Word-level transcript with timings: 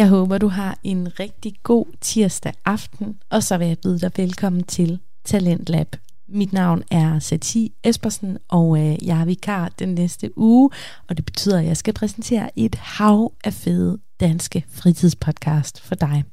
Jeg 0.00 0.08
håber, 0.08 0.38
du 0.38 0.48
har 0.48 0.78
en 0.84 1.20
rigtig 1.20 1.54
god 1.62 1.86
tirsdag 2.00 2.52
aften, 2.64 3.18
og 3.30 3.42
så 3.42 3.58
vil 3.58 3.66
jeg 3.68 3.78
byde 3.78 4.00
dig 4.00 4.10
velkommen 4.16 4.62
til 4.62 4.98
Talentlab. 5.24 5.96
Mit 6.28 6.52
navn 6.52 6.82
er 6.90 7.18
Sati 7.18 7.72
Espersen, 7.84 8.38
og 8.48 8.78
øh, 8.78 9.06
jeg 9.06 9.20
er 9.20 9.24
vikar 9.24 9.68
den 9.78 9.88
næste 9.88 10.38
uge, 10.38 10.70
og 11.08 11.16
det 11.16 11.24
betyder, 11.24 11.58
at 11.58 11.64
jeg 11.64 11.76
skal 11.76 11.94
præsentere 11.94 12.58
et 12.58 12.74
hav 12.74 13.32
af 13.44 13.52
fede 13.52 13.98
danske 14.20 14.64
fritidspodcast 14.70 15.80
for 15.80 15.94
dig. 15.94 16.24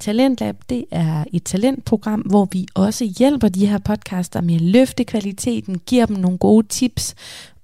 Talentlab, 0.00 0.56
det 0.68 0.84
er 0.90 1.24
et 1.32 1.44
talentprogram, 1.44 2.20
hvor 2.20 2.48
vi 2.52 2.66
også 2.74 3.14
hjælper 3.18 3.48
de 3.48 3.66
her 3.66 3.78
podcaster 3.78 4.40
med 4.40 4.54
at 4.54 4.60
løfte 4.60 5.04
kvaliteten, 5.04 5.78
giver 5.78 6.06
dem 6.06 6.16
nogle 6.16 6.38
gode 6.38 6.66
tips, 6.66 7.14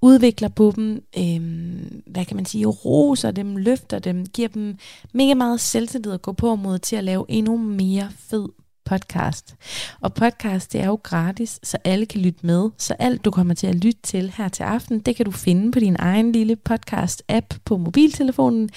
udvikler 0.04 0.48
på 0.48 0.72
dem, 0.76 1.04
øhm, 1.18 2.02
hvad 2.06 2.24
kan 2.24 2.36
man 2.36 2.46
sige, 2.46 2.66
roser 2.66 3.30
dem, 3.30 3.56
løfter 3.56 3.98
dem, 3.98 4.26
giver 4.26 4.48
dem 4.48 4.78
mega 5.12 5.34
meget 5.34 5.60
selvtillid 5.60 6.12
at 6.12 6.22
gå 6.22 6.32
på 6.32 6.54
mod 6.54 6.78
til 6.78 6.96
at 6.96 7.04
lave 7.04 7.24
endnu 7.28 7.56
mere 7.56 8.10
fed 8.18 8.48
podcast. 8.84 9.56
Og 10.00 10.14
podcast, 10.14 10.72
det 10.72 10.80
er 10.80 10.86
jo 10.86 11.00
gratis, 11.02 11.60
så 11.62 11.78
alle 11.84 12.06
kan 12.06 12.20
lytte 12.20 12.46
med. 12.46 12.70
Så 12.78 12.94
alt, 12.98 13.24
du 13.24 13.30
kommer 13.30 13.54
til 13.54 13.66
at 13.66 13.74
lytte 13.74 14.00
til 14.02 14.32
her 14.36 14.48
til 14.48 14.62
aften, 14.62 15.00
det 15.00 15.16
kan 15.16 15.24
du 15.24 15.30
finde 15.30 15.72
på 15.72 15.80
din 15.80 15.96
egen 15.98 16.32
lille 16.32 16.56
podcast-app 16.70 17.58
på 17.64 17.76
mobiltelefonen. 17.76 18.68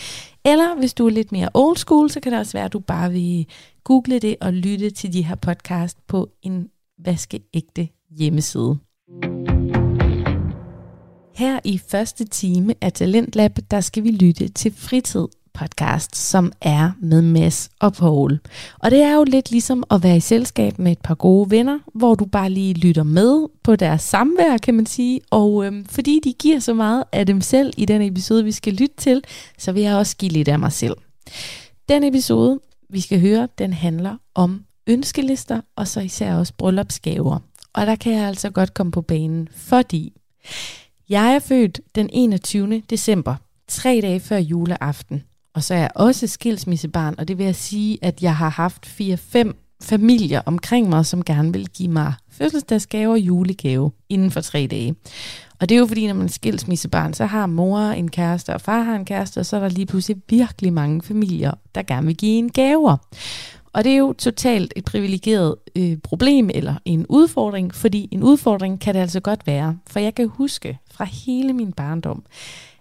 Eller 0.46 0.76
hvis 0.80 0.94
du 0.94 1.06
er 1.06 1.10
lidt 1.10 1.32
mere 1.32 1.50
old 1.54 1.78
school, 1.78 2.10
så 2.10 2.20
kan 2.20 2.32
det 2.32 2.40
også 2.40 2.54
være, 2.54 2.66
at 2.66 2.74
du 2.74 2.80
bare 2.80 3.12
vil 3.12 3.46
google 3.84 4.20
det 4.20 4.36
og 4.42 4.54
lytte 4.54 4.90
til 4.90 5.14
de 5.14 5.26
her 5.26 5.36
podcast 5.36 5.98
på 6.08 6.30
en 6.42 6.70
vaskeægte 7.06 7.88
hjemmeside. 8.10 8.87
Her 11.38 11.60
i 11.64 11.78
første 11.78 12.26
time 12.26 12.74
af 12.82 12.94
Talentlab, 12.94 13.58
der 13.72 13.82
skal 13.82 14.04
vi 14.04 14.12
lytte 14.12 14.48
til 14.48 14.74
fritid 14.76 15.28
podcast, 15.54 16.16
som 16.16 16.52
er 16.62 16.92
med 17.02 17.22
Mads 17.22 17.70
og 17.80 17.94
Paul. 17.94 18.40
Og 18.80 18.92
det 18.92 19.02
er 19.02 19.16
jo 19.16 19.24
lidt 19.24 19.52
ligesom 19.52 19.84
at 19.92 20.04
være 20.04 20.18
i 20.18 20.20
selskab 20.20 20.80
med 20.80 20.92
et 20.92 21.00
par 21.04 21.16
gode 21.16 21.52
venner, 21.52 21.80
hvor 21.94 22.16
du 22.16 22.26
bare 22.26 22.50
lige 22.50 22.74
lytter 22.74 23.04
med 23.04 23.48
på 23.64 23.76
deres 23.76 24.02
samvær, 24.02 24.58
kan 24.58 24.74
man 24.74 24.86
sige. 24.86 25.22
Og 25.32 25.66
øhm, 25.66 25.86
fordi 25.86 26.22
de 26.24 26.34
giver 26.34 26.60
så 26.60 26.74
meget 26.74 27.04
af 27.12 27.26
dem 27.26 27.42
selv 27.42 27.74
i 27.78 27.86
den 27.86 28.02
episode, 28.02 28.44
vi 28.44 28.52
skal 28.52 28.74
lytte 28.74 28.96
til, 28.98 29.24
så 29.58 29.72
vil 29.72 29.84
jeg 29.84 29.96
også 29.96 30.18
give 30.18 30.32
lidt 30.32 30.48
af 30.48 30.60
mig 30.60 30.72
selv. 30.72 30.96
Den 31.90 32.04
episode, 32.04 32.60
vi 32.90 33.02
skal 33.02 33.20
høre, 33.20 33.48
den 33.58 33.74
handler 33.74 34.18
om 34.36 34.64
ønskelister, 34.88 35.62
og 35.76 35.88
så 35.88 36.00
især 36.00 36.36
også 36.36 36.54
bryllupsgaver. 36.58 37.40
Og 37.74 37.86
der 37.86 37.96
kan 37.96 38.14
jeg 38.14 38.28
altså 38.28 38.50
godt 38.50 38.74
komme 38.74 38.92
på 38.92 39.02
banen, 39.02 39.48
fordi 39.56 40.14
jeg 41.10 41.36
er 41.36 41.40
født 41.40 41.82
den 41.96 42.10
21. 42.14 42.82
december, 42.90 43.36
tre 43.68 44.00
dage 44.02 44.20
før 44.20 44.38
juleaften. 44.38 45.24
Og 45.54 45.64
så 45.64 45.74
er 45.74 45.78
jeg 45.78 45.92
også 45.96 46.28
skilsmissebarn, 46.28 47.16
og 47.18 47.28
det 47.28 47.38
vil 47.38 47.46
jeg 47.46 47.56
sige, 47.56 47.98
at 48.02 48.22
jeg 48.22 48.36
har 48.36 48.50
haft 48.50 48.86
4-5 49.02 49.52
familier 49.82 50.42
omkring 50.46 50.90
mig, 50.90 51.06
som 51.06 51.24
gerne 51.24 51.54
vil 51.54 51.68
give 51.68 51.90
mig 51.90 52.14
fødselsdagsgave 52.32 53.12
og 53.12 53.20
julegave 53.20 53.92
inden 54.10 54.32
for 54.32 54.42
tre 54.42 54.68
dage. 54.72 54.96
Og 55.60 55.70
det 55.70 55.76
er 55.76 55.80
jo 55.80 55.86
fordi, 55.86 56.08
når 56.08 56.14
man 56.14 56.26
er 56.26 56.32
skilsmissebarn, 56.32 57.14
så 57.14 57.26
har 57.26 57.46
mor 57.46 57.80
en 57.80 58.12
kæreste, 58.12 58.54
og 58.54 58.62
far 58.62 58.82
har 58.82 58.96
en 58.96 59.06
kæreste, 59.06 59.40
og 59.40 59.46
så 59.46 59.56
er 59.56 59.60
der 59.60 59.70
lige 59.70 59.86
pludselig 59.86 60.18
virkelig 60.30 60.74
mange 60.74 61.02
familier, 61.02 61.52
der 61.76 61.84
gerne 61.84 62.08
vil 62.08 62.18
give 62.18 62.38
en 62.38 62.50
gaver. 62.52 62.98
Og 63.78 63.84
det 63.84 63.92
er 63.92 63.98
jo 63.98 64.14
totalt 64.14 64.74
et 64.76 64.86
privilegeret 64.86 65.56
øh, 65.76 65.98
problem 65.98 66.50
eller 66.54 66.76
en 66.86 67.06
udfordring, 67.10 67.76
fordi 67.76 68.10
en 68.12 68.24
udfordring 68.24 68.82
kan 68.82 68.96
det 68.96 69.00
altså 69.00 69.20
godt 69.20 69.48
være. 69.48 69.78
For 69.88 70.00
jeg 70.00 70.16
kan 70.16 70.28
huske 70.28 70.80
fra 70.92 71.06
hele 71.06 71.54
min 71.54 71.74
barndom, 71.74 72.26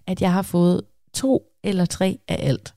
at 0.06 0.22
jeg 0.22 0.32
har 0.32 0.42
fået 0.42 0.80
to 1.14 1.42
eller 1.64 1.84
tre 1.84 2.18
af 2.28 2.36
alt. 2.48 2.74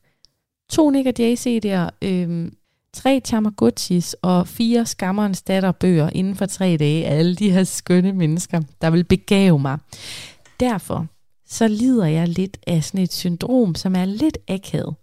To 0.69 0.89
Nick 0.89 1.07
og 1.07 1.13
Jay 1.19 1.35
CD'er, 1.35 1.89
øh, 2.01 2.51
tre 2.93 3.21
Tamagotchis 3.23 4.15
og 4.21 4.47
fire 4.47 4.85
Skammerens 4.85 5.41
datter 5.41 5.71
bøger 5.71 6.09
inden 6.09 6.35
for 6.35 6.45
tre 6.45 6.77
dage 6.79 7.05
af 7.07 7.17
alle 7.17 7.35
de 7.35 7.51
her 7.51 7.63
skønne 7.63 8.13
mennesker, 8.13 8.61
der 8.81 8.89
vil 8.89 9.03
begave 9.03 9.59
mig. 9.59 9.77
Derfor 10.59 11.07
så 11.47 11.67
lider 11.67 12.05
jeg 12.05 12.27
lidt 12.27 12.57
af 12.67 12.83
sådan 12.83 13.01
et 13.01 13.13
syndrom, 13.13 13.75
som 13.75 13.95
er 13.95 14.05
lidt 14.05 14.37
akavet. 14.47 14.95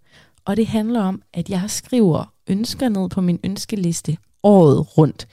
Og 0.47 0.57
det 0.57 0.67
handler 0.67 1.01
om, 1.01 1.21
at 1.33 1.49
jeg 1.49 1.63
skriver 1.67 2.33
ønsker 2.47 2.89
ned 2.89 3.09
på 3.09 3.21
min 3.21 3.39
ønskeliste 3.43 4.17
året 4.43 4.97
rundt. 4.97 5.27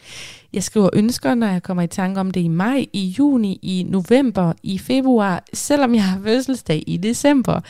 Jeg 0.52 0.62
skriver 0.62 0.91
ønsker, 0.92 1.34
når 1.34 1.47
jeg 1.47 1.62
kommer 1.62 1.82
i 1.82 1.86
tanke 1.86 2.20
om 2.20 2.30
det 2.30 2.41
i 2.41 2.48
maj, 2.48 2.86
i 2.92 3.14
juni, 3.19 3.58
i 3.62 3.86
november, 3.88 4.53
i 4.62 4.78
februar, 4.78 5.44
selvom 5.53 5.94
jeg 5.94 6.04
har 6.04 6.20
fødselsdag 6.20 6.84
i 6.86 6.97
december. 6.97 7.60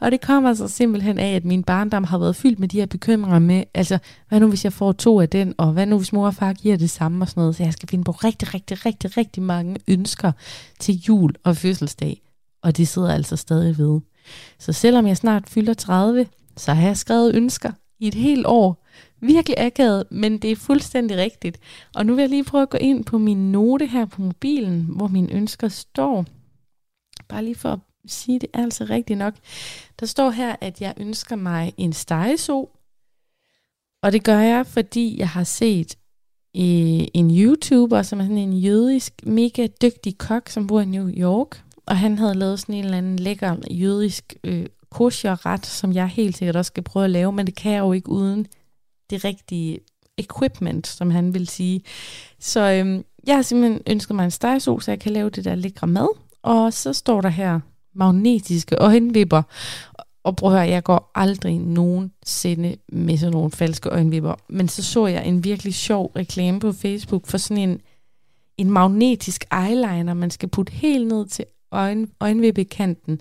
Og 0.00 0.10
det 0.10 0.20
kommer 0.20 0.54
så 0.54 0.68
simpelthen 0.68 1.18
af, 1.18 1.34
at 1.34 1.44
min 1.44 1.62
barndom 1.62 2.04
har 2.04 2.18
været 2.18 2.36
fyldt 2.36 2.58
med 2.58 2.68
de 2.68 2.78
her 2.78 2.86
bekymringer 2.86 3.38
med, 3.38 3.64
altså, 3.74 3.98
hvad 4.28 4.40
nu 4.40 4.48
hvis 4.48 4.64
jeg 4.64 4.72
får 4.72 4.92
to 4.92 5.20
af 5.20 5.28
den, 5.28 5.54
og 5.58 5.72
hvad 5.72 5.86
nu 5.86 5.96
hvis 5.96 6.12
mor 6.12 6.26
og 6.26 6.34
far 6.34 6.52
giver 6.52 6.76
det 6.76 6.90
samme 6.90 7.24
og 7.24 7.28
sådan 7.28 7.40
noget. 7.40 7.56
Så 7.56 7.62
jeg 7.62 7.72
skal 7.72 7.88
finde 7.88 8.04
på 8.04 8.12
rigtig, 8.12 8.54
rigtig, 8.54 8.86
rigtig, 8.86 9.16
rigtig 9.16 9.42
mange 9.42 9.76
ønsker 9.88 10.32
til 10.80 10.94
jul 11.08 11.34
og 11.44 11.56
fødselsdag. 11.56 12.20
Og 12.62 12.76
det 12.76 12.88
sidder 12.88 13.14
altså 13.14 13.36
stadig 13.36 13.78
ved. 13.78 14.00
Så 14.58 14.72
selvom 14.72 15.06
jeg 15.06 15.16
snart 15.16 15.48
fylder 15.48 15.74
30, 15.74 16.26
så 16.56 16.72
har 16.72 16.86
jeg 16.86 16.96
skrevet 16.96 17.34
ønsker 17.34 17.72
i 17.98 18.08
et 18.08 18.14
helt 18.14 18.46
år, 18.46 18.84
virkelig 19.20 19.58
akavet, 19.58 20.04
men 20.10 20.38
det 20.38 20.52
er 20.52 20.56
fuldstændig 20.56 21.16
rigtigt. 21.16 21.60
Og 21.94 22.06
nu 22.06 22.14
vil 22.14 22.22
jeg 22.22 22.30
lige 22.30 22.44
prøve 22.44 22.62
at 22.62 22.70
gå 22.70 22.78
ind 22.78 23.04
på 23.04 23.18
min 23.18 23.52
note 23.52 23.86
her 23.86 24.04
på 24.04 24.22
mobilen, 24.22 24.86
hvor 24.88 25.08
mine 25.08 25.32
ønsker 25.32 25.68
står. 25.68 26.24
Bare 27.28 27.44
lige 27.44 27.54
for 27.54 27.68
at 27.68 27.78
sige, 28.06 28.38
det 28.38 28.48
er 28.52 28.62
altså 28.62 28.84
rigtigt 28.84 29.18
nok. 29.18 29.34
Der 30.00 30.06
står 30.06 30.30
her, 30.30 30.56
at 30.60 30.80
jeg 30.80 30.94
ønsker 30.96 31.36
mig 31.36 31.74
en 31.76 31.92
stegeso. 31.92 32.70
Og 34.02 34.12
det 34.12 34.24
gør 34.24 34.38
jeg, 34.38 34.66
fordi 34.66 35.18
jeg 35.18 35.28
har 35.28 35.44
set 35.44 35.98
øh, 36.56 37.06
en 37.14 37.38
YouTuber, 37.38 38.02
som 38.02 38.20
er 38.20 38.24
sådan 38.24 38.38
en 38.38 38.52
jødisk, 38.52 39.12
mega 39.26 39.66
dygtig 39.82 40.18
kok, 40.18 40.48
som 40.48 40.66
bor 40.66 40.80
i 40.80 40.84
New 40.84 41.08
York. 41.08 41.62
Og 41.86 41.98
han 41.98 42.18
havde 42.18 42.34
lavet 42.34 42.60
sådan 42.60 42.74
en 42.74 42.84
eller 42.84 42.98
anden 42.98 43.18
lækker 43.18 43.56
jødisk 43.70 44.34
øh, 44.44 44.66
kosher-ret, 44.94 45.66
som 45.66 45.92
jeg 45.92 46.08
helt 46.08 46.36
sikkert 46.36 46.56
også 46.56 46.68
skal 46.68 46.82
prøve 46.82 47.04
at 47.04 47.10
lave, 47.10 47.32
men 47.32 47.46
det 47.46 47.54
kan 47.54 47.72
jeg 47.72 47.78
jo 47.80 47.92
ikke 47.92 48.08
uden 48.08 48.46
det 49.10 49.24
rigtige 49.24 49.78
equipment, 50.18 50.86
som 50.86 51.10
han 51.10 51.34
vil 51.34 51.48
sige. 51.48 51.82
Så 52.38 52.60
øhm, 52.60 53.04
jeg 53.26 53.34
har 53.34 53.42
simpelthen 53.42 53.82
ønsket 53.86 54.16
mig 54.16 54.24
en 54.24 54.30
stegesol, 54.30 54.82
så 54.82 54.90
jeg 54.90 55.00
kan 55.00 55.12
lave 55.12 55.30
det 55.30 55.44
der 55.44 55.54
lækre 55.54 55.86
mad. 55.86 56.08
Og 56.42 56.72
så 56.72 56.92
står 56.92 57.20
der 57.20 57.28
her 57.28 57.60
magnetiske 57.94 58.76
øjenvipper. 58.76 59.42
Og 60.24 60.36
prøv 60.36 60.50
at 60.50 60.56
høre, 60.56 60.68
jeg 60.68 60.84
går 60.84 61.10
aldrig 61.14 61.58
nogensinde 61.58 62.76
med 62.88 63.16
sådan 63.16 63.32
nogle 63.32 63.50
falske 63.50 63.88
øjenvipper. 63.88 64.34
Men 64.48 64.68
så 64.68 64.82
så 64.82 65.06
jeg 65.06 65.26
en 65.26 65.44
virkelig 65.44 65.74
sjov 65.74 66.12
reklame 66.16 66.60
på 66.60 66.72
Facebook 66.72 67.26
for 67.26 67.38
sådan 67.38 67.68
en, 67.68 67.80
en 68.58 68.70
magnetisk 68.70 69.44
eyeliner, 69.52 70.14
man 70.14 70.30
skal 70.30 70.48
putte 70.48 70.72
helt 70.72 71.06
ned 71.06 71.26
til 71.26 71.44
øjen, 71.74 72.10
øjenvippekanten. 72.20 73.20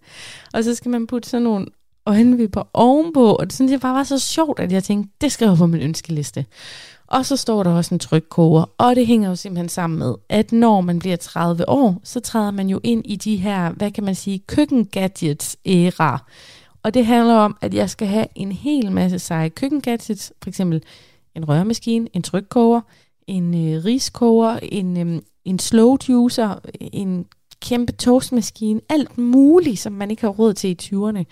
Og 0.53 0.63
så 0.63 0.75
skal 0.75 0.91
man 0.91 1.07
putte 1.07 1.29
sådan 1.29 1.43
nogle 1.43 1.65
øjenvipper 2.05 2.63
ovenpå, 2.73 3.35
og 3.35 3.45
det 3.45 3.53
synes 3.53 3.71
jeg 3.71 3.79
bare 3.79 3.95
var 3.95 4.03
så 4.03 4.19
sjovt, 4.19 4.59
at 4.59 4.71
jeg 4.71 4.83
tænkte, 4.83 5.11
det 5.21 5.31
skal 5.31 5.45
skriver 5.45 5.55
på 5.55 5.65
min 5.65 5.81
ønskeliste. 5.81 6.45
Og 7.07 7.25
så 7.25 7.35
står 7.35 7.63
der 7.63 7.71
også 7.71 7.95
en 7.95 7.99
trykkoger, 7.99 8.65
og 8.77 8.95
det 8.95 9.07
hænger 9.07 9.29
jo 9.29 9.35
simpelthen 9.35 9.69
sammen 9.69 9.99
med, 9.99 10.15
at 10.29 10.51
når 10.51 10.81
man 10.81 10.99
bliver 10.99 11.15
30 11.15 11.69
år, 11.69 12.01
så 12.03 12.19
træder 12.19 12.51
man 12.51 12.69
jo 12.69 12.79
ind 12.83 13.01
i 13.05 13.15
de 13.15 13.35
her, 13.35 13.71
hvad 13.71 13.91
kan 13.91 14.03
man 14.03 14.15
sige, 14.15 14.39
køkkengadgets 14.39 15.57
æra. 15.65 16.23
Og 16.83 16.93
det 16.93 17.05
handler 17.05 17.33
om, 17.33 17.57
at 17.61 17.73
jeg 17.73 17.89
skal 17.89 18.07
have 18.07 18.25
en 18.35 18.51
hel 18.51 18.91
masse 18.91 19.19
seje 19.19 19.49
køkkengadgets, 19.49 20.33
for 20.41 20.49
eksempel 20.49 20.83
en 21.35 21.49
rørmaskine, 21.49 22.07
en 22.13 22.21
trykkoger, 22.21 22.81
en 23.27 23.53
øh, 23.53 23.85
riskoger, 23.85 24.59
en, 24.61 24.97
øh, 24.97 25.21
en 25.45 25.59
slow 25.59 25.97
juicer, 26.09 26.59
en 26.79 27.25
kæmpe 27.63 27.91
toastmaskine, 27.91 28.81
alt 28.89 29.17
muligt, 29.17 29.79
som 29.79 29.93
man 29.93 30.11
ikke 30.11 30.21
har 30.21 30.29
råd 30.29 30.53
til 30.53 30.69
i 30.69 30.77
20'erne 30.83 31.23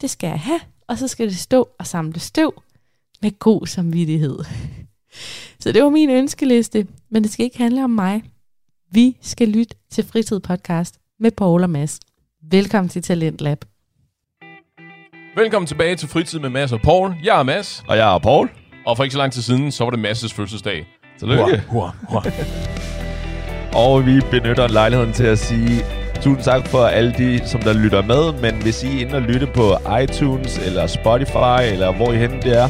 det 0.00 0.10
skal 0.10 0.28
jeg 0.28 0.40
have, 0.40 0.60
og 0.88 0.98
så 0.98 1.08
skal 1.08 1.26
det 1.28 1.36
stå 1.38 1.68
og 1.78 1.86
samle 1.86 2.20
støv 2.20 2.62
med 3.22 3.38
god 3.38 3.66
samvittighed. 3.66 4.38
Så 5.60 5.72
det 5.72 5.82
var 5.82 5.88
min 5.90 6.10
ønskeliste, 6.10 6.86
men 7.10 7.22
det 7.22 7.32
skal 7.32 7.44
ikke 7.44 7.58
handle 7.58 7.84
om 7.84 7.90
mig. 7.90 8.22
Vi 8.92 9.16
skal 9.20 9.48
lytte 9.48 9.76
til 9.90 10.04
Fritid 10.04 10.40
Podcast 10.40 10.98
med 11.20 11.30
Paul 11.30 11.62
og 11.62 11.70
Mads. 11.70 12.00
Velkommen 12.50 12.88
til 12.88 13.02
Talent 13.02 13.40
Lab. 13.40 13.64
Velkommen 15.36 15.66
tilbage 15.66 15.96
til 15.96 16.08
Fritid 16.08 16.38
med 16.38 16.50
Mads 16.50 16.72
og 16.72 16.80
Paul. 16.80 17.14
Jeg 17.24 17.38
er 17.38 17.42
Mads, 17.42 17.84
Og 17.88 17.96
jeg 17.96 18.14
er 18.14 18.18
Paul. 18.18 18.50
og 18.86 18.96
for 18.96 19.04
ikke 19.04 19.12
så 19.12 19.18
lang 19.18 19.32
tid 19.32 19.42
siden, 19.42 19.72
så 19.72 19.84
var 19.84 19.90
det 19.90 20.10
Mads' 20.10 20.34
fødselsdag. 20.34 20.86
Tillykke. 21.18 21.62
Hurra, 21.68 21.92
hurra, 22.08 22.22
hurra. 22.30 22.99
Og 23.74 24.06
vi 24.06 24.20
benytter 24.30 24.68
lejligheden 24.68 25.12
til 25.12 25.24
at 25.24 25.38
sige 25.38 25.84
tusind 26.14 26.44
tak 26.44 26.68
for 26.68 26.84
alle 26.84 27.14
de, 27.18 27.40
som 27.44 27.60
der 27.60 27.72
lytter 27.72 28.02
med. 28.02 28.40
Men 28.42 28.62
hvis 28.62 28.82
I 28.82 28.96
er 28.96 29.00
inde 29.00 29.14
og 29.14 29.22
lytte 29.22 29.46
på 29.46 29.76
iTunes 30.02 30.58
eller 30.66 30.86
Spotify, 30.86 31.72
eller 31.72 31.92
hvor 31.92 32.12
I 32.12 32.16
henne 32.16 32.36
det 32.42 32.58
er, 32.58 32.68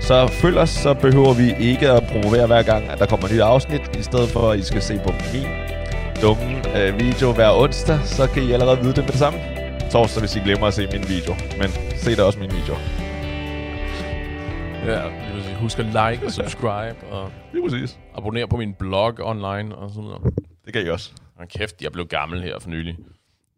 så 0.00 0.26
følg 0.26 0.58
os, 0.58 0.70
så 0.70 0.94
behøver 0.94 1.32
vi 1.34 1.54
ikke 1.60 1.90
at 1.90 2.02
promovere 2.06 2.46
hver 2.46 2.62
gang, 2.62 2.90
at 2.90 2.98
der 2.98 3.06
kommer 3.06 3.26
et 3.26 3.32
nyt 3.32 3.40
afsnit. 3.40 3.80
I 3.98 4.02
stedet 4.02 4.28
for, 4.28 4.50
at 4.50 4.58
I 4.58 4.62
skal 4.62 4.82
se 4.82 5.00
på 5.06 5.12
min 5.32 5.46
dumme 6.22 6.62
øh, 6.76 7.00
video 7.00 7.32
hver 7.32 7.50
onsdag, 7.50 7.98
så 8.04 8.26
kan 8.26 8.42
I 8.42 8.52
allerede 8.52 8.78
vide 8.78 8.92
det 8.92 9.04
med 9.04 9.12
det 9.12 9.18
samme. 9.18 9.38
Torsdag, 9.92 10.20
hvis 10.20 10.36
I 10.36 10.38
glemmer 10.38 10.66
at 10.66 10.74
se 10.74 10.88
min 10.92 11.04
video. 11.08 11.34
Men 11.58 11.70
se 11.96 12.16
da 12.16 12.22
også 12.22 12.38
min 12.38 12.50
video. 12.50 12.74
Ja. 14.86 15.27
Husk 15.60 15.78
at 15.78 15.86
like 15.86 16.26
og 16.26 16.32
subscribe 16.32 16.96
og 17.10 17.32
Lige 17.52 17.62
præcis. 17.68 17.98
abonnere 18.14 18.48
på 18.48 18.56
min 18.56 18.74
blog 18.74 19.14
online 19.20 19.76
og 19.76 19.90
sådan 19.90 20.04
noget. 20.04 20.34
Det 20.64 20.72
kan 20.72 20.86
I 20.86 20.88
også. 20.88 21.12
Og 21.36 21.48
kæft, 21.48 21.82
jeg 21.82 21.92
blev 21.92 22.06
gammel 22.06 22.42
her 22.42 22.58
for 22.58 22.70
nylig. 22.70 22.96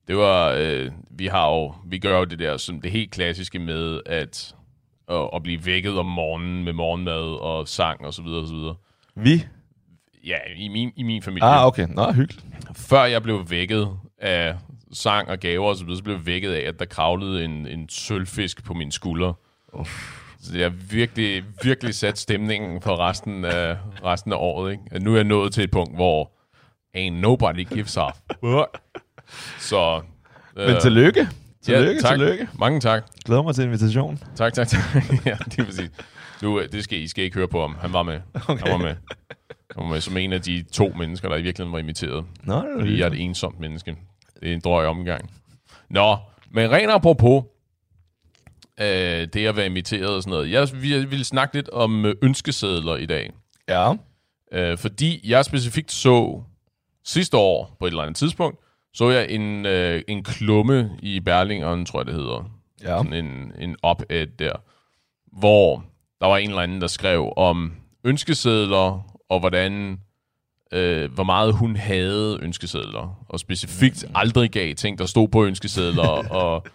Det 0.09 0.17
var, 0.17 0.55
øh, 0.59 0.91
vi 1.11 1.27
har 1.27 1.49
jo, 1.51 1.75
vi 1.87 1.99
gør 1.99 2.19
jo 2.19 2.25
det 2.25 2.39
der, 2.39 2.57
som 2.57 2.81
det 2.81 2.91
helt 2.91 3.11
klassiske 3.11 3.59
med 3.59 4.01
at, 4.07 4.55
at, 5.09 5.29
at 5.35 5.43
blive 5.43 5.67
vækket 5.67 5.99
om 5.99 6.07
morgenen 6.07 6.65
med 6.65 6.73
morgenmad 6.73 7.41
og 7.41 7.69
sang 7.69 8.07
og 8.07 8.15
så 8.15 8.23
videre 8.23 8.41
og 8.41 8.49
så 8.49 8.55
videre. 8.55 8.75
Vi? 9.17 9.47
Ja, 10.27 10.37
i 10.57 10.69
min, 10.69 10.93
i 10.97 11.03
min 11.03 11.23
familie. 11.23 11.49
Ah, 11.49 11.67
okay. 11.67 11.87
Nå, 11.91 12.13
hyggeligt. 12.13 12.45
Før 12.77 13.05
jeg 13.05 13.23
blev 13.23 13.51
vækket 13.51 13.89
af 14.19 14.57
sang 14.93 15.29
og 15.29 15.39
gaver 15.39 15.69
og 15.69 15.77
så 15.77 15.85
videre, 15.85 15.97
så 15.99 16.05
blev 16.05 16.15
jeg 16.15 16.27
vækket 16.27 16.53
af, 16.53 16.69
at 16.69 16.79
der 16.79 16.85
kravlede 16.85 17.45
en, 17.45 17.67
en 17.67 17.89
sølvfisk 17.89 18.65
på 18.65 18.75
min 18.75 18.91
skulder. 18.91 19.33
Så 20.43 20.53
det 20.53 20.63
har 20.63 20.73
virkelig, 20.91 21.45
virkelig 21.63 21.95
sat 21.95 22.19
stemningen 22.19 22.83
for 22.83 23.01
resten 23.01 23.45
af, 23.45 23.77
resten 24.05 24.33
af 24.33 24.37
året. 24.37 24.73
Ikke? 24.73 24.99
Nu 24.99 25.13
er 25.13 25.17
jeg 25.17 25.25
nået 25.25 25.53
til 25.53 25.65
et 25.65 25.71
punkt, 25.71 25.95
hvor 25.95 26.33
ain't 26.97 27.21
nobody 27.21 27.65
gives 27.65 27.99
fuck. 27.99 28.81
Så... 29.59 30.03
Men 30.57 30.81
tillykke. 30.81 31.29
Tillykke, 31.63 31.93
ja, 31.93 32.01
tak. 32.01 32.19
tillykke. 32.19 32.49
Mange 32.59 32.81
tak. 32.81 33.05
Glæder 33.25 33.43
mig 33.43 33.55
til 33.55 33.65
invitationen. 33.65 34.19
Tak, 34.37 34.53
tak, 34.53 34.69
tak. 34.69 34.81
ja, 35.27 35.37
det 35.45 35.59
er 35.59 35.65
præcis. 35.65 35.91
Du, 36.41 36.61
øh, 36.61 36.69
det 36.73 36.85
skal 36.85 36.99
I 36.99 37.09
skal 37.09 37.25
ikke 37.25 37.37
høre 37.37 37.49
på 37.49 37.61
ham. 37.61 37.77
Han 37.81 37.93
var 37.93 38.03
med. 38.03 38.21
Okay. 38.49 38.63
Han 38.63 38.73
var 38.73 38.79
med. 38.79 38.95
Han 39.77 39.85
var 39.85 39.89
med 39.89 40.01
som 40.01 40.17
en 40.17 40.33
af 40.33 40.43
de 40.43 40.65
to 40.73 40.93
mennesker, 40.99 41.29
der 41.29 41.37
i 41.37 41.43
virkeligheden 41.43 41.73
var 41.73 41.79
inviteret. 41.79 42.25
Nå, 42.45 42.55
det 42.55 42.63
er 42.63 42.79
Fordi 42.79 42.99
jeg 42.99 43.07
er 43.07 43.11
et 43.11 43.21
ensomt 43.21 43.61
menneske. 43.61 43.97
Det 44.41 44.51
er 44.51 44.55
en 44.55 44.61
drøg 44.61 44.87
omgang. 44.87 45.31
Nå, 45.91 46.17
men 46.51 46.71
rent 46.71 46.91
apropos 46.91 47.45
øh, 48.81 49.29
det 49.33 49.47
at 49.47 49.57
være 49.57 49.67
inviteret 49.67 50.09
og 50.09 50.23
sådan 50.23 50.31
noget. 50.31 50.51
Jeg 50.51 50.69
vi 50.83 51.05
ville 51.05 51.25
snakke 51.25 51.55
lidt 51.55 51.69
om 51.69 52.07
øh, 52.07 52.15
ønskesedler 52.23 52.97
i 52.97 53.07
dag. 53.07 53.33
Ja. 53.69 53.93
Øh, 54.53 54.79
fordi 54.79 55.31
jeg 55.31 55.45
specifikt 55.45 55.93
så 55.93 56.43
sidste 57.05 57.37
år 57.37 57.77
på 57.79 57.87
et 57.87 57.91
eller 57.91 58.03
andet 58.03 58.17
tidspunkt, 58.17 58.59
så 58.95 59.11
jeg 59.11 59.31
en, 59.31 59.67
øh, 59.67 60.03
en 60.09 60.25
klumme 60.25 60.91
i 61.03 61.21
Berlingeren, 61.21 61.87
tror 61.87 62.01
jeg 62.01 62.07
det 62.07 62.15
hedder. 62.15 62.51
Ja. 62.83 62.97
Sådan 62.97 63.13
en, 63.13 63.53
en 63.59 63.77
op-ed 63.83 64.27
der, 64.27 64.53
hvor 65.39 65.85
der 66.21 66.27
var 66.27 66.37
en 66.37 66.49
eller 66.49 66.63
anden, 66.63 66.81
der 66.81 66.87
skrev 66.87 67.33
om 67.37 67.73
ønskesedler, 68.05 69.17
og 69.29 69.41
hvordan, 69.41 70.01
øh, 70.73 71.13
hvor 71.13 71.25
meget 71.25 71.55
hun 71.55 71.77
havde 71.77 72.39
ønskesedler, 72.43 73.25
og 73.29 73.41
specifikt 73.41 74.05
aldrig 74.15 74.51
gav 74.51 74.75
ting, 74.75 74.99
der 74.99 75.07
stod 75.07 75.29
på 75.29 75.45
ønskesedler, 75.45 76.09
og, 76.43 76.67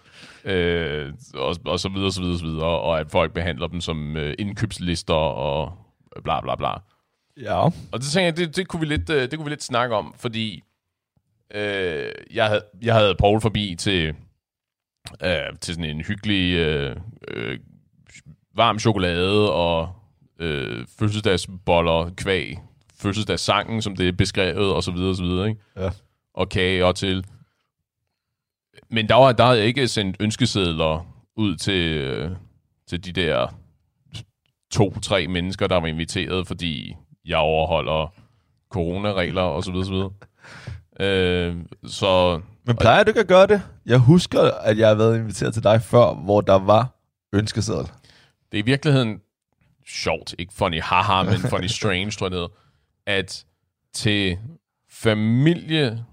øh, 0.46 1.14
og, 1.34 1.56
og 1.66 1.80
så 1.80 1.90
videre, 1.90 2.12
så 2.12 2.22
videre, 2.22 2.40
så 2.40 2.46
videre, 2.46 2.80
og 2.80 3.00
at 3.00 3.12
folk 3.12 3.34
behandler 3.34 3.68
dem 3.68 3.82
som 3.82 4.18
øh, 4.18 4.36
indkøbslister, 4.40 5.14
og 5.14 5.74
bla 6.24 6.42
bla 6.42 6.56
bla. 6.56 6.74
Ja. 7.42 7.66
Og 7.66 7.94
det 7.94 8.04
tænker 8.04 8.26
jeg, 8.26 8.38
det, 8.38 8.56
det, 8.56 8.68
kunne 8.68 8.80
vi 8.80 8.86
lidt, 8.86 9.10
øh, 9.10 9.22
det 9.22 9.34
kunne 9.34 9.46
vi 9.46 9.50
lidt 9.50 9.64
snakke 9.64 9.96
om, 9.96 10.16
fordi 10.18 10.64
øh, 11.56 12.12
jeg, 12.34 12.46
havde, 12.46 12.64
jeg 12.82 12.94
havde 12.96 13.16
Paul 13.16 13.42
forbi 13.42 13.76
til, 13.80 14.16
øh, 15.24 15.58
til 15.62 15.74
sådan 15.74 15.90
en 15.90 16.02
hyggelig 16.02 16.54
øh, 16.54 16.96
øh, 17.28 17.60
varm 18.56 18.80
chokolade 18.80 19.54
og 19.54 19.90
øh, 20.40 20.86
fødselsdagsboller, 21.00 22.10
kvæg, 22.18 22.58
fødselsdagssangen, 23.00 23.82
som 23.82 23.96
det 23.96 24.08
er 24.08 24.12
beskrevet, 24.12 24.74
og 24.74 24.84
så 24.84 24.92
videre, 24.92 25.10
og 25.10 25.16
så 25.16 25.24
videre, 25.24 25.50
ikke? 25.50 25.62
Ja. 25.78 25.90
Og 26.34 26.50
kage 26.50 26.86
og 26.86 26.96
til. 26.96 27.26
Men 28.90 29.10
der, 29.10 29.16
var, 29.16 29.32
der 29.32 29.46
havde 29.46 29.58
jeg 29.58 29.68
ikke 29.68 29.88
sendt 29.88 30.18
ønskesedler 30.20 31.08
ud 31.36 31.56
til, 31.56 31.98
øh, 31.98 32.32
til 32.88 33.06
de 33.06 33.12
der 33.12 33.48
to-tre 34.72 35.28
mennesker, 35.28 35.68
der 35.68 35.78
var 35.78 35.88
inviteret, 35.88 36.48
fordi 36.48 36.96
jeg 37.26 37.38
overholder 37.38 38.14
coronaregler 38.70 39.42
og 39.42 39.64
så 39.64 39.72
videre, 39.72 39.86
så 39.86 39.92
videre. 39.92 40.12
Øh, 41.00 41.56
så 41.88 42.42
Men 42.66 42.76
plejer 42.76 43.04
du 43.04 43.10
ikke 43.10 43.20
at 43.20 43.28
gøre 43.28 43.48
det? 43.48 43.62
Jeg 43.86 43.98
husker, 43.98 44.42
at 44.42 44.78
jeg 44.78 44.88
har 44.88 44.96
været 44.96 45.18
inviteret 45.18 45.54
til 45.54 45.64
dig 45.64 45.82
før, 45.82 46.14
hvor 46.14 46.42
der 46.42 46.60
var 46.60 46.96
ønskeseddel. 47.34 47.86
det 48.52 48.58
er 48.60 48.64
i 48.64 48.66
virkeligheden 48.66 49.22
sjovt, 49.88 50.36
ikke 50.40 50.54
funny 50.54 50.82
haha, 50.82 51.24
men 51.24 51.38
funny 51.38 51.68
strange, 51.68 52.12
tror 52.12 52.26
jeg 52.26 52.32
det 52.32 52.40
hedder, 52.40 52.54
at 53.06 53.46
til 53.94 54.38
familie 54.90 56.06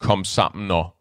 kom 0.00 0.24
sammen, 0.24 0.68
når 0.68 0.93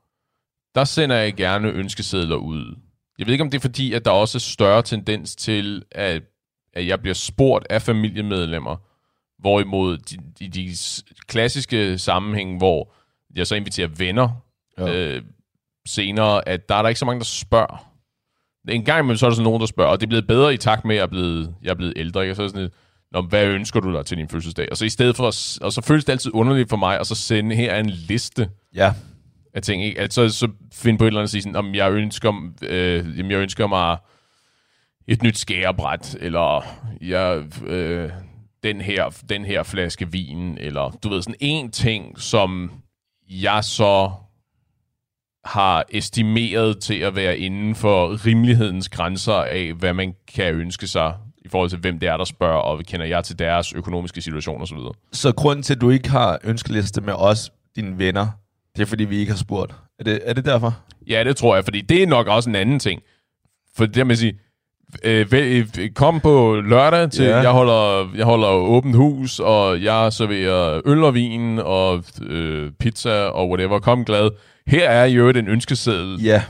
der 0.75 0.83
sender 0.83 1.15
jeg 1.15 1.33
gerne 1.33 1.67
ønskesedler 1.67 2.35
ud. 2.35 2.75
Jeg 3.19 3.27
ved 3.27 3.33
ikke, 3.33 3.43
om 3.43 3.49
det 3.49 3.57
er 3.57 3.61
fordi, 3.61 3.93
at 3.93 4.05
der 4.05 4.11
også 4.11 4.37
er 4.37 4.39
større 4.39 4.81
tendens 4.81 5.35
til, 5.35 5.83
at, 5.91 6.23
at 6.73 6.87
jeg 6.87 6.99
bliver 7.01 7.13
spurgt 7.13 7.67
af 7.69 7.81
familiemedlemmer, 7.81 8.75
hvorimod 9.41 9.97
de, 9.97 10.17
de, 10.39 10.49
de 10.49 10.69
klassiske 11.27 11.97
sammenhæng, 11.97 12.57
hvor 12.57 12.93
jeg 13.35 13.47
så 13.47 13.55
inviterer 13.55 13.87
venner 13.87 14.29
Ja. 14.77 14.93
øh, 15.15 15.21
senere, 15.87 16.47
at 16.47 16.69
der 16.69 16.75
er 16.75 16.81
der 16.81 16.89
ikke 16.89 16.99
så 16.99 17.05
mange, 17.05 17.19
der 17.19 17.25
spørger. 17.25 17.89
En 18.69 18.85
gang 18.85 18.99
imellem, 18.99 19.17
så 19.17 19.25
er 19.25 19.29
der 19.29 19.35
sådan 19.35 19.43
nogen, 19.43 19.59
der 19.59 19.67
spørger, 19.67 19.91
og 19.91 19.99
det 19.99 20.05
er 20.05 20.09
blevet 20.09 20.27
bedre 20.27 20.53
i 20.53 20.57
takt 20.57 20.85
med, 20.85 20.95
at 20.95 20.97
jeg 20.99 21.03
er 21.03 21.07
blevet, 21.07 21.55
jeg 21.63 21.69
er 21.69 21.75
blevet 21.75 21.93
ældre. 21.95 22.21
Ikke? 22.21 22.31
Og 22.31 22.35
så 22.35 22.43
er 22.43 22.47
sådan 22.47 22.61
lidt, 22.61 22.73
Nå, 23.11 23.21
hvad 23.21 23.45
ønsker 23.47 23.79
du 23.79 23.93
dig 23.93 24.05
til 24.05 24.17
din 24.17 24.29
fødselsdag? 24.29 24.67
Og 24.71 24.77
så 24.77 24.85
i 24.85 24.89
stedet 24.89 25.15
for, 25.15 25.27
at, 25.27 25.57
og 25.61 25.73
så 25.73 25.81
føles 25.81 26.05
det 26.05 26.11
altid 26.11 26.31
underligt 26.33 26.69
for 26.69 26.77
mig, 26.77 26.99
at 26.99 27.07
så 27.07 27.15
sende 27.15 27.55
her 27.55 27.71
er 27.71 27.79
en 27.79 27.89
liste 27.89 28.49
Ja 28.75 28.93
af 29.53 29.61
ting. 29.61 29.85
Ikke? 29.85 29.99
Altså, 29.99 30.29
så 30.29 30.47
finde 30.73 30.97
på 30.97 31.03
et 31.03 31.07
eller 31.07 31.19
andet 31.19 31.27
og 31.27 31.29
sige 31.29 31.41
sådan, 31.41 31.55
om 31.55 31.75
jeg 31.75 31.91
ønsker, 31.91 32.51
øh, 32.61 33.17
jamen, 33.17 33.31
jeg 33.31 33.39
ønsker 33.39 33.67
mig 33.67 33.97
et 35.07 35.23
nyt 35.23 35.37
skærebræt, 35.37 36.17
eller 36.19 36.65
jeg, 37.01 37.43
øh, 37.65 38.09
den, 38.63 38.81
her, 38.81 39.23
den 39.29 39.45
her 39.45 39.63
flaske 39.63 40.11
vin, 40.11 40.57
eller 40.57 40.97
du 41.03 41.09
ved, 41.09 41.21
sådan 41.21 41.35
en 41.39 41.71
ting, 41.71 42.19
som 42.19 42.71
jeg 43.29 43.63
så 43.63 44.11
har 45.45 45.85
estimeret 45.89 46.79
til 46.79 46.99
at 46.99 47.15
være 47.15 47.37
inden 47.37 47.75
for 47.75 48.25
rimelighedens 48.25 48.89
grænser 48.89 49.33
af, 49.33 49.73
hvad 49.73 49.93
man 49.93 50.13
kan 50.27 50.53
ønske 50.53 50.87
sig 50.87 51.15
i 51.45 51.47
forhold 51.47 51.69
til, 51.69 51.79
hvem 51.79 51.99
det 51.99 52.09
er, 52.09 52.17
der 52.17 52.25
spørger, 52.25 52.59
og 52.59 52.83
kender 52.83 53.05
jeg 53.05 53.23
til 53.23 53.39
deres 53.39 53.73
økonomiske 53.73 54.21
situation 54.21 54.61
osv. 54.61 54.77
Så 55.11 55.33
grunden 55.35 55.63
til, 55.63 55.75
at 55.75 55.81
du 55.81 55.89
ikke 55.89 56.09
har 56.09 56.39
ønskeliste 56.43 57.01
med 57.01 57.13
os, 57.13 57.51
dine 57.75 57.97
venner, 57.97 58.27
det 58.75 58.81
er, 58.81 58.85
fordi 58.85 59.03
vi 59.03 59.17
ikke 59.17 59.31
har 59.31 59.37
spurgt. 59.37 59.75
Er 59.99 60.03
det, 60.03 60.19
er 60.25 60.33
det 60.33 60.45
derfor? 60.45 60.77
Ja, 61.07 61.23
det 61.23 61.37
tror 61.37 61.55
jeg, 61.55 61.63
fordi 61.63 61.81
det 61.81 62.03
er 62.03 62.07
nok 62.07 62.27
også 62.27 62.49
en 62.49 62.55
anden 62.55 62.79
ting. 62.79 63.01
For 63.77 63.85
det 63.85 64.07
med 64.07 64.11
at 64.15 64.19
sige, 64.19 64.39
øh, 65.03 65.31
vælg, 65.31 65.79
øh, 65.79 65.89
kom 65.89 66.19
på 66.19 66.55
lørdag 66.65 67.11
til, 67.11 67.25
Ja. 67.25 67.37
jeg, 67.37 67.51
holder, 67.51 68.09
jeg 68.15 68.25
holder 68.25 68.47
åbent 68.47 68.95
hus, 68.95 69.39
og 69.39 69.83
jeg 69.83 70.13
serverer 70.13 70.81
øl 70.85 71.03
og 71.03 71.13
vin, 71.13 71.59
og 71.59 72.03
øh, 72.21 72.71
pizza 72.79 73.11
og 73.23 73.49
whatever. 73.49 73.79
Kom 73.79 74.05
glad. 74.05 74.29
Her 74.67 74.89
er 74.89 75.05
jo 75.05 75.29
en 75.29 75.47
ønskeseddel. 75.47 76.21
Ja. 76.23 76.43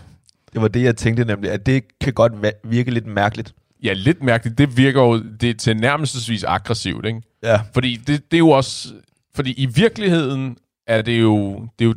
Det 0.54 0.62
var 0.62 0.68
det, 0.68 0.84
jeg 0.84 0.96
tænkte 0.96 1.26
nemlig, 1.26 1.52
at 1.52 1.66
det 1.66 1.84
kan 2.02 2.14
godt 2.14 2.34
virke 2.64 2.92
lidt 2.92 3.06
mærkeligt. 3.08 3.54
ja, 3.84 3.94
lidt 3.94 4.24
mærkeligt. 4.24 4.58
Det 4.58 4.78
virker 4.78 5.02
jo 5.02 5.24
det 5.42 5.50
er 5.50 5.54
til 5.54 5.78
nærmestvis 5.78 6.44
aggressivt, 6.44 7.06
ikke? 7.06 7.22
Ja. 7.44 7.60
Fordi 7.74 7.96
det, 7.96 8.08
det 8.32 8.38
er 8.38 8.40
jo 8.40 8.50
også... 8.50 8.94
Fordi 9.36 9.52
i 9.54 9.66
virkeligheden 9.66 10.58
er 10.88 11.02
det 11.02 11.22
jo, 11.22 11.68
det 11.80 11.86
er 11.86 11.90
jo 11.90 11.96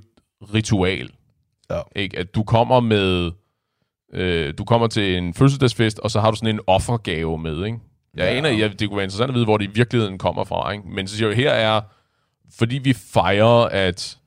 ritual. 0.55 1.11
Ja. 1.71 1.81
Ikke? 1.97 2.19
At 2.19 2.35
du 2.35 2.43
kommer 2.43 2.81
med... 2.81 3.31
Øh, 4.12 4.55
du 4.59 4.64
kommer 4.64 4.87
til 4.87 5.16
en 5.16 5.35
fødselsdagsfest, 5.35 5.99
og 5.99 6.11
så 6.11 6.21
har 6.21 6.31
du 6.31 6.37
sådan 6.37 6.55
en 6.55 6.61
offergave 6.66 7.38
med, 7.38 7.64
ikke? 7.64 7.78
Jeg 8.16 8.25
Ja. 8.25 8.37
aner, 8.37 8.49
jeg, 8.49 8.81
det 8.81 8.88
kunne 8.88 8.97
være 8.97 9.05
interessant 9.05 9.28
at 9.31 9.35
vide, 9.35 9.45
hvor 9.45 9.57
det 9.59 9.64
i 9.64 9.71
virkeligheden 9.75 10.19
kommer 10.19 10.45
fra, 10.45 10.71
ikke? 10.71 10.88
Men 10.88 11.09
så 11.09 11.16
siger 11.16 11.28
jeg, 11.28 11.37
her 11.37 11.50
er... 11.50 11.81
Fordi 12.59 12.78
vi 12.78 12.93
fejrer, 12.93 13.64
at 13.64 14.19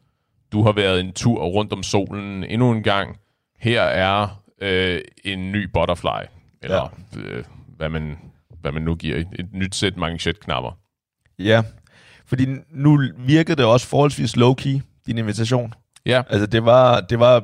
du 0.51 0.63
har 0.63 0.71
været 0.71 0.99
en 0.99 1.13
tur 1.13 1.43
rundt 1.43 1.73
om 1.73 1.83
solen 1.83 2.43
endnu 2.43 2.71
en 2.71 2.83
gang. 2.83 3.17
Her 3.59 3.81
er 3.81 4.41
øh, 4.61 5.01
en 5.23 5.51
ny 5.51 5.63
butterfly. 5.73 6.25
Eller 6.61 6.93
ja. 7.15 7.19
øh, 7.19 7.43
hvad, 7.77 7.89
man, 7.89 8.17
hvad 8.61 8.71
man 8.71 8.81
nu 8.81 8.95
giver. 8.95 9.17
Et, 9.17 9.27
et 9.39 9.53
nyt 9.53 9.75
sæt 9.75 9.97
manchetknapper. 9.97 10.71
Ja. 11.39 11.63
Fordi 12.25 12.45
nu 12.71 13.01
virkede 13.17 13.55
det 13.55 13.65
også 13.65 13.87
forholdsvis 13.87 14.37
low-key, 14.37 14.79
din 15.05 15.17
invitation. 15.17 15.73
Ja, 16.09 16.21
Altså, 16.29 16.45
det 16.45 16.65
var... 16.65 16.99
Det 17.01 17.19
var 17.19 17.43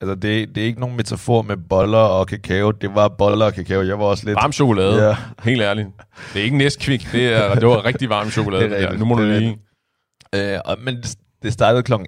Altså, 0.00 0.14
det, 0.14 0.54
det 0.54 0.58
er 0.62 0.64
ikke 0.66 0.80
nogen 0.80 0.96
metafor 0.96 1.42
med 1.42 1.56
boller 1.56 1.98
og 1.98 2.26
kakao. 2.26 2.70
Det 2.70 2.94
var 2.94 3.08
boller 3.08 3.46
og 3.46 3.54
kakao. 3.54 3.82
Jeg 3.82 3.98
var 3.98 4.04
også 4.04 4.26
lidt... 4.26 4.34
varm 4.36 4.52
chokolade. 4.52 5.06
Ja. 5.08 5.16
Helt 5.42 5.62
ærligt. 5.62 5.88
Det 6.34 6.40
er 6.40 6.44
ikke 6.44 6.56
næstkvik. 6.56 7.08
Det, 7.12 7.32
er, 7.32 7.54
det 7.54 7.68
var 7.68 7.84
rigtig 7.84 8.08
varm 8.08 8.30
chokolade. 8.30 8.64
Det 8.64 8.72
er 8.72 8.78
rigtigt. 8.80 8.98
Nu 8.98 9.04
må 9.04 9.14
du 9.14 9.22
Det 9.22 9.34
er 9.34 9.38
lige... 9.40 10.54
Øh, 10.54 10.60
og, 10.64 10.76
men 10.80 10.96
det- 10.96 11.16
det 11.42 11.52
startede 11.52 11.82
klokken, 11.82 12.06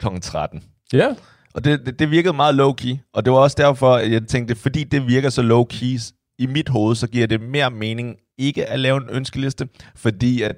klokken 0.00 0.20
13. 0.20 0.62
Ja. 0.92 1.14
Og 1.54 1.64
det, 1.64 1.86
det, 1.86 1.98
det 1.98 2.10
virkede 2.10 2.32
meget 2.36 2.54
low-key. 2.54 3.10
Og 3.14 3.24
det 3.24 3.32
var 3.32 3.38
også 3.38 3.56
derfor, 3.60 3.94
at 3.94 4.12
jeg 4.12 4.22
tænkte, 4.26 4.54
fordi 4.54 4.84
det 4.84 5.06
virker 5.06 5.30
så 5.30 5.42
low-key 5.42 6.12
i 6.38 6.46
mit 6.46 6.68
hoved, 6.68 6.94
så 6.96 7.06
giver 7.08 7.26
det 7.26 7.40
mere 7.40 7.70
mening 7.70 8.16
ikke 8.38 8.66
at 8.66 8.80
lave 8.80 8.96
en 8.96 9.08
ønskeliste, 9.10 9.68
fordi 9.96 10.42
at 10.42 10.56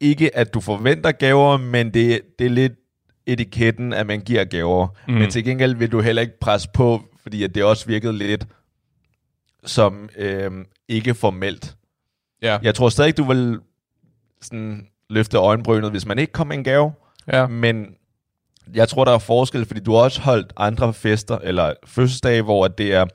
ikke 0.00 0.36
at 0.36 0.54
du 0.54 0.60
forventer 0.60 1.12
gaver, 1.12 1.56
men 1.56 1.94
det, 1.94 2.20
det 2.38 2.44
er 2.46 2.50
lidt 2.50 2.72
etiketten, 3.26 3.92
at 3.92 4.06
man 4.06 4.20
giver 4.20 4.44
gaver. 4.44 4.88
Mm. 5.08 5.14
Men 5.14 5.30
til 5.30 5.44
gengæld 5.44 5.74
vil 5.74 5.92
du 5.92 6.00
heller 6.00 6.22
ikke 6.22 6.40
presse 6.40 6.68
på, 6.74 7.02
fordi 7.22 7.42
at 7.44 7.54
det 7.54 7.64
også 7.64 7.86
virkede 7.86 8.18
lidt 8.18 8.46
som 9.64 10.08
øh, 10.18 10.50
ikke 10.88 11.14
formelt. 11.14 11.76
Ja. 12.42 12.58
Jeg 12.62 12.74
tror 12.74 12.88
stadig, 12.88 13.16
du 13.16 13.24
vil 13.24 13.58
sådan 14.42 14.86
løfte 15.10 15.36
øjenbrynet, 15.38 15.90
hvis 15.90 16.06
man 16.06 16.18
ikke 16.18 16.32
kom 16.32 16.46
med 16.46 16.56
en 16.56 16.64
gave. 16.64 16.92
ja. 17.32 17.46
Men 17.46 17.86
jeg 18.74 18.88
tror, 18.88 19.04
der 19.04 19.12
er 19.12 19.18
forskel, 19.18 19.66
fordi 19.66 19.80
du 19.80 19.92
har 19.94 20.00
også 20.00 20.20
holdt 20.20 20.52
andre 20.56 20.94
fester, 20.94 21.38
eller 21.38 21.72
fødselsdage, 21.86 22.42
hvor 22.42 22.68
det 22.68 22.94
er, 22.94 23.06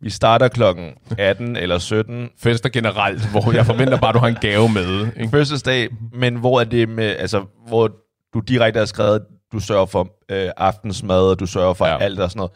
vi 0.00 0.10
starter 0.10 0.48
klokken 0.48 0.90
18 1.18 1.56
eller 1.56 1.78
17, 1.78 2.30
Fester 2.38 2.68
generelt, 2.68 3.30
hvor 3.30 3.52
jeg 3.52 3.66
forventer 3.66 3.98
bare, 3.98 4.08
at 4.08 4.14
du 4.14 4.18
har 4.18 4.28
en 4.28 4.38
gave 4.40 4.68
med. 4.68 5.06
Ikke? 5.16 5.30
fødselsdag, 5.30 5.88
men 6.12 6.36
hvor 6.36 6.60
er 6.60 6.64
det 6.64 6.88
med, 6.88 7.16
altså, 7.16 7.44
hvor 7.68 7.90
du 8.34 8.40
direkte 8.40 8.78
har 8.78 8.86
skrevet, 8.86 9.22
du 9.54 9.60
sørger 9.60 9.86
for 9.86 10.16
øh, 10.28 10.50
aftensmad, 10.56 11.30
og 11.30 11.40
du 11.40 11.46
sørger 11.46 11.74
for 11.74 11.86
Ja. 11.86 11.98
alt 11.98 12.20
og 12.20 12.30
sådan 12.30 12.38
noget. 12.38 12.52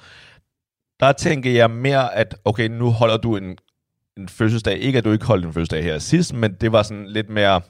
Der 1.01 1.13
tænker 1.13 1.51
jeg 1.51 1.71
mere, 1.71 2.15
at 2.15 2.37
okay, 2.45 2.69
nu 2.69 2.91
holder 2.91 3.17
du 3.17 3.37
en, 3.37 3.57
en 4.17 4.29
fødselsdag. 4.29 4.79
Ikke 4.79 4.99
at 4.99 5.05
du 5.05 5.13
ikke 5.13 5.25
holdt 5.27 5.45
en 5.47 5.53
fødselsdag 5.53 5.83
her 5.85 5.99
sidst, 5.99 6.35
men 6.35 6.53
det 6.53 6.73
var 6.73 6.83
sådan 6.83 7.07
lidt 7.07 7.29
mere... 7.31 7.61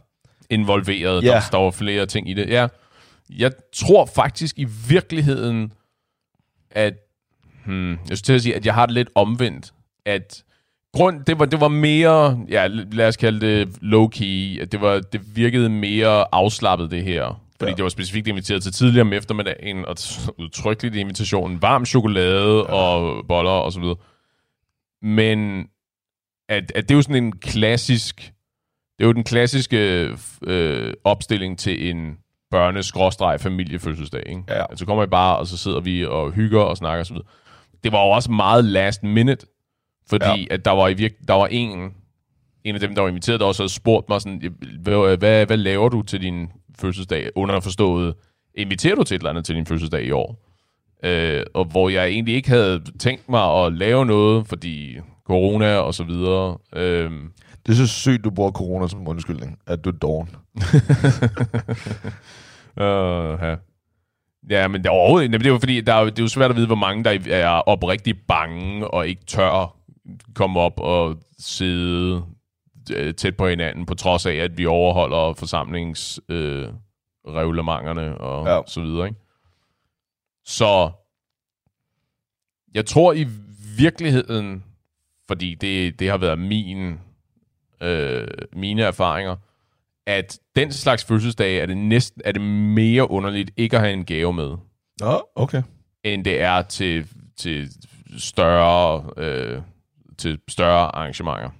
Involveret. 0.50 1.24
Ja. 1.24 1.28
Der 1.28 1.40
står 1.40 1.70
flere 1.70 2.06
ting 2.06 2.30
i 2.30 2.34
det. 2.34 2.48
Ja. 2.48 2.66
Jeg 3.30 3.52
tror 3.74 4.06
faktisk 4.06 4.58
i 4.58 4.66
virkeligheden, 4.88 5.72
at... 6.70 6.94
Hmm, 7.66 7.90
jeg 7.90 7.98
skulle 8.04 8.16
til 8.18 8.32
at 8.32 8.42
sige, 8.42 8.56
at 8.56 8.66
jeg 8.66 8.74
har 8.74 8.86
det 8.86 8.94
lidt 8.94 9.08
omvendt. 9.14 9.72
At 10.06 10.42
grund, 10.94 11.24
det 11.24 11.38
var, 11.38 11.44
det 11.44 11.60
var 11.60 11.68
mere, 11.68 12.40
ja, 12.48 12.66
lad 12.66 13.08
os 13.08 13.16
kalde 13.16 13.40
det 13.40 13.68
low-key, 13.82 14.64
det, 14.64 14.80
var, 14.80 15.00
det 15.00 15.36
virkede 15.36 15.68
mere 15.68 16.34
afslappet 16.34 16.90
det 16.90 17.04
her. 17.04 17.40
Fordi 17.58 17.70
ja. 17.70 17.76
Det 17.76 17.82
var 17.82 17.88
specifikt 17.88 18.28
inviteret 18.28 18.62
til 18.62 18.72
tidligere 18.72 19.00
om 19.00 19.12
eftermiddagen, 19.12 19.84
og 19.84 19.96
udtrykkeligt 20.38 20.94
i 20.94 21.00
invitationen, 21.00 21.62
varm 21.62 21.86
chokolade 21.86 22.56
ja. 22.56 22.72
og 22.72 23.24
boller 23.28 23.50
og 23.50 23.72
så 23.72 23.80
videre. 23.80 23.96
Men 25.02 25.68
at, 26.48 26.72
at 26.74 26.88
det 26.88 26.90
er 26.90 26.98
jo 26.98 27.02
sådan 27.02 27.24
en 27.24 27.38
klassisk, 27.38 28.16
det 28.98 29.04
er 29.04 29.06
jo 29.06 29.12
den 29.12 29.24
klassiske 29.24 30.10
øh, 30.42 30.94
opstilling 31.04 31.58
til 31.58 31.90
en 31.90 32.18
børne 32.50 33.38
familiefødselsdag. 33.38 34.22
Ikke? 34.26 34.42
Ja. 34.48 34.66
Altså 34.70 34.86
kommer 34.86 35.04
I 35.04 35.06
bare, 35.06 35.38
og 35.38 35.46
så 35.46 35.56
sidder 35.56 35.80
vi 35.80 36.04
og 36.04 36.32
hygger 36.32 36.60
og 36.60 36.76
snakker 36.76 37.00
og 37.00 37.06
så 37.06 37.14
videre. 37.14 37.28
Det 37.84 37.92
var 37.92 38.04
jo 38.04 38.10
også 38.10 38.30
meget 38.30 38.64
last 38.64 39.02
minute, 39.02 39.46
fordi 40.08 40.24
ja. 40.24 40.54
at 40.54 40.64
der 40.64 40.70
var, 40.70 40.88
i 40.88 40.94
virke, 40.94 41.16
der 41.28 41.34
var 41.34 41.46
en, 41.46 41.94
en 42.64 42.74
af 42.74 42.80
dem, 42.80 42.94
der 42.94 43.02
var 43.02 43.08
inviteret, 43.08 43.40
der 43.40 43.46
også 43.46 43.62
havde 43.62 43.72
spurgt 43.72 44.08
mig 44.08 44.20
sådan, 44.20 44.54
hvad, 44.80 45.16
hvad, 45.16 45.46
hvad 45.46 45.56
laver 45.56 45.88
du 45.88 46.02
til 46.02 46.22
din 46.22 46.48
fødselsdag? 46.80 47.30
Underforstået, 47.36 48.14
inviterer 48.54 48.94
du 48.94 49.04
til 49.04 49.14
et 49.14 49.18
eller 49.18 49.30
andet 49.30 49.44
til 49.44 49.54
din 49.54 49.66
fødselsdag 49.66 50.04
i 50.04 50.10
år? 50.10 50.44
Øh, 51.04 51.42
og 51.54 51.64
hvor 51.64 51.88
jeg 51.88 52.06
egentlig 52.06 52.34
ikke 52.34 52.48
havde 52.48 52.82
tænkt 53.00 53.28
mig 53.28 53.64
at 53.64 53.72
lave 53.72 54.06
noget, 54.06 54.46
fordi 54.46 54.96
corona 55.26 55.76
og 55.76 55.94
så 55.94 56.04
videre. 56.04 56.58
Øh, 56.76 57.10
Det 57.66 57.72
er 57.72 57.76
så 57.76 57.86
sygt, 57.86 58.24
du 58.24 58.30
bruger 58.30 58.50
corona 58.50 58.88
som 58.88 59.08
undskyldning, 59.08 59.58
at 59.66 59.84
du 59.84 59.88
er 59.88 59.92
doven. 59.94 60.28
Uh, 62.76 63.42
ja. 63.46 63.56
ja, 64.50 64.68
men 64.68 64.80
det 64.82 64.86
er 64.86 64.90
overhovedet. 64.90 65.32
Det 65.32 65.46
er 65.46 65.50
jo 65.50 65.58
fordi, 65.58 65.80
der 65.80 65.94
er, 65.94 66.04
det 66.04 66.18
er 66.18 66.22
jo 66.22 66.28
svært 66.28 66.50
at 66.50 66.56
vide, 66.56 66.66
hvor 66.66 66.76
mange 66.76 67.04
der 67.04 67.18
er 67.30 67.48
oprigtigt 67.48 68.18
bange 68.28 68.88
og 68.88 69.08
ikke 69.08 69.24
tør 69.26 69.76
komme 70.34 70.60
op 70.60 70.80
og 70.80 71.16
sidde 71.38 72.22
tæt 73.16 73.36
på 73.36 73.48
hinanden, 73.48 73.86
på 73.86 73.94
trods 73.94 74.26
af, 74.26 74.34
at 74.34 74.58
vi 74.58 74.66
overholder 74.66 75.34
forsamlingsreglementerne 75.34 78.02
øh, 78.02 78.16
og 78.20 78.46
ja. 78.46 78.54
Ja. 78.54 78.60
så 78.66 78.80
videre. 78.80 79.06
Ikke? 79.06 79.18
Så 80.44 80.90
jeg 82.74 82.86
tror 82.86 83.12
i 83.12 83.26
virkeligheden, 83.78 84.64
fordi 85.28 85.54
det, 85.54 86.00
det 86.00 86.10
har 86.10 86.18
været 86.18 86.38
min, 86.38 86.98
øh, 87.80 88.28
mine 88.52 88.82
erfaringer, 88.82 89.36
at 90.06 90.38
den 90.56 90.72
slags 90.72 91.04
fødselsdage 91.04 91.60
er 91.60 91.66
det 91.66 91.76
næsten 91.76 92.22
er 92.24 92.32
det 92.32 92.42
mere 92.42 93.10
underligt 93.10 93.50
ikke 93.56 93.76
at 93.76 93.82
have 93.82 93.92
en 93.92 94.04
gave 94.04 94.32
med, 94.32 94.56
Nå, 95.00 95.28
okay. 95.34 95.62
end 96.04 96.24
det 96.24 96.40
er 96.40 96.62
til, 96.62 97.08
til 97.36 97.68
større 98.18 99.10
øh, 99.16 99.62
til 100.18 100.38
større 100.48 100.96
arrangementer. 100.96 101.50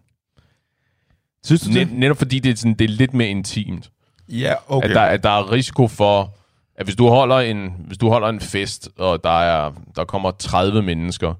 Synes 1.45 1.61
du 1.61 1.71
Net, 1.71 1.93
netop 1.93 2.17
fordi 2.17 2.39
det 2.39 2.53
er, 2.53 2.57
sådan, 2.57 2.75
det 2.75 2.85
er 2.85 2.89
lidt 2.89 3.15
mere 3.15 3.29
intimt. 3.29 3.91
Ja, 4.29 4.55
Okay. 4.69 4.89
At, 4.89 4.95
der, 4.95 5.01
at 5.01 5.23
der 5.23 5.31
er 5.31 5.53
risiko 5.53 5.89
for, 5.89 6.35
at 6.77 6.87
hvis 6.87 6.97
du 6.97 7.09
holder 7.09 7.37
en, 7.37 7.73
hvis 7.87 7.99
du 7.99 8.09
holder 8.09 8.29
en 8.29 8.41
fest, 8.41 8.89
og 8.99 9.25
der, 9.25 9.41
er, 9.41 9.73
der 9.97 10.05
kommer 10.05 10.31
30 10.31 10.83
mennesker, 10.83 11.35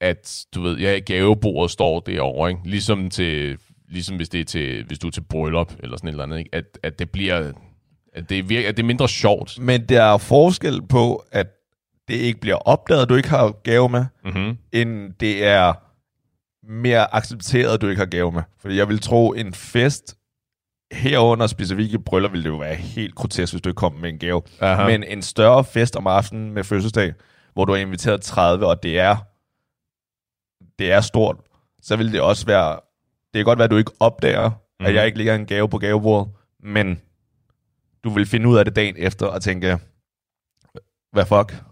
at 0.00 0.44
du 0.54 0.62
ved, 0.62 0.78
ja, 0.78 0.98
gavebordet 0.98 1.70
står 1.70 2.00
derovre, 2.00 2.50
ikke? 2.50 2.60
Ligesom, 2.64 3.10
til, 3.10 3.58
ligesom 3.88 4.16
hvis, 4.16 4.28
det 4.28 4.40
er 4.40 4.44
til, 4.44 4.84
hvis 4.84 4.98
du 4.98 5.06
er 5.06 5.10
til 5.10 5.20
bryllup, 5.20 5.72
eller 5.82 5.96
sådan 5.96 6.08
et 6.08 6.12
eller 6.12 6.24
andet, 6.24 6.38
ikke? 6.38 6.50
At, 6.52 6.64
at 6.82 6.98
det 6.98 7.10
bliver, 7.10 7.52
at 8.14 8.28
det, 8.28 8.38
er 8.38 8.42
virke, 8.42 8.68
at 8.68 8.76
det 8.76 8.82
er 8.82 8.86
mindre 8.86 9.08
sjovt. 9.08 9.58
Men 9.60 9.86
der 9.86 10.02
er 10.02 10.18
forskel 10.18 10.82
på, 10.82 11.24
at 11.32 11.46
det 12.08 12.14
ikke 12.14 12.40
bliver 12.40 12.56
opdaget, 12.56 13.02
at 13.02 13.08
du 13.08 13.14
ikke 13.14 13.28
har 13.28 13.50
gave 13.62 13.88
med, 13.88 14.04
Mm-hmm. 14.24 14.56
end 14.72 15.12
det 15.20 15.44
er 15.44 15.72
mere 16.68 17.14
accepteret, 17.14 17.74
at 17.74 17.80
du 17.80 17.88
ikke 17.88 18.00
har 18.00 18.06
gave 18.06 18.32
med. 18.32 18.42
Fordi 18.58 18.76
jeg 18.76 18.88
vil 18.88 19.00
tro, 19.00 19.32
en 19.32 19.54
fest 19.54 20.16
herunder 20.92 21.46
specifikke 21.46 21.98
bryllup 21.98 22.32
ville 22.32 22.44
det 22.44 22.50
jo 22.50 22.56
være 22.56 22.74
helt 22.74 23.14
grotesk, 23.14 23.52
hvis 23.52 23.62
du 23.62 23.68
ikke 23.68 23.78
kom 23.78 23.92
med 23.92 24.10
en 24.10 24.18
gave. 24.18 24.42
Aha. 24.60 24.86
Men 24.86 25.02
en 25.02 25.22
større 25.22 25.64
fest 25.64 25.96
om 25.96 26.06
aftenen 26.06 26.52
med 26.52 26.64
fødselsdag, 26.64 27.14
hvor 27.52 27.64
du 27.64 27.72
har 27.72 27.80
inviteret 27.80 28.22
30, 28.22 28.66
og 28.66 28.82
det 28.82 28.98
er, 28.98 29.16
det 30.78 30.92
er 30.92 31.00
stort, 31.00 31.36
så 31.82 31.96
vil 31.96 32.12
det 32.12 32.20
også 32.20 32.46
være, 32.46 32.72
det 33.34 33.38
kan 33.38 33.44
godt 33.44 33.58
være, 33.58 33.64
at 33.64 33.70
du 33.70 33.76
ikke 33.76 33.92
opdager, 34.00 34.48
mm. 34.48 34.54
Mhm. 34.80 34.86
at 34.86 34.94
jeg 34.94 35.06
ikke 35.06 35.18
lægger 35.18 35.34
en 35.34 35.46
gave 35.46 35.68
på 35.68 35.78
gavebordet, 35.78 36.32
men 36.60 37.00
du 38.04 38.10
vil 38.10 38.26
finde 38.26 38.48
ud 38.48 38.56
af 38.56 38.64
det 38.64 38.76
dagen 38.76 38.94
efter 38.98 39.26
og 39.26 39.42
tænke, 39.42 39.78
hvad 41.12 41.26
fuck? 41.26 41.64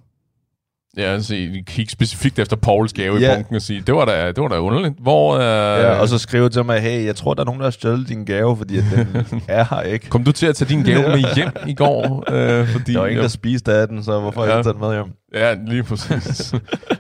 Ja, 0.97 1.03
altså, 1.03 1.35
kigge 1.67 1.91
specifikt 1.93 2.39
efter 2.39 2.57
Pauls 2.57 2.93
gave 2.93 3.17
Ja. 3.19 3.33
i 3.33 3.37
bunken 3.37 3.57
og 3.57 3.63
sige, 3.63 3.81
det 3.81 3.95
var 3.95 4.05
da, 4.05 4.27
det 4.33 4.43
var 4.43 4.49
da 4.49 4.59
underligt. 4.59 4.95
Hvor, 5.01 5.35
øh, 5.35 5.41
Ja, 5.81 6.01
og 6.01 6.09
så 6.09 6.19
skrive 6.19 6.49
til 6.49 6.65
mig, 6.65 6.81
hey, 6.81 7.05
jeg 7.07 7.17
tror, 7.17 7.35
der 7.35 7.41
er 7.41 7.45
nogen, 7.45 7.61
der 7.61 7.67
har 7.67 7.71
stjålet 7.71 8.09
din 8.09 8.25
gave, 8.25 8.57
fordi 8.57 8.79
at 8.79 8.85
den 8.95 9.43
er 9.49 9.65
her 9.71 9.81
ikke. 9.81 10.09
Kom 10.11 10.25
du 10.25 10.33
til 10.33 10.47
at 10.47 10.57
tage 10.57 10.69
din 10.69 10.83
gave 10.85 11.09
med 11.09 11.35
hjem 11.37 11.49
i 11.67 11.75
går? 11.75 12.25
Øh, 12.33 12.69
fordi 12.69 12.93
Der 12.93 12.99
var 13.01 13.07
ingen, 13.07 13.23
der 13.23 13.29
spiste 13.29 13.73
af 13.73 13.89
den, 13.89 14.05
så 14.05 14.21
hvorfor 14.21 14.41
har 14.41 14.49
Ja. 14.49 14.57
ikke 14.59 14.67
taget 14.67 14.75
den 14.75 14.81
med 14.81 14.95
hjem? 14.95 15.13
Ja, 15.35 15.55
lige 15.67 15.83
præcis. 15.83 16.55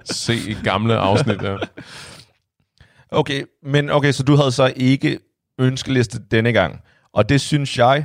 Se 0.27 0.35
et 0.49 0.59
gamle 0.65 0.97
afsnit. 0.97 1.43
Ja. 1.43 1.57
Okay, 3.11 3.43
men 3.63 3.91
okay, 3.91 4.13
så 4.13 4.23
du 4.23 4.37
havde 4.37 4.53
så 4.53 4.73
ikke 4.77 5.19
ønskeliste 5.59 6.19
denne 6.31 6.53
gang. 6.53 6.81
Og 7.15 7.29
det 7.29 7.41
synes 7.41 7.79
jeg, 7.79 8.05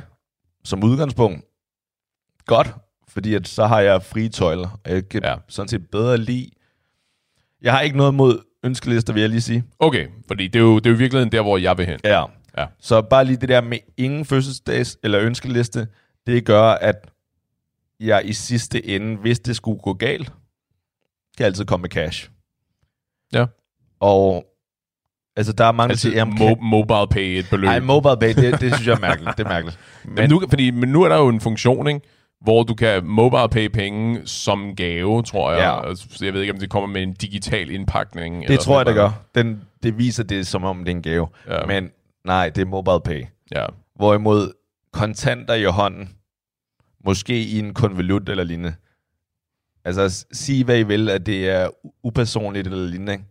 som 0.64 0.84
udgangspunkt, 0.84 1.44
godt, 2.46 2.74
fordi 3.08 3.34
at 3.34 3.48
så 3.48 3.66
har 3.66 3.80
jeg 3.80 4.02
frie 4.02 4.28
tøjler. 4.28 4.80
Og 4.84 4.90
jeg 4.90 5.08
kan 5.08 5.20
Ja. 5.24 5.34
sådan 5.48 5.68
set 5.68 5.90
bedre 5.90 6.18
lide. 6.18 6.50
Jeg 7.62 7.72
har 7.72 7.80
ikke 7.80 7.96
noget 7.96 8.14
mod 8.14 8.38
ønskelister, 8.64 9.12
vil 9.12 9.20
jeg 9.20 9.30
lige 9.30 9.40
sige. 9.40 9.64
Okay, 9.78 10.06
fordi 10.28 10.46
det 10.48 10.58
er, 10.58 10.62
jo, 10.62 10.78
det 10.78 10.86
er 10.86 10.90
jo 10.90 10.96
virkeligheden 10.96 11.32
der, 11.32 11.42
hvor 11.42 11.58
jeg 11.58 11.78
vil 11.78 11.86
hen. 11.86 12.00
Ja. 12.04 12.24
Ja. 12.58 12.66
Så 12.80 13.02
bare 13.02 13.24
lige 13.24 13.36
det 13.36 13.48
der 13.48 13.60
med 13.60 13.78
ingen 13.96 14.24
fødselsdags- 14.26 14.96
eller 15.02 15.20
ønskeliste, 15.20 15.88
det 16.26 16.44
gør, 16.44 16.62
at 16.62 17.10
jeg 18.00 18.22
i 18.24 18.32
sidste 18.32 18.86
ende, 18.86 19.16
hvis 19.16 19.40
det 19.40 19.56
skulle 19.56 19.80
gå 19.80 19.92
galt, 19.92 20.32
kan 21.36 21.46
altid 21.46 21.64
komme 21.64 21.82
med 21.82 21.90
cash. 21.90 22.30
Ja. 23.32 23.46
Og 24.00 24.44
altså, 25.36 25.52
der 25.52 25.64
er 25.64 25.72
mange, 25.72 25.88
der 25.88 25.92
Altså, 25.92 26.02
siger, 26.08 26.16
jamen, 26.16 26.38
mo- 26.38 26.60
mobile 26.60 27.06
pay 27.10 27.38
et 27.38 27.46
beløb. 27.50 27.68
Ej, 27.68 27.80
mobile 27.80 28.16
pay, 28.20 28.34
det, 28.34 28.60
det 28.60 28.74
synes 28.74 28.86
jeg 28.86 28.94
er 28.94 28.98
mærkeligt. 29.00 29.36
Det 29.38 29.44
er 29.44 29.48
mærkeligt. 29.48 29.78
Men, 30.04 30.14
men, 30.14 30.30
nu, 30.30 30.42
fordi, 30.50 30.70
men 30.70 30.88
nu 30.88 31.02
er 31.02 31.08
der 31.08 31.16
jo 31.16 31.28
en 31.28 31.40
funktion, 31.40 31.86
ikke? 31.88 32.00
Hvor 32.40 32.62
du 32.62 32.74
kan 32.74 33.04
mobile 33.06 33.48
pay 33.48 33.66
penge 33.68 34.20
som 34.26 34.76
gave, 34.76 35.22
tror 35.22 35.52
jeg. 35.52 35.60
Ja. 35.60 35.88
Altså, 35.88 36.24
Jeg 36.24 36.34
ved 36.34 36.40
ikke, 36.40 36.52
om 36.52 36.58
det 36.58 36.70
kommer 36.70 36.88
med 36.88 37.02
en 37.02 37.14
digital 37.14 37.70
indpakning. 37.70 38.36
det 38.36 38.44
eller 38.44 38.56
tror 38.62 38.76
jeg, 38.78 38.86
det 38.86 38.94
gør. 38.94 39.10
Den, 39.34 39.62
det 39.82 39.98
viser 39.98 40.24
det, 40.24 40.46
som 40.46 40.64
om 40.64 40.78
det 40.78 40.88
er 40.92 40.96
en 40.96 41.02
gave. 41.02 41.28
Ja. 41.48 41.66
Men 41.66 41.90
nej, 42.24 42.48
det 42.48 42.62
er 42.62 42.66
mobile 42.66 43.00
pay. 43.04 43.24
Ja. 43.54 43.66
Hvorimod 43.96 44.52
kontanter 44.92 45.54
i 45.54 45.64
hånden, 45.64 46.10
måske 47.04 47.42
i 47.42 47.58
en 47.58 47.74
konvolut 47.74 48.28
eller 48.28 48.44
lignende. 48.44 48.74
Altså, 49.84 50.26
sig 50.32 50.64
hvad 50.64 50.78
I 50.78 50.82
vil, 50.82 51.10
at 51.10 51.26
det 51.26 51.48
er 51.50 51.68
upersonligt 52.02 52.66
eller 52.66 52.86
lignende. 52.86 53.12
ikke? 53.12 53.24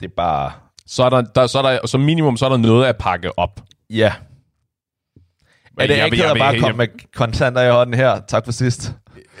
Det 0.00 0.06
er 0.06 0.14
bare, 0.16 0.52
Så 0.86 1.04
er 1.04 1.10
der, 1.10 1.20
der, 1.22 1.46
så 1.46 1.58
er 1.58 1.62
der, 1.62 1.86
som 1.86 2.00
minimum, 2.00 2.36
så 2.36 2.44
er 2.44 2.48
der 2.48 2.56
noget 2.56 2.86
at 2.86 2.96
pakke 2.96 3.38
op. 3.38 3.60
ja. 3.90 4.12
Er 5.78 5.86
det 5.86 5.96
jeg- 6.18 6.30
at 6.30 6.38
bare 6.38 6.58
komme 6.58 6.76
med 6.76 6.88
kontanter 7.14 7.62
i 7.62 7.70
hånden 7.70 7.94
her? 7.94 8.20
Tak 8.28 8.44
for 8.44 8.52
sidst. 8.52 8.94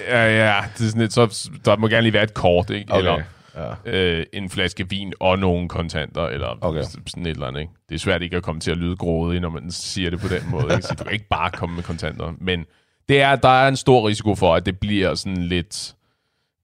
Ja, 0.08 0.46
ja. 0.46 0.60
Det 0.78 0.84
er 0.84 0.88
sådan 0.88 1.00
lidt, 1.00 1.12
så, 1.12 1.50
der 1.64 1.76
må 1.76 1.88
gerne 1.88 2.02
lige 2.02 2.12
være 2.12 2.22
et 2.22 2.34
kort, 2.34 2.70
ikke? 2.70 2.94
Eller 2.96 3.20
ja. 3.56 3.74
øh, 3.92 4.26
en 4.32 4.50
flaske 4.50 4.90
vin 4.90 5.12
og 5.20 5.38
nogle 5.38 5.68
kontanter, 5.68 6.26
eller 6.26 6.58
Okay. 6.60 6.82
sådan 7.06 7.26
et 7.26 7.30
eller 7.30 7.46
andet. 7.46 7.60
Ikke? 7.60 7.72
Det 7.88 7.94
er 7.94 7.98
svært 7.98 8.22
ikke 8.22 8.36
at 8.36 8.42
komme 8.42 8.60
til 8.60 8.70
at 8.70 8.76
lyde 8.76 8.96
grådig, 8.96 9.40
når 9.40 9.50
man 9.50 9.70
siger 9.70 10.10
det 10.10 10.20
på 10.20 10.28
den 10.28 10.42
måde. 10.50 10.64
Ikke? 10.74 10.82
Så 10.82 10.94
du 10.94 11.04
kan 11.04 11.12
ikke 11.12 11.28
bare 11.30 11.50
komme 11.50 11.74
med 11.74 11.82
kontanter. 11.82 12.32
Men 12.40 12.64
det 13.08 13.20
er, 13.20 13.36
der 13.36 13.48
er 13.48 13.68
en 13.68 13.76
stor 13.76 14.08
risiko 14.08 14.34
for, 14.34 14.54
at 14.54 14.66
det 14.66 14.80
bliver 14.80 15.14
sådan 15.14 15.42
lidt, 15.42 15.94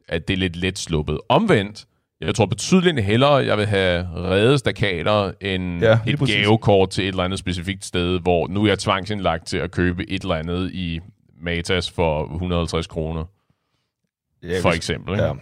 at 0.08 0.28
det 0.28 0.34
er 0.34 0.38
lidt 0.38 0.56
let 0.56 0.78
sluppet. 0.78 1.18
Omvendt, 1.28 1.84
Jeg 2.20 2.34
tror 2.34 2.46
betydeligt 2.46 3.04
hellere, 3.04 3.34
jeg 3.34 3.58
vil 3.58 3.66
have 3.66 4.08
reddet 4.14 4.58
stakater 4.58 5.32
end 5.40 5.80
Ja, 5.82 5.88
ja, 5.88 5.98
et 6.06 6.18
præcis. 6.18 6.36
gavekort 6.36 6.90
til 6.90 7.04
et 7.04 7.08
eller 7.08 7.22
andet 7.22 7.38
specifikt 7.38 7.84
sted, 7.84 8.20
hvor 8.20 8.46
nu 8.48 8.62
er 8.64 8.68
jeg 8.68 8.78
tvangsindlagt 8.78 9.46
til 9.46 9.56
at 9.58 9.70
købe 9.70 10.10
et 10.10 10.22
eller 10.22 10.34
andet 10.34 10.70
i 10.72 11.00
Matas 11.42 11.90
for 11.90 12.32
150 12.34 12.86
kroner, 12.86 13.24
Ja, 14.42 14.60
for 14.62 14.70
eksempel. 14.70 15.12
Ikke? 15.14 15.24
Ja. 15.24 15.32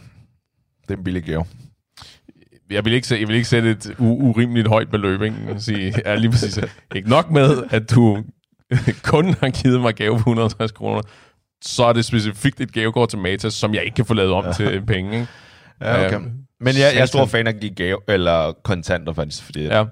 Det 0.83 0.91
er 0.91 0.97
en 0.97 1.05
billig 1.05 1.23
gave. 1.23 1.45
Jeg, 2.71 2.85
vil 2.85 2.93
ikke, 2.93 3.19
jeg 3.21 3.29
vil 3.29 3.37
ikke 3.37 3.49
sætte 3.49 3.71
et 3.71 3.87
u- 3.87 4.03
urimeligt 4.03 4.69
højt 4.69 4.91
beløb. 4.91 5.23
Ikke? 5.23 5.37
Sige, 5.59 5.95
ja, 6.07 6.15
lige 6.15 6.31
præcis. 6.31 6.59
Ikke 6.95 7.09
nok 7.09 7.31
med, 7.31 7.63
at 7.71 7.91
du 7.91 8.25
kun 9.13 9.25
har 9.41 9.63
givet 9.63 9.81
mig 9.81 9.95
gave 9.95 10.13
på 10.13 10.17
150 10.19 10.73
kroner, 10.73 11.03
så 11.63 11.85
er 11.85 11.93
det 11.93 12.05
specifikt 12.05 12.61
et 12.61 12.73
gavekort 12.73 13.09
til 13.09 13.19
Matas, 13.19 13.55
som 13.55 13.75
jeg 13.75 13.85
ikke 13.85 13.95
kan 13.95 14.05
få 14.05 14.15
lavet 14.15 14.33
om 14.33 14.45
til 14.57 14.83
penge. 14.87 15.13
Ikke? 15.15 15.27
Ja, 15.81 16.07
okay. 16.07 16.15
Øhm, 16.17 16.47
Men 16.61 16.75
jeg, 16.77 16.93
jeg 16.95 17.01
er 17.03 17.07
stor 17.07 17.27
fan 17.27 17.47
af 17.47 17.53
at 17.53 17.61
give 17.61 17.75
gave, 17.75 17.99
eller 18.09 18.53
kontanter 18.53 19.13
faktisk, 19.13 19.43
fordi 19.45 19.65
ja. 19.65 19.85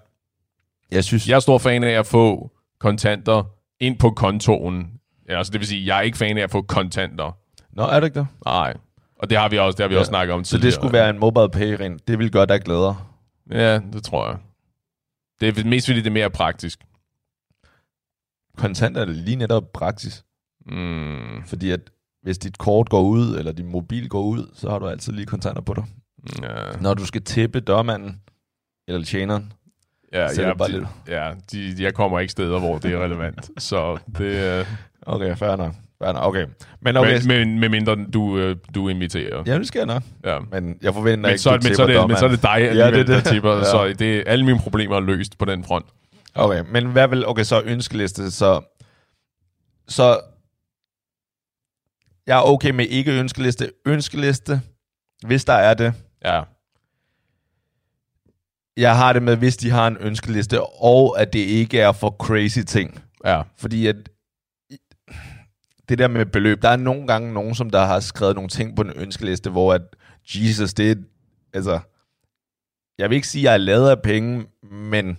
Jeg 0.91 1.05
synes... 1.05 1.29
Jeg 1.29 1.35
er 1.37 1.41
stor 1.41 1.59
fan 1.59 1.85
af 1.85 1.91
at 1.99 2.07
få 2.07 2.51
kontanter 2.81 3.45
ind 3.81 3.99
på 3.99 4.11
kontoen. 4.11 4.91
Ja, 5.29 5.39
altså 5.39 5.53
det 5.53 5.61
vil 5.61 5.69
sige, 5.69 5.87
jeg 5.87 5.99
er 5.99 6.03
ikke 6.03 6.19
fan 6.19 6.39
af 6.39 6.43
at 6.43 6.51
få 6.51 6.63
kontanter. 6.63 7.37
Nå, 7.73 7.83
er 7.83 8.01
det 8.01 8.07
ikke 8.07 8.19
det? 8.19 8.27
Nej. 8.45 8.75
Og 9.17 9.31
det 9.31 9.39
har 9.39 9.49
vi 9.49 9.59
også, 9.59 9.77
det 9.77 9.83
har 9.85 9.89
vi 9.89 9.95
Ja. 9.95 10.01
også 10.01 10.11
snakket 10.11 10.35
om 10.35 10.45
Så 10.45 10.51
tidligere. 10.51 10.67
det 10.67 10.75
skulle 10.75 10.93
være 10.93 11.11
en 11.11 11.19
mobile 11.19 11.51
pay 11.51 11.73
ren. 11.73 11.99
Det 12.09 12.19
vil 12.19 12.31
gøre 12.33 12.47
dig 12.47 12.61
glædere. 12.61 12.97
Ja, 13.51 13.79
det 13.79 14.05
tror 14.05 14.29
jeg. 14.29 14.39
Det 15.41 15.59
er 15.59 15.65
mest 15.69 15.87
fordi, 15.87 15.99
det 15.99 16.07
er 16.07 16.11
mere 16.11 16.31
praktisk. 16.31 16.79
Kontanter 18.57 19.01
er 19.01 19.05
lige 19.07 19.37
netop 19.37 19.73
praksis. 19.73 20.25
Mm, 20.67 21.43
Fordi 21.47 21.71
at 21.71 21.81
hvis 22.23 22.39
dit 22.39 22.59
kort 22.59 22.89
går 22.89 23.03
ud, 23.03 23.37
eller 23.39 23.53
din 23.53 23.69
mobil 23.69 24.09
går 24.09 24.23
ud, 24.23 24.47
så 24.55 24.71
har 24.71 24.79
du 24.79 24.89
altid 24.89 25.13
lige 25.13 25.27
kontanter 25.27 25.63
på 25.63 25.75
dig. 25.75 25.85
ja, 26.43 26.49
Når 26.81 26.95
du 26.95 27.07
skal 27.07 27.23
tippe 27.23 27.61
dørmanden, 27.61 28.21
eller 28.89 29.05
tjeneren, 29.05 29.53
ja, 30.13 30.29
så 30.35 30.43
ja, 30.43 30.49
det 30.49 30.59
bare 30.59 30.69
de- 30.69 30.73
lidt... 30.73 30.89
ja 31.09 31.31
de, 31.53 31.75
jeg 31.79 31.95
kommer 31.95 32.21
ikke 32.21 32.31
steder, 32.33 32.59
hvor 32.59 32.79
det 32.79 32.93
er 32.93 32.99
relevant. 33.05 33.51
så 33.63 33.99
det 34.19 34.59
øh, 34.61 34.67
Okay, 35.07 35.37
fair 35.37 35.57
nok. 35.57 35.75
Fair 36.03 36.13
nok. 36.13 36.25
Okay. 36.25 36.47
Men 36.81 36.97
okay. 36.97 37.19
men, 37.27 37.29
men, 37.49 37.61
med 37.61 37.69
mindre 37.69 37.97
du, 38.13 38.39
øh, 38.39 38.57
du 38.75 38.89
inviterer. 38.89 39.43
Ja, 39.47 39.59
det 39.59 39.67
skal 39.67 39.79
jeg 39.79 39.87
nok. 39.87 40.03
Ja. 40.25 40.39
Men 40.51 40.79
jeg 40.83 40.95
forventer 40.95 41.23
Men, 41.23 41.31
ikke, 41.31 41.39
så, 41.43 41.51
du 41.57 41.61
men, 41.69 41.75
så 41.75 41.83
er 41.83 41.87
det, 41.87 42.09
men 42.09 42.17
så 42.17 42.25
er 42.25 42.31
det 42.31 42.43
dig 42.43 42.59
Ja, 42.75 42.91
det 42.91 43.01
er 43.01 43.05
der 43.05 43.15
det. 43.15 43.25
tipper, 43.25 43.57
Ja. 43.57 43.65
så 43.65 43.95
det, 43.99 44.25
alle 44.27 44.45
mine 44.45 44.59
problemer 44.59 44.97
er 44.97 45.01
løst 45.01 45.39
på 45.39 45.45
den 45.45 45.65
front. 45.65 45.87
Okay, 46.35 46.65
men 46.71 46.87
hvad 46.87 47.09
vil... 47.09 47.27
Okay, 47.27 47.43
så 47.45 47.63
ønskeliste, 47.65 48.31
så... 48.31 48.61
Så... 49.89 50.21
Jeg 52.27 52.39
er 52.39 52.43
okay 52.43 52.71
med 52.71 52.87
ikke 52.87 53.19
ønskeliste. 53.21 53.73
Ønskeliste, 53.87 54.61
hvis 55.27 55.45
der 55.45 55.53
er 55.53 55.75
det. 55.75 55.95
Ja, 56.25 56.43
Jeg 58.77 58.97
har 58.97 59.13
det 59.13 59.23
med, 59.23 59.37
hvis 59.37 59.57
de 59.57 59.71
har 59.71 59.87
en 59.87 59.97
ønskeliste, 60.01 60.63
og 60.63 61.21
at 61.21 61.33
det 61.33 61.39
ikke 61.39 61.81
er 61.81 61.93
for 61.93 62.11
crazy 62.19 62.59
ting. 62.67 63.03
ja, 63.25 63.43
Fordi 63.57 63.87
at 63.87 63.97
det 65.89 65.99
der 65.99 66.09
med 66.09 66.27
beløb, 66.27 66.63
der 66.63 66.69
er 66.69 66.77
nogle 66.77 67.07
gange 67.07 67.33
nogen, 67.33 67.55
som 67.55 67.71
der 67.71 67.85
har 67.85 68.01
skrevet 68.01 68.35
nogle 68.35 68.49
ting 68.49 68.77
på 68.77 68.83
en 68.83 68.93
ønskeliste, 68.97 69.51
hvor 69.51 69.75
at 69.75 69.83
Jesus, 70.35 70.75
det 70.75 70.91
er, 70.91 70.95
altså, 71.53 71.81
jeg 72.99 73.11
vil 73.11 73.17
ikke 73.17 73.29
sige, 73.29 73.43
at 73.43 73.45
jeg 73.45 73.53
er 73.55 73.59
lavet 73.59 73.91
af 73.91 74.03
penge, 74.03 74.47
men 74.63 75.19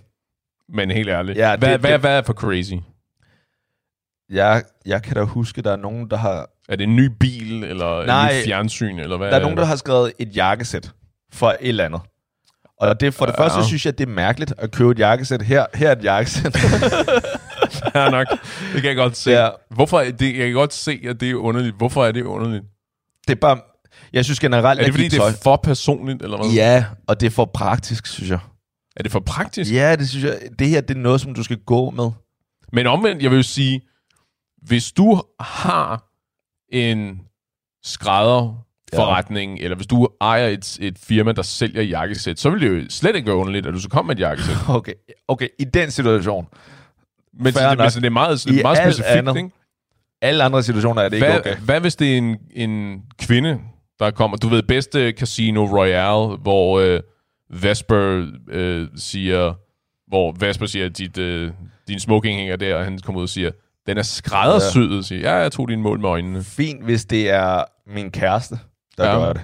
men 0.68 0.90
helt 0.90 1.08
ærligt. 1.08 1.38
Ja, 1.38 1.56
hvad, 1.56 1.70
det- 1.72 1.80
hvad, 1.80 1.92
det- 1.92 2.00
hvad 2.00 2.18
er 2.18 2.22
for 2.22 2.32
crazy? 2.32 2.72
jeg, 4.28 4.64
jeg 4.86 5.02
kan 5.02 5.14
da 5.16 5.22
huske, 5.22 5.62
der 5.62 5.72
er 5.72 5.76
nogen, 5.76 6.10
der 6.10 6.16
har, 6.16 6.50
Er 6.68 6.76
det 6.76 6.84
en 6.84 6.96
ny 6.96 7.10
bil, 7.20 7.64
eller 7.64 8.06
Nej. 8.06 8.30
en 8.30 8.40
ny 8.40 8.44
fjernsyn, 8.44 8.98
eller 8.98 9.16
hvad? 9.16 9.30
der 9.30 9.36
er 9.36 9.40
nogen, 9.40 9.56
der 9.56 9.64
har 9.64 9.76
skrevet 9.76 10.12
et 10.18 10.36
jakkesæt 10.36 10.90
for 11.32 11.48
et 11.50 11.56
eller 11.60 11.84
andet. 11.84 12.00
Og 12.80 13.00
det, 13.00 13.14
for 13.14 13.26
det 13.26 13.34
Ja. 13.38 13.44
første 13.44 13.64
synes 13.64 13.86
jeg, 13.86 13.98
det 13.98 14.08
er 14.08 14.12
mærkeligt 14.12 14.52
at 14.58 14.70
købe 14.70 14.90
et 14.90 14.98
jakkesæt. 14.98 15.42
Her, 15.42 15.66
her 15.74 15.88
er 15.88 15.92
et 15.96 16.04
jakkesæt. 16.04 16.56
Ja, 17.94 18.10
nok. 18.10 18.26
Det 18.72 18.80
kan 18.82 18.84
jeg 18.84 18.96
godt 18.96 19.16
se. 19.16 19.30
Ja. 19.30 19.48
Hvorfor, 19.70 20.00
er 20.00 20.10
det, 20.10 20.26
jeg 20.38 20.46
kan 20.46 20.52
godt 20.54 20.72
se, 20.72 21.00
at 21.08 21.20
det 21.20 21.30
er 21.30 21.34
underligt. 21.34 21.76
Hvorfor 21.76 22.04
er 22.06 22.12
det 22.12 22.22
underligt? 22.22 22.64
det 23.28 23.32
er 23.34 23.40
bare, 23.40 23.58
jeg 24.12 24.24
synes 24.24 24.40
generelt, 24.40 24.80
Er 24.80 24.84
det 24.84 24.94
fordi, 24.94 25.08
det 25.08 25.18
er 25.18 25.32
for 25.42 25.56
personligt, 25.56 26.22
eller 26.22 26.36
hvad? 26.36 26.46
Ja, 26.50 26.84
og 27.08 27.20
det 27.20 27.26
er 27.26 27.30
for 27.30 27.44
praktisk, 27.54 28.06
synes 28.06 28.30
jeg. 28.30 28.38
Er 28.96 29.02
det 29.02 29.12
for 29.12 29.20
praktisk? 29.20 29.72
Ja, 29.72 29.96
det 29.96 30.08
synes 30.08 30.24
jeg. 30.24 30.38
Det 30.58 30.68
her, 30.68 30.80
det 30.80 30.96
er 30.96 31.00
noget, 31.00 31.20
som 31.20 31.34
du 31.34 31.42
skal 31.42 31.56
gå 31.66 31.90
med. 31.90 32.10
Men 32.72 32.86
omvendt, 32.86 33.22
jeg 33.22 33.30
vil 33.30 33.44
sige, 33.44 33.80
hvis 34.62 34.92
du 34.92 35.22
har 35.40 36.04
en 36.74 37.20
skrædderforretning, 37.84 39.58
ja. 39.58 39.64
eller 39.64 39.76
hvis 39.76 39.86
du 39.86 40.08
ejer 40.20 40.46
et, 40.46 40.78
et 40.80 40.98
firma, 40.98 41.32
der 41.32 41.42
sælger 41.42 41.82
jakkesæt, 41.82 42.38
så 42.38 42.50
vil 42.50 42.60
det 42.60 42.68
jo 42.68 42.90
slet 42.90 43.16
ikke 43.16 43.26
være 43.26 43.36
underligt, 43.36 43.66
at 43.66 43.74
du 43.74 43.80
så 43.80 43.88
kommer 43.88 44.12
med 44.12 44.16
et 44.16 44.20
jakkesæt. 44.20 44.56
Okay, 44.68 44.92
okay, 45.28 45.48
i 45.58 45.64
den 45.64 45.90
situation. 45.90 46.46
Men, 47.40 47.52
så, 47.52 47.68
nok. 47.68 47.78
men 47.78 47.90
så 47.90 48.00
det 48.00 48.06
er 48.06 48.10
meget, 48.10 48.46
I 48.46 48.62
meget 48.62 48.78
specifikt, 48.78 49.08
andet 49.08 49.36
ikke? 49.36 49.50
Alle 50.22 50.44
andre 50.44 50.62
situationer 50.62 51.02
er 51.02 51.08
det 51.08 51.16
ikke 51.16 51.26
Hvad, 51.26 51.38
okay. 51.38 51.56
hvad 51.56 51.80
hvis 51.80 51.96
det 51.96 52.12
er 52.12 52.18
en, 52.18 52.36
en 52.50 53.02
kvinde, 53.18 53.60
der 53.98 54.10
kommer? 54.10 54.36
Du 54.36 54.48
ved, 54.48 54.62
bedste 54.62 55.12
Casino 55.12 55.64
Royale, 55.64 56.36
hvor 56.36 56.80
øh, 56.80 57.00
Vesper 57.50 58.26
øh, 58.48 58.88
siger, 58.96 59.54
hvor 60.08 60.36
Vesper 60.40 60.66
siger, 60.66 60.86
at 60.86 60.98
dit, 60.98 61.18
øh, 61.18 61.52
din 61.88 62.00
smoking 62.00 62.38
hænger 62.38 62.56
der, 62.56 62.76
og 62.76 62.84
han 62.84 62.98
kommer 62.98 63.18
ud 63.18 63.22
og 63.22 63.28
siger, 63.28 63.50
den 63.86 63.98
er 63.98 64.02
skræddersyet, 64.02 64.96
ja. 64.96 65.02
siger, 65.02 65.30
ja, 65.30 65.36
jeg 65.36 65.52
tog 65.52 65.68
din 65.68 65.82
mål 65.82 66.00
med 66.00 66.08
øjnene. 66.08 66.44
Fint, 66.44 66.84
hvis 66.84 67.04
det 67.04 67.30
er 67.30 67.64
min 67.86 68.10
kæreste, 68.10 68.58
der 68.98 69.06
Ja. 69.10 69.18
gør 69.18 69.32
det. 69.32 69.42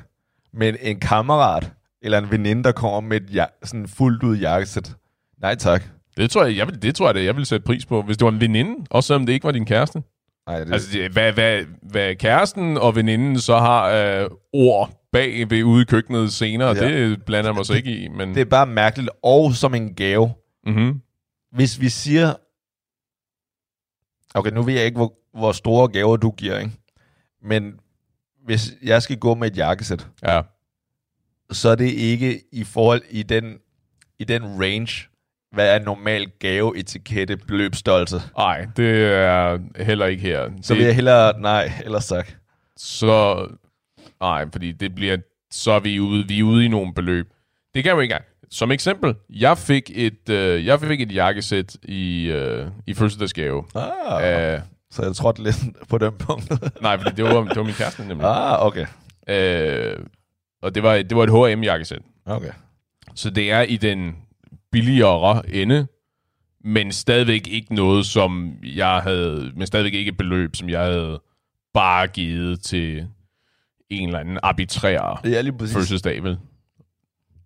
Men 0.53 0.77
en 0.81 1.01
kammerat 1.01 1.73
eller 2.03 2.19
en 2.19 2.31
veninde, 2.31 2.63
der 2.65 2.73
kommer 2.73 3.01
med 3.01 3.21
et 3.21 3.35
ja, 3.35 3.45
sådan 3.65 3.89
fuldt 3.89 4.23
ud 4.23 4.37
jakkesæt. 4.37 4.93
Nej 5.41 5.55
tak. 5.55 5.83
Det 6.17 6.31
tror 6.31 6.45
jeg, 6.45 6.57
jeg 6.57 6.67
vil, 6.67 6.83
det 6.83 6.95
tror 6.95 7.07
jeg, 7.07 7.15
det, 7.15 7.25
jeg 7.25 7.37
vil 7.37 7.47
sætte 7.47 7.65
pris 7.67 7.87
på. 7.87 8.03
Hvis 8.03 8.17
det 8.17 8.25
var 8.25 8.31
en 8.31 8.41
veninde, 8.41 8.87
også 8.91 9.07
selvom 9.07 9.27
det 9.27 9.33
ikke 9.33 9.45
var 9.45 9.53
din 9.53 9.67
kæreste. 9.67 10.03
Nej, 10.49 10.65
det, 10.65 10.73
Altså, 10.73 10.89
det, 10.93 11.11
hvad, 11.13 11.33
hvad, 11.33 11.63
hvad 11.83 12.15
kæresten 12.15 12.79
og 12.79 12.97
veninden 12.97 13.41
så 13.41 13.57
har 13.59 13.91
øh, 13.91 14.27
ord 14.53 14.91
bag 15.13 15.51
ved 15.51 15.63
ude 15.65 15.83
i 15.83 15.85
køkkenet 15.85 16.33
senere, 16.33 16.69
ja. 16.69 16.89
Det 16.89 17.25
blander 17.25 17.51
jeg 17.51 17.55
mig 17.55 17.67
så 17.67 17.75
ikke 17.75 17.97
i. 17.97 18.09
Men, 18.09 18.35
det 18.35 18.41
er 18.41 18.45
bare 18.45 18.67
mærkeligt. 18.67 19.11
Og 19.23 19.53
som 19.55 19.75
en 19.75 19.95
gave. 19.95 20.33
mm-hmm. 20.67 21.01
Hvis 21.53 21.81
vi 21.81 21.89
siger... 21.89 22.35
Okay, 24.35 24.51
nu 24.51 24.63
ved 24.63 24.75
jeg 24.75 24.85
ikke, 24.85 24.97
hvor, 24.97 25.15
hvor 25.39 25.53
store 25.53 25.89
gaver 25.89 26.17
du 26.17 26.31
giver, 26.31 26.59
ikke? 26.59 26.73
Men 27.43 27.81
hvis 28.45 28.73
jeg 28.83 29.03
skal 29.03 29.19
gå 29.19 29.35
med 29.35 29.51
et 29.51 29.57
jakkesæt, 29.57 30.07
Ja. 30.23 30.41
så 31.53 31.69
er 31.69 31.75
det 31.75 31.91
ikke 31.91 32.41
i 32.53 32.65
forhold 32.65 33.03
i 33.11 33.23
den, 33.23 33.59
i 34.19 34.25
den 34.25 34.43
range, 34.45 35.07
hvad 35.53 35.75
er 35.75 35.85
normal 35.85 36.31
gave, 36.39 36.77
etikette, 36.79 37.37
beløbsstørrelse. 37.37 38.17
Nej, 38.37 38.67
det 38.77 39.05
er 39.05 39.59
heller 39.85 40.07
ikke 40.07 40.23
her. 40.23 40.51
Så 40.63 40.75
det, 40.75 40.79
vil 40.79 40.87
jeg 40.87 40.95
hellere, 40.95 41.41
nej, 41.41 41.73
ellers 41.85 42.07
tak. 42.07 42.33
Så, 42.77 43.47
nej, 44.21 44.47
fordi 44.53 44.73
det 44.73 44.95
bliver, 44.95 45.17
så 45.51 45.71
er 45.73 45.81
vi 45.81 46.01
ude, 46.01 46.29
vi 46.29 46.39
er 46.39 46.43
ude 46.45 46.65
i 46.65 46.69
nogle 46.69 46.95
beløb. 46.95 47.33
Det 47.75 47.85
kan 47.85 47.93
jo 47.93 48.01
ikke 48.01 48.15
engang. 48.15 48.25
Som 48.51 48.71
eksempel, 48.71 49.15
jeg 49.31 49.59
fik 49.59 49.91
et, 49.95 50.29
øh, 50.29 50.67
jeg 50.67 50.81
fik 50.81 51.01
et 51.01 51.15
jakkesæt 51.15 51.77
i, 51.83 52.25
øh, 52.25 52.67
i 52.87 52.95
fødselsdagsgave. 52.95 53.65
Ah, 53.75 54.55
Uh, 54.57 54.61
så 54.91 55.03
jeg 55.03 55.15
trådte 55.17 55.43
lidt 55.43 55.57
på 55.91 55.99
den 55.99 56.13
punkt. 56.19 56.51
nej, 56.83 56.99
fordi 56.99 57.17
det 57.17 57.25
var, 57.25 57.45
det 57.45 57.57
var 57.57 57.63
min 57.63 57.75
kæreste 57.75 58.05
nemlig. 58.09 58.27
ah, 58.27 58.67
okay. 58.67 58.87
Uh, 59.31 60.05
og 60.63 60.75
det 60.75 60.83
var, 60.83 60.95
det 60.97 61.17
var 61.17 61.23
et 61.47 61.55
H&M 61.57 61.63
jakkesæt. 61.63 62.03
Okay. 62.27 62.51
Så 63.15 63.31
det 63.31 63.51
er 63.53 63.61
i 63.63 63.77
den 63.77 64.17
billigere 64.73 65.49
ende, 65.55 65.87
men 66.65 66.93
stadigvæk 66.93 67.47
ikke 67.47 67.75
noget, 67.75 68.07
som 68.07 68.55
jeg 68.63 69.01
havde, 69.03 69.53
men 69.57 69.67
stadigvæk 69.67 69.95
ikke 69.95 70.09
et 70.09 70.17
beløb, 70.17 70.57
som 70.57 70.69
jeg 70.69 70.81
havde 70.81 71.21
bare 71.75 72.07
givet 72.07 72.61
til 72.63 73.07
en 73.91 74.09
eller 74.09 74.21
anden 74.21 74.39
arbitrær 74.43 75.21
Det 75.25 75.39
er 75.39 75.43
lige 75.43 75.59
præcis. 75.59 75.77
fødselsdag, 75.77 76.23
vel? 76.23 76.39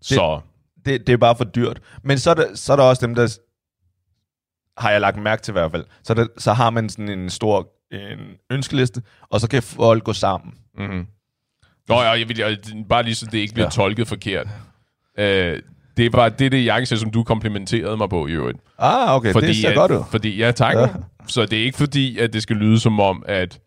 Så, 0.02 0.40
Det, 0.84 1.06
det 1.06 1.12
er 1.12 1.16
bare 1.16 1.36
for 1.36 1.44
dyrt. 1.44 1.80
Men 2.02 2.18
så 2.18 2.30
er, 2.30 2.34
der, 2.34 2.54
så 2.54 2.72
er 2.72 2.76
der 2.76 2.84
også 2.84 3.06
dem, 3.06 3.14
der... 3.14 3.38
Har 4.76 4.90
jeg 4.90 5.00
lagt 5.00 5.22
mærke 5.22 5.42
til 5.42 5.50
i 5.50 5.52
hvert 5.52 5.70
fald. 5.70 5.84
Så, 6.02 6.14
der, 6.14 6.26
så 6.38 6.52
har 6.52 6.70
man 6.70 6.88
sådan 6.88 7.08
en 7.08 7.30
stor 7.30 7.68
en 7.92 8.18
ønskeliste, 8.50 9.02
og 9.30 9.40
så 9.40 9.48
kan 9.48 9.62
folk 9.62 10.04
gå 10.04 10.12
sammen. 10.12 10.54
mm-hmm. 10.78 11.06
Nå, 11.88 11.94
ja, 11.94 12.10
jeg 12.10 12.28
vil, 12.28 12.38
jeg, 12.38 12.58
bare 12.88 13.02
lige 13.02 13.14
så 13.14 13.26
det 13.32 13.38
ikke 13.38 13.54
bliver 13.54 13.66
ja. 13.66 13.70
Tolket 13.70 14.08
forkert. 14.08 14.46
Uh, 15.18 15.24
det 15.96 16.12
var 16.12 16.28
det, 16.28 16.52
det 16.52 16.64
jakkesæt, 16.64 16.98
som 16.98 17.10
du 17.10 17.22
komplimenterede 17.22 17.96
mig 17.96 18.08
på 18.08 18.26
i 18.26 18.32
øvrigt. 18.32 18.58
Ah, 18.78 19.16
okay. 19.16 19.32
Fordi, 19.32 19.46
det 19.46 19.56
ser 19.56 19.68
at, 19.68 19.76
godt 19.76 19.92
ud. 19.92 20.04
Fordi, 20.10 20.36
ja, 20.36 20.50
tak. 20.50 20.76
Ja. 20.76 20.86
Så 21.26 21.46
det 21.46 21.58
er 21.58 21.64
ikke 21.64 21.78
fordi, 21.78 22.18
at 22.18 22.32
det 22.32 22.42
skal 22.42 22.56
lyde 22.56 22.80
som 22.80 23.00
om, 23.00 23.22
at 23.26 23.60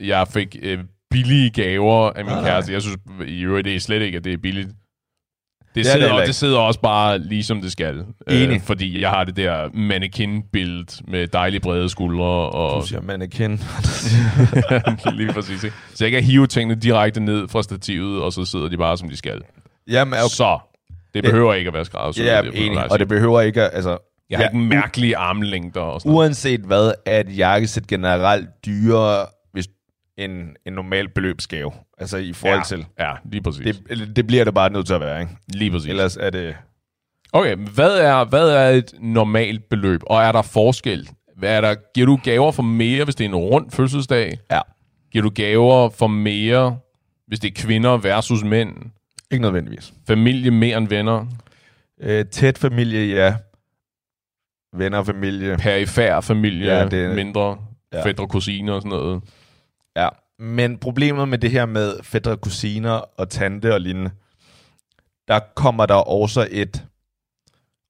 jeg 0.00 0.28
fik 0.28 0.56
øh, 0.62 0.78
billige 1.10 1.50
gaver 1.50 2.10
af 2.10 2.24
min 2.24 2.34
Nej, 2.34 2.44
kæreste. 2.44 2.72
Jeg 2.72 2.82
synes 2.82 2.96
i 3.26 3.40
øvrigt, 3.40 3.64
det 3.64 3.74
er 3.74 3.80
slet 3.80 4.02
ikke, 4.02 4.18
at 4.18 4.24
det 4.24 4.32
er 4.32 4.36
billigt. 4.36 4.68
Det, 5.74 5.84
Det 5.84 5.90
er 5.90 5.94
det 5.94 6.02
sidder, 6.02 6.12
og 6.12 6.20
ikke. 6.20 6.26
det 6.26 6.34
sidder 6.34 6.58
også 6.58 6.80
bare 6.80 7.18
lige 7.18 7.44
som 7.44 7.60
det 7.62 7.72
skal. 7.72 8.04
Enig. 8.30 8.50
Øh, 8.50 8.60
fordi 8.60 9.00
jeg 9.00 9.10
har 9.10 9.24
det 9.24 9.36
der 9.36 9.68
mannequin-billede 9.74 10.86
med 11.08 11.26
dejlige 11.26 11.60
brede 11.60 11.88
skuldre. 11.88 12.24
Og 12.24 12.82
Du 12.82 12.86
siger 12.86 13.00
mannequin. 13.00 13.60
lige 15.18 15.32
præcis. 15.32 15.64
Ikke? 15.64 15.76
Så 15.94 16.04
jeg 16.04 16.12
kan 16.12 16.22
hive 16.22 16.46
tingene 16.46 16.80
direkte 16.80 17.20
ned 17.20 17.48
fra 17.48 17.62
stativet, 17.62 18.22
og 18.22 18.32
så 18.32 18.44
sidder 18.44 18.68
de 18.68 18.76
bare, 18.76 18.96
som 18.98 19.08
de 19.08 19.16
skal. 19.16 19.40
Jamen, 19.90 20.12
okay. 20.14 20.28
Så 20.28 20.58
det 21.14 21.24
behøver 21.24 21.54
ikke 21.54 21.68
at 21.68 21.74
være 21.74 21.84
skræddersyet. 21.84 22.24
Ja, 22.24 22.42
det 22.42 22.66
enig. 22.66 22.92
Og 22.92 22.98
det 22.98 23.08
behøver 23.08 23.40
ikke 23.40 23.62
at... 23.62 23.70
Altså, 23.74 23.98
Jeg 24.30 24.38
har 24.38 24.42
ja, 24.42 24.48
ikke 24.48 24.58
mærkelige 24.58 25.16
armlængder 25.16 25.80
og 25.80 26.00
sådan 26.00 26.12
uanset 26.12 26.60
hvad, 26.60 26.92
er 27.06 27.20
et 27.20 27.36
jakkesæt 27.38 27.86
generelt 27.86 28.48
dyrere 28.66 29.26
end 30.18 30.56
en 30.66 30.72
normal 30.72 31.08
beløbsgave. 31.08 31.72
Altså 31.98 32.16
i 32.16 32.32
forhold 32.32 32.58
ja, 32.58 32.64
til... 32.64 32.86
Ja, 32.98 33.12
lige 33.24 33.42
præcis. 33.42 33.76
Det, 33.88 34.16
det 34.16 34.26
bliver 34.26 34.44
det 34.44 34.54
bare 34.54 34.70
nødt 34.70 34.86
til 34.86 34.94
at 34.94 35.00
være, 35.00 35.20
ikke? 35.20 35.32
lige 35.48 35.70
præcis. 35.70 35.88
Ellers 35.90 36.16
er 36.16 36.30
det... 36.30 36.56
Okay, 37.32 37.56
hvad 37.56 37.98
er, 37.98 38.24
hvad 38.24 38.48
er 38.48 38.68
et 38.70 38.94
normalt 39.00 39.68
beløb, 39.68 40.00
og 40.06 40.22
er 40.22 40.32
der 40.32 40.42
forskel? 40.42 41.08
Hvad 41.36 41.56
er 41.56 41.60
der, 41.60 41.74
giver 41.94 42.06
du 42.06 42.16
gaver 42.24 42.52
for 42.52 42.62
mere, 42.62 43.04
hvis 43.04 43.14
det 43.14 43.24
er 43.24 43.28
en 43.28 43.34
rund 43.34 43.70
fødselsdag? 43.70 44.38
Ja, 44.50 44.60
Giver 45.12 45.22
du 45.22 45.30
gaver 45.30 45.88
for 45.90 46.06
mere, 46.06 46.78
hvis 47.26 47.40
det 47.40 47.48
er 47.58 47.62
kvinder 47.62 47.96
versus 47.96 48.44
mænd? 48.44 48.76
ikke 49.30 49.42
nødvendigvis. 49.42 49.92
Familie 50.06 50.50
mere 50.50 50.78
end 50.78 50.88
venner? 50.88 51.26
Øh, 52.00 52.24
tæt 52.26 52.58
familie, 52.58 53.14
ja. 53.16 53.34
Venner 54.76 54.98
og 54.98 55.06
familie, 55.06 55.56
Perifær 55.56 56.20
familie, 56.20 56.74
Ja, 56.74 56.88
det- 56.88 57.14
mindre? 57.14 57.58
Ja. 57.92 58.04
Fædre, 58.04 58.28
kusiner 58.28 58.72
og 58.72 58.82
sådan 58.82 58.98
noget? 58.98 59.22
Ja. 59.96 60.08
Men 60.38 60.78
problemet 60.78 61.28
med 61.28 61.38
det 61.38 61.50
her 61.50 61.66
med 61.66 62.02
fædre, 62.02 62.36
kusiner 62.36 62.92
og 62.92 63.28
tante 63.28 63.74
og 63.74 63.80
lignende, 63.80 64.10
der 65.28 65.40
kommer 65.54 65.86
der 65.86 65.94
også 65.94 66.48
et, 66.50 66.86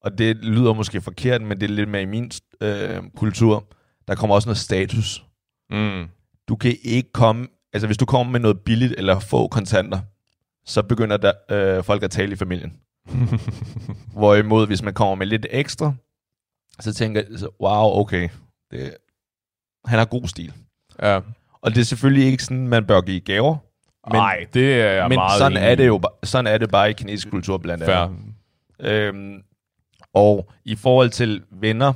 og 0.01 0.19
det 0.19 0.37
lyder 0.37 0.73
måske 0.73 1.01
forkert, 1.01 1.43
men 1.43 1.61
det 1.61 1.71
er 1.71 1.75
lidt 1.75 1.89
mere 1.89 2.03
i 2.03 2.07
min 2.07 2.31
øh, 2.61 3.03
kultur, 3.17 3.67
der 4.09 4.15
kommer 4.15 4.37
også 4.37 4.49
noget 4.49 4.59
status. 4.59 5.25
Mm. 5.71 6.09
du 6.49 6.57
kan 6.57 6.77
ikke 6.83 7.13
komme, 7.13 7.49
altså 7.73 7.87
hvis 7.87 7.97
du 7.97 8.05
kommer 8.05 8.33
med 8.33 8.41
noget 8.41 8.61
billigt 8.61 8.95
eller 8.99 9.21
få 9.21 9.49
kontanter, 9.49 10.01
så 10.65 10.83
begynder 10.83 11.17
der, 11.17 11.33
øh, 11.51 11.85
folk 11.85 12.03
at 12.03 12.11
tale 12.11 12.33
i 12.33 12.37
familien. 12.37 12.81
Hvorimod, 14.19 14.67
hvis 14.67 14.83
man 14.83 14.95
kommer 14.95 15.15
med 15.15 15.27
lidt 15.27 15.47
ekstra, 15.51 15.95
så 16.81 16.95
tænker 16.95 17.21
jeg, 17.21 17.49
wow, 17.61 18.01
okay, 18.01 18.29
det, 18.71 18.97
han 19.85 19.99
har 19.99 20.05
god 20.05 20.29
stil. 20.29 20.53
Ja. 21.03 21.21
Og 21.65 21.75
det 21.75 21.81
er 21.81 21.85
selvfølgelig 21.85 22.27
ikke 22.27 22.45
sådan, 22.45 22.69
man 22.69 22.87
bør 22.87 23.01
give 23.01 23.21
gaver, 23.21 23.57
men, 24.11 24.17
Nej, 24.17 24.47
det 24.55 24.81
er 24.81 25.09
men 25.09 25.17
meget 25.17 25.39
sådan 25.39 25.53
enig 25.53 25.71
er 25.71 25.75
det 25.75 25.87
jo 25.87 26.01
sådan 26.25 26.47
er 26.47 26.59
det 26.59 26.71
bare 26.71 26.91
i 26.91 26.93
kinesisk 26.93 27.31
kultur 27.31 27.59
blandt 27.59 27.85
andet. 27.85 28.17
Fair. 28.81 28.91
Øhm, 28.91 29.43
og 30.15 30.53
i 30.65 30.77
forhold 30.77 31.11
til 31.11 31.43
venner, 31.51 31.93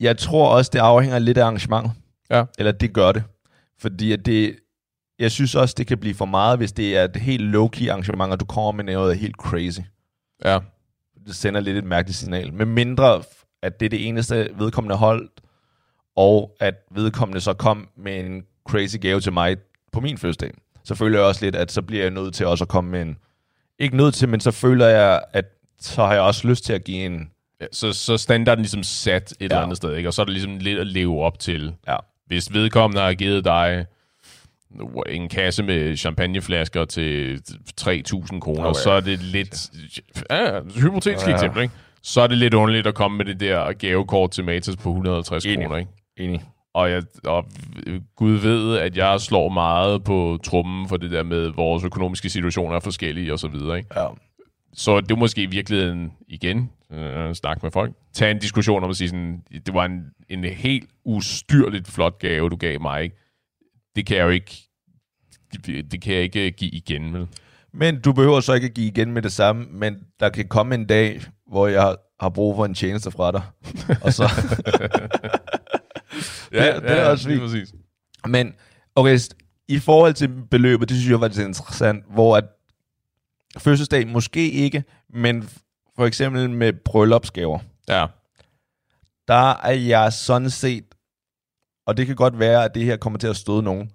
jeg 0.00 0.18
tror 0.18 0.48
også, 0.48 0.70
det 0.72 0.78
afhænger 0.78 1.18
lidt 1.18 1.38
af 1.38 1.42
arrangementet. 1.42 1.92
Ja. 2.30 2.44
Eller 2.58 2.72
det 2.72 2.92
gør 2.92 3.12
det. 3.12 3.24
Fordi 3.78 4.12
at 4.12 4.26
det, 4.26 4.56
jeg 5.18 5.30
synes 5.30 5.54
også, 5.54 5.74
det 5.78 5.86
kan 5.86 5.98
blive 5.98 6.14
for 6.14 6.24
meget, 6.24 6.58
hvis 6.58 6.72
det 6.72 6.96
er 6.96 7.04
et 7.04 7.16
helt 7.16 7.54
low-key 7.54 7.88
arrangement, 7.88 8.32
og 8.32 8.40
du 8.40 8.44
kommer 8.44 8.72
med 8.72 8.84
noget 8.94 9.18
helt 9.18 9.36
crazy. 9.36 9.80
Ja. 10.44 10.58
Det 11.26 11.36
sender 11.36 11.60
lidt 11.60 11.76
et 11.76 11.84
mærkeligt 11.84 12.18
signal. 12.18 12.52
Med 12.52 12.66
mindre, 12.66 13.22
at 13.62 13.80
det 13.80 13.86
er 13.86 13.90
det 13.90 14.08
eneste 14.08 14.48
vedkommende 14.58 14.96
holdt, 14.96 15.35
og 16.16 16.56
at 16.60 16.74
vedkommende 16.90 17.40
så 17.40 17.52
kom 17.52 17.88
med 17.96 18.20
en 18.20 18.42
crazy 18.68 18.96
gave 19.00 19.20
til 19.20 19.32
mig 19.32 19.56
på 19.92 20.00
min 20.00 20.18
fødselsdag. 20.18 20.50
Så 20.84 20.94
føler 20.94 21.18
jeg 21.18 21.26
også 21.26 21.44
lidt, 21.44 21.56
at 21.56 21.72
så 21.72 21.82
bliver 21.82 22.02
jeg 22.02 22.10
nødt 22.10 22.34
til 22.34 22.46
også 22.46 22.64
at 22.64 22.68
komme 22.68 22.90
med 22.90 23.02
en... 23.02 23.16
Ikke 23.78 23.96
nødt 23.96 24.14
til, 24.14 24.28
men 24.28 24.40
så 24.40 24.50
føler 24.50 24.86
jeg, 24.86 25.22
at 25.32 25.44
så 25.80 26.04
har 26.04 26.12
jeg 26.12 26.22
også 26.22 26.48
lyst 26.48 26.64
til 26.64 26.72
at 26.72 26.84
give 26.84 27.04
en... 27.04 27.30
Ja, 27.60 27.66
så, 27.72 27.92
så 27.92 28.16
standarden 28.16 28.62
ligesom 28.62 28.82
sat 28.82 29.30
et 29.32 29.36
ja. 29.40 29.44
eller 29.44 29.60
andet 29.60 29.76
sted, 29.76 29.94
ikke? 29.96 30.08
og 30.08 30.14
så 30.14 30.22
er 30.22 30.24
det 30.24 30.32
ligesom 30.32 30.56
lidt 30.58 30.78
at 30.78 30.86
leve 30.86 31.22
op 31.22 31.38
til. 31.38 31.74
Ja. 31.88 31.96
Hvis 32.26 32.52
vedkommende 32.52 33.02
har 33.02 33.14
givet 33.14 33.44
dig 33.44 33.86
en 35.08 35.28
kasse 35.28 35.62
med 35.62 35.96
champagneflasker 35.96 36.84
til 36.84 37.42
3.000 37.80 38.40
kroner, 38.40 38.62
Nå, 38.62 38.68
ja. 38.68 38.72
så 38.74 38.90
er 38.90 39.00
det 39.00 39.18
lidt... 39.18 39.70
Ja, 40.30 40.60
hypotetisk 40.80 41.26
Ja. 41.26 41.30
ja. 41.30 41.36
eksempel, 41.36 41.62
ikke? 41.62 41.74
Så 42.02 42.20
er 42.20 42.26
det 42.26 42.38
lidt 42.38 42.54
underligt 42.54 42.86
at 42.86 42.94
komme 42.94 43.16
med 43.16 43.24
det 43.24 43.40
der 43.40 43.72
gavekort 43.72 44.30
til 44.30 44.44
Matas 44.44 44.76
på 44.76 44.88
150 44.88 45.44
Enig. 45.44 45.66
kroner, 45.66 45.78
ikke? 45.78 45.90
Enig. 46.16 46.44
Og, 46.74 46.90
jeg, 46.90 47.02
og 47.24 47.46
Gud 48.16 48.32
ved, 48.32 48.78
at 48.78 48.96
jeg 48.96 49.20
slår 49.20 49.48
meget 49.48 50.04
på 50.04 50.38
trummen 50.44 50.88
for 50.88 50.96
det 50.96 51.10
der 51.10 51.22
med, 51.22 51.48
vores 51.48 51.84
økonomiske 51.84 52.28
situationer 52.30 52.76
er 52.76 52.80
forskellige 52.80 53.32
og 53.32 53.38
så 53.38 53.48
videre, 53.48 53.76
ikke? 53.78 54.00
Ja. 54.00 54.06
Så 54.72 55.00
det 55.00 55.10
er 55.10 55.16
måske 55.16 55.42
i 55.42 55.46
virkeligheden, 55.46 56.12
igen, 56.28 56.70
øh, 56.92 57.34
snak 57.34 57.62
med 57.62 57.70
folk, 57.70 57.92
tage 58.12 58.30
en 58.30 58.38
diskussion 58.38 58.84
om 58.84 58.90
at 58.90 58.96
sige 58.96 59.08
sådan, 59.08 59.42
det 59.66 59.74
var 59.74 59.84
en, 59.84 60.00
en 60.28 60.44
helt 60.44 60.90
ustyrligt 61.04 61.88
flot 61.88 62.18
gave, 62.18 62.50
du 62.50 62.56
gav 62.56 62.80
mig, 62.80 63.02
ikke? 63.02 63.16
Det 63.96 64.06
kan 64.06 64.16
jeg 64.16 64.24
jo 64.24 64.28
ikke, 64.30 64.56
det, 65.66 65.92
det 65.92 66.02
kan 66.02 66.14
jeg 66.14 66.22
ikke 66.22 66.50
give 66.50 66.70
igen, 66.70 67.12
vel? 67.14 67.26
Men 67.72 68.00
du 68.00 68.12
behøver 68.12 68.40
så 68.40 68.54
ikke 68.54 68.66
at 68.66 68.74
give 68.74 68.86
igen 68.86 69.12
med 69.12 69.22
det 69.22 69.32
samme, 69.32 69.66
men 69.70 69.96
der 70.20 70.28
kan 70.28 70.48
komme 70.48 70.74
en 70.74 70.86
dag, 70.86 71.20
hvor 71.50 71.66
jeg 71.66 71.82
har- 71.82 71.96
har 72.20 72.28
brug 72.28 72.56
for 72.56 72.64
en 72.64 72.74
tjeneste 72.74 73.10
fra 73.10 73.32
dig. 73.32 73.42
Og 74.04 74.12
så, 74.12 74.24
Det- 76.50 76.82
det 76.82 76.90
er 77.00 77.04
også 77.08 77.28
lige 77.28 77.40
fint. 77.40 77.50
præcis. 77.52 77.74
men 78.28 78.54
okay, 78.94 79.18
i 79.68 79.78
forhold 79.78 80.14
til 80.14 80.28
beløbet, 80.50 80.88
det 80.88 80.96
synes 80.96 81.10
jeg 81.10 81.20
var 81.20 81.28
lidt 81.28 81.38
interessant, 81.38 82.04
hvor 82.10 82.36
at 82.36 82.44
fødselsdag 83.58 84.08
måske 84.08 84.50
ikke, 84.50 84.84
men 85.10 85.48
for 85.96 86.06
eksempel 86.06 86.50
med 86.50 86.72
bryllupsgaver, 86.72 87.58
Ja, 87.88 88.06
der 89.28 89.50
er 89.64 89.72
jeg 89.72 90.12
sådan 90.12 90.50
set, 90.50 90.84
og 91.86 91.96
det 91.96 92.06
kan 92.06 92.16
godt 92.16 92.38
være, 92.38 92.64
at 92.64 92.74
det 92.74 92.84
her 92.84 92.96
kommer 92.96 93.18
til 93.18 93.26
at 93.26 93.36
støde 93.36 93.62
nogen, 93.62 93.90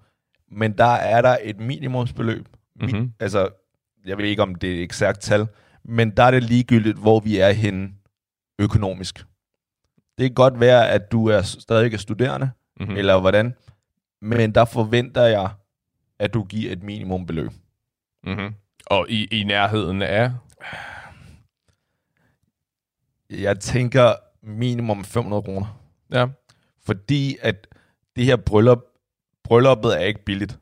men 0.52 0.78
der 0.78 0.86
er 0.86 1.22
der 1.22 1.38
et 1.44 1.60
minimumsbeløb. 1.60 2.48
Mi- 2.84 2.86
Mhm. 2.98 3.14
Altså, 3.20 3.50
jeg 4.06 4.18
ved 4.18 4.26
ikke, 4.26 4.42
om 4.42 4.56
det 4.56 4.70
er 4.72 4.76
et 4.76 4.82
eksakt 4.84 5.20
tal, 5.22 5.48
men 5.86 6.10
der 6.18 6.24
er 6.24 6.32
det 6.32 6.44
ligegyldigt, 6.44 6.98
hvor 6.98 7.20
vi 7.20 7.38
er 7.38 7.52
henne 7.52 7.90
økonomisk. 8.60 9.26
Det 10.22 10.30
kan 10.30 10.36
godt 10.36 10.60
være, 10.60 10.90
at 10.90 11.12
du 11.12 11.28
er 11.28 11.42
stadig 11.42 11.94
er 11.94 11.98
studerende, 11.98 12.52
mm-hmm. 12.80 12.92
mm. 12.94 12.98
eller 12.98 13.20
hvordan, 13.20 13.54
men 14.22 14.56
der 14.56 14.66
forventer 14.66 15.24
jeg, 15.24 15.50
at 16.20 16.34
du 16.34 16.44
giver 16.44 16.72
et 16.72 16.84
minimumbeløb. 16.84 17.52
mm-hmm. 18.24 18.54
Og 18.86 19.06
i, 19.10 19.26
i 19.26 19.44
nærheden 19.44 20.02
af, 20.02 20.32
Jeg 23.30 23.60
tænker 23.60 24.14
minimum 24.44 25.04
500 25.04 25.44
kroner. 25.44 25.80
ja, 26.14 26.26
Fordi 26.86 27.38
at 27.42 27.68
det 28.16 28.26
her 28.26 28.36
bryllup, 28.36 28.80
brylluppet 29.44 30.02
er 30.02 30.06
ikke 30.06 30.26
billigt. 30.26 30.60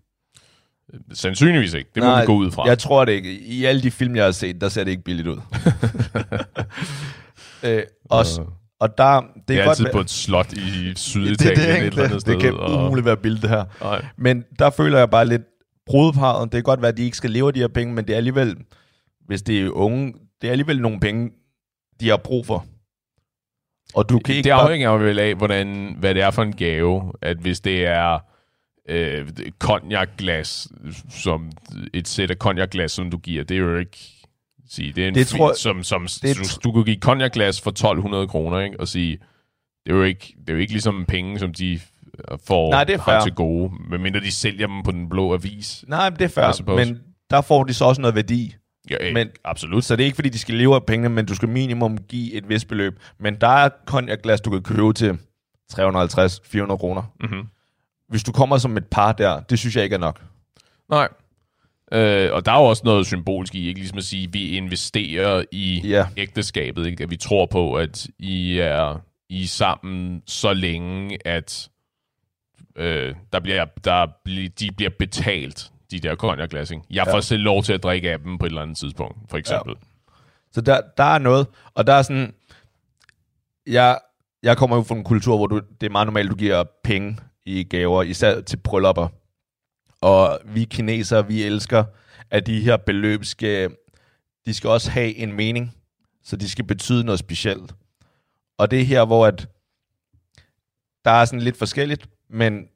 sandsynligvis 1.14 1.74
ikke. 1.74 1.90
Det 1.96 2.04
må 2.04 2.10
Nej, 2.10 2.22
vi 2.22 2.26
gå 2.26 2.34
ud 2.34 2.52
fra. 2.52 2.66
Jeg 2.68 2.80
tror 2.80 3.06
det 3.06 3.12
ikke. 3.12 3.40
I 3.40 3.66
alle 3.66 3.82
de 3.82 3.92
film, 3.92 4.16
jeg 4.16 4.24
har 4.24 4.32
set, 4.32 4.62
der 4.62 4.70
ser 4.70 4.84
det 4.84 4.92
ikke 4.92 5.04
billigt 5.04 5.28
ud. 5.28 5.38
øh, 7.64 7.84
også, 8.10 8.46
og 8.80 8.98
der, 8.98 9.22
det, 9.22 9.48
det 9.48 9.60
er, 9.60 9.66
godt 9.66 9.80
altid 9.80 9.92
på 9.94 10.00
et 10.00 10.10
slot 10.10 10.54
i 10.54 10.56
det, 10.56 10.86
det, 10.86 11.00
Syditalien 11.00 11.58
det, 11.58 11.76
et 11.76 11.80
det, 11.82 11.88
eller 11.88 12.04
andet 12.04 12.12
det, 12.12 12.22
sted. 12.22 12.34
det 12.34 12.42
kan 12.42 12.54
og- 12.54 12.86
umuligt 12.86 13.06
være 13.06 13.18
billigt, 13.18 13.42
det 13.42 13.50
her. 13.50 13.64
Nej. 13.82 14.06
Men 14.18 14.44
der 14.60 14.70
føler 14.70 14.98
jeg 14.98 15.10
bare 15.10 15.26
lidt 15.28 15.42
brudeparret. 15.86 16.44
Det 16.44 16.52
kan 16.58 16.64
godt 16.64 16.82
være, 16.82 16.90
at 16.92 16.98
de 16.98 17.04
ikke 17.04 17.18
skal 17.18 17.30
leve 17.32 17.48
af 17.48 17.54
de 17.54 17.60
her 17.60 17.68
penge, 17.68 17.94
men 17.94 18.08
det 18.08 18.14
er 18.14 18.18
alligevel, 18.18 18.58
hvis 19.26 19.42
det 19.42 19.62
er 19.66 19.70
unge, 19.70 20.14
det 20.42 20.48
er 20.48 20.52
alligevel 20.52 20.82
nogle 20.82 21.00
penge, 21.00 21.30
de 22.00 22.10
har 22.10 22.18
brug 22.18 22.46
for. 22.46 22.66
Og 23.96 24.10
du 24.10 24.20
kan 24.20 24.36
ikke 24.36 24.44
det 24.44 24.52
bare- 24.54 24.62
afhænger 24.64 24.90
jo 24.92 24.98
vel 24.98 25.20
af, 25.20 25.36
hvordan, 25.36 25.96
hvad 26.00 26.16
det 26.16 26.24
er 26.24 26.32
for 26.32 26.44
en 26.44 26.56
gave. 26.56 27.14
At 27.22 27.38
hvis 27.38 27.60
det 27.60 27.86
er 27.86 28.20
øh, 28.90 29.28
cognac-glas, 29.60 30.68
som 31.10 31.52
et 31.94 32.08
sæt 32.08 32.32
af 32.32 32.36
cognac-glas, 32.38 32.92
som 32.92 33.12
du 33.12 33.18
giver, 33.18 33.44
det 33.44 33.56
er 33.56 33.62
jo 33.62 33.78
ikke... 33.78 34.19
Sige, 34.70 34.94
det 34.94 35.04
er 35.04 35.08
en 35.08 35.16
Det 35.16 35.28
tror- 35.28 35.54
som, 35.54 35.84
som 35.84 36.08
det 36.22 36.38
du, 36.38 36.44
du 36.64 36.72
kan 36.72 36.84
give 36.84 36.98
cognac-glas 37.02 37.62
for 37.62 37.72
1200 37.72 38.28
kroner, 38.28 38.60
ikke? 38.60 38.80
Og 38.80 38.88
sige, 38.88 39.18
det 39.86 39.92
er 39.92 39.96
jo 39.98 40.04
ikke, 40.04 40.36
det 40.42 40.50
er 40.50 40.54
jo 40.54 40.60
ikke 40.60 40.74
ligesom 40.74 41.06
penge, 41.08 41.40
som 41.40 41.54
de 41.54 41.74
øh, 41.74 42.38
får 42.48 42.72
Nej, 42.72 42.84
det 42.84 42.94
er 42.96 43.04
fair. 43.04 43.20
til 43.22 43.34
gode, 43.34 43.72
medmindre 43.90 44.20
de 44.20 44.32
sælger 44.32 44.68
dem 44.68 44.84
på 44.84 44.92
den 44.92 45.10
blå 45.10 45.34
avis. 45.34 45.86
Nej, 45.88 46.10
men 46.10 46.20
det 46.20 46.26
er 46.26 46.30
fair, 46.30 46.76
men 46.76 47.00
der 47.30 47.42
får 47.42 47.64
de 47.64 47.74
så 47.74 47.86
også 47.86 48.02
noget 48.02 48.16
værdi. 48.16 48.56
Ja, 48.90 49.08
øh, 49.08 49.14
Men- 49.14 49.30
absolut. 49.46 49.84
Så 49.86 49.96
det 49.96 50.04
er 50.04 50.06
ikke, 50.06 50.16
fordi 50.16 50.30
de 50.30 50.40
skal 50.40 50.56
leve 50.56 50.76
af 50.76 50.86
pengene, 50.86 51.10
men 51.10 51.26
du 51.26 51.36
skal 51.36 51.50
minimum 51.50 51.98
give 51.98 52.34
et 52.34 52.50
vist 52.50 52.68
beløb. 52.68 53.00
Men 53.20 53.36
der 53.42 53.48
er 53.48 53.70
cognac-glas, 53.86 54.42
du 54.42 54.50
kan 54.50 54.62
købe 54.64 54.94
til 54.94 55.18
350-400 55.74 56.78
kroner. 56.78 57.04
Mm-hmm. 57.20 57.48
Hvis 58.10 58.24
du 58.24 58.32
kommer 58.32 58.58
som 58.58 58.78
et 58.78 58.86
par 58.88 59.12
der, 59.12 59.40
det 59.40 59.60
synes 59.60 59.76
jeg 59.76 59.84
ikke 59.84 59.94
er 59.94 60.00
nok. 60.00 60.22
Nej. 60.90 61.08
Øh, 61.92 62.34
og 62.34 62.46
der 62.46 62.52
er 62.52 62.58
jo 62.60 62.64
også 62.66 62.82
noget 62.86 63.06
symbolsk 63.06 63.56
i, 63.56 63.68
ikke? 63.68 63.80
Ligesom 63.80 63.98
at 63.98 64.04
sige, 64.04 64.24
at 64.24 64.34
vi 64.34 64.50
investerer 64.58 65.44
i 65.52 65.82
Ja. 65.88 66.08
ægteskabet, 66.18 66.88
ikke? 66.88 67.04
At 67.04 67.12
vi 67.12 67.18
tror 67.18 67.46
på, 67.46 67.74
at 67.74 68.08
I 68.20 68.58
er, 68.60 69.02
I 69.30 69.44
er 69.44 69.48
sammen 69.48 70.22
så 70.26 70.54
længe, 70.54 71.18
at 71.28 71.70
øh, 72.76 73.16
der 73.34 73.40
bliver, 73.40 73.66
der 73.84 74.08
de 74.60 74.72
bliver 74.78 74.92
betalt, 75.00 75.72
de 75.92 76.00
der 76.00 76.16
cognac-glas, 76.16 76.72
ikke? 76.72 76.84
Jeg 76.90 77.06
får 77.08 77.16
Ja. 77.18 77.22
selv 77.22 77.44
lov 77.44 77.64
til 77.64 77.74
at 77.74 77.84
drikke 77.84 78.12
af 78.12 78.20
dem 78.20 78.38
på 78.38 78.46
et 78.46 78.50
eller 78.50 78.62
andet 78.62 78.78
tidspunkt, 78.78 79.18
for 79.30 79.38
eksempel. 79.38 79.76
Så 80.52 80.62
der, 80.62 80.82
der 80.98 81.04
er 81.04 81.18
noget, 81.20 81.48
og 81.74 81.88
der 81.88 81.94
er 81.94 82.02
sådan, 82.02 82.34
jeg, 83.68 84.00
jeg 84.44 84.58
kommer 84.58 84.76
jo 84.76 84.82
fra 84.84 84.96
en 84.96 85.04
kultur, 85.04 85.38
hvor 85.38 85.48
du, 85.48 85.62
det 85.82 85.88
er 85.88 85.92
meget 85.92 86.08
normalt, 86.08 86.30
du 86.32 86.36
giver 86.36 86.64
penge 86.84 87.18
i 87.46 87.64
gaver, 87.64 88.04
især 88.04 88.42
til 88.42 88.58
bryllupper. 88.58 89.08
Og 90.02 90.40
vi 90.46 90.64
kinesere, 90.64 91.28
vi 91.28 91.44
elsker, 91.44 91.84
at 92.32 92.48
de 92.48 92.62
her 92.62 92.78
beløb 92.78 93.26
skal, 93.26 93.76
de 94.46 94.54
skal 94.54 94.70
også 94.70 94.92
have 94.92 95.16
en 95.16 95.34
mening, 95.34 95.76
så 96.24 96.36
de 96.36 96.50
skal 96.50 96.66
betyde 96.66 97.04
noget 97.04 97.20
specielt. 97.20 97.76
Og 98.58 98.72
det 98.72 98.82
er 98.82 98.86
her, 98.86 99.06
hvor 99.06 99.28
at 99.28 99.48
der 101.06 101.12
er 101.12 101.26
sådan 101.26 101.40
lidt 101.40 101.58
forskelligt, 101.58 102.10
men 102.30 102.68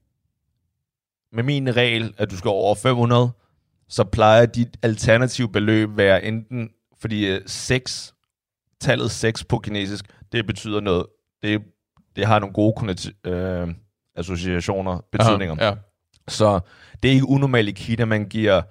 med 1.31 1.43
min 1.43 1.75
regel, 1.75 2.13
at 2.17 2.31
du 2.31 2.37
skal 2.37 2.49
over 2.49 2.75
500, 2.75 3.31
så 3.89 4.03
plejer 4.03 4.45
dit 4.45 4.77
alternative 4.81 5.49
beløb 5.49 5.97
være 5.97 6.23
enten, 6.23 6.69
fordi 6.99 7.39
6, 7.45 8.13
tallet 8.79 9.11
6 9.11 9.43
på 9.43 9.59
kinesisk, 9.59 10.05
det 10.31 10.47
betyder 10.47 10.79
noget. 10.79 11.05
Det, 11.41 11.61
det 12.15 12.25
har 12.25 12.39
nogle 12.39 12.53
gode 12.53 13.11
øh, 13.23 13.67
associationer, 14.15 14.99
betydninger. 15.11 15.55
Ja. 15.59 15.75
Så 16.27 16.59
det 17.03 17.09
er 17.09 17.13
ikke 17.13 17.29
unormalt 17.29 17.69
i 17.69 17.71
Kina, 17.71 18.05
man 18.05 18.25
giver 18.25 18.61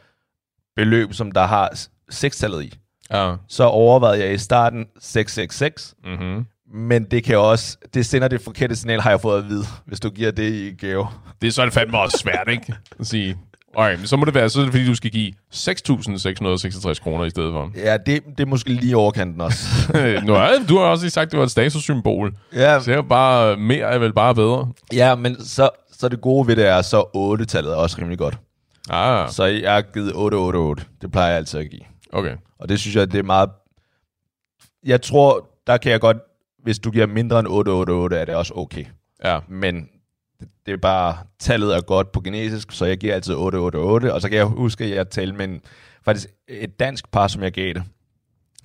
beløb, 0.77 1.12
som 1.12 1.33
der 1.33 1.47
har 1.47 1.71
6-tallet 2.12 2.62
i. 2.65 2.75
ja. 3.12 3.35
Så 3.49 3.65
overvejede 3.65 4.25
jeg 4.25 4.35
i 4.35 4.38
starten 4.38 4.87
666, 5.01 5.95
Mm-hmm. 6.05 6.47
men 6.75 7.05
det 7.05 7.25
kan 7.25 7.38
også, 7.38 7.77
det 7.95 8.07
sender 8.07 8.29
det 8.29 8.41
forkerte 8.41 8.77
signal, 8.77 9.01
har 9.01 9.11
jeg 9.11 9.21
fået 9.21 9.38
at 9.43 9.49
vide, 9.49 9.65
hvis 9.87 10.01
du 10.01 10.11
giver 10.11 10.31
det 10.31 10.53
i 10.53 10.71
gave. 10.87 11.07
Det 11.43 11.49
er 11.49 11.53
så 11.53 11.65
det 11.65 11.73
fandme 11.73 11.99
også 11.99 12.19
svært, 12.19 12.49
ikke? 12.51 12.75
At 13.01 13.07
sige, 13.07 13.37
okay, 13.75 13.97
men 13.97 14.07
så 14.07 14.17
må 14.17 14.25
det 14.25 14.35
være, 14.35 14.49
så 14.51 14.61
er 14.61 14.65
det 14.65 14.73
fordi, 14.73 14.87
du 14.87 14.95
skal 14.95 15.11
give 15.11 15.33
6.666 15.55 17.03
kroner 17.03 17.25
i 17.25 17.31
stedet 17.31 17.53
for. 17.53 17.71
Ja, 17.77 17.97
det, 17.97 18.23
det 18.38 18.41
er 18.41 18.47
måske 18.47 18.69
lige 18.73 18.97
overkanten 18.97 19.41
også. 19.41 19.67
nu 20.27 20.35
er, 20.35 20.49
du 20.69 20.79
har 20.79 20.85
også 20.85 21.05
lige 21.05 21.11
sagt, 21.11 21.27
at 21.27 21.31
det 21.33 21.38
var 21.38 21.45
et 21.45 21.51
statussymbol. 21.51 22.35
ja, 22.55 22.81
Så 22.81 22.91
det 22.91 22.99
er 22.99 23.03
bare, 23.03 23.57
mere 23.57 23.87
er 23.95 23.99
vel 23.99 24.12
bare 24.12 24.35
bedre. 24.35 24.73
ja, 24.93 25.15
men 25.15 25.45
så, 25.45 25.71
så 26.03 26.09
det 26.09 26.21
gode 26.21 26.47
ved 26.49 26.57
det 26.57 26.67
er, 26.67 26.83
så 26.83 27.01
8-tallet 27.17 27.73
er 27.73 27.77
også 27.77 27.97
rimelig 27.99 28.19
godt. 28.19 28.38
Ah, 28.91 29.31
Så 29.31 29.45
jeg 29.45 29.75
har 29.75 29.83
givet 29.83 30.12
888. 30.15 30.88
Det 31.03 31.12
plejer 31.12 31.29
jeg 31.29 31.37
altid 31.37 31.61
at 31.61 31.71
give. 31.71 31.81
okay. 32.12 32.37
Og 32.59 32.69
det 32.69 32.81
synes 32.81 32.97
jeg, 32.97 33.12
det 33.12 33.19
er 33.19 33.23
meget... 33.23 33.51
Jeg 34.85 35.03
tror, 35.03 35.49
der 35.67 35.77
kan 35.77 35.93
jeg 35.93 36.01
godt... 36.01 36.17
Hvis 36.62 36.79
du 36.79 36.91
giver 36.91 37.07
mindre 37.07 37.38
end 37.41 37.49
888, 37.49 38.21
er 38.21 38.25
det 38.25 38.35
også 38.35 38.53
okay. 38.57 38.85
Ja, 39.25 39.38
Men 39.49 39.88
det, 40.41 40.49
det 40.67 40.73
er 40.73 40.77
bare... 40.77 41.17
Tallet 41.38 41.77
er 41.77 41.81
godt 41.81 42.12
på 42.12 42.21
kinesisk, 42.21 42.73
så 42.73 42.85
jeg 42.85 42.99
giver 42.99 43.15
altid 43.15 43.35
888. 43.35 44.12
Og 44.15 44.21
så 44.23 44.29
kan 44.29 44.38
jeg 44.38 44.47
huske, 44.47 44.85
at 44.85 44.91
jeg 44.91 45.11
talte 45.11 45.37
med 45.37 45.45
en, 45.45 45.61
faktisk 46.05 46.29
et 46.49 46.81
dansk 46.81 47.11
par, 47.11 47.27
som 47.29 47.43
jeg 47.43 47.53
gav 47.53 47.73
det. 47.75 47.83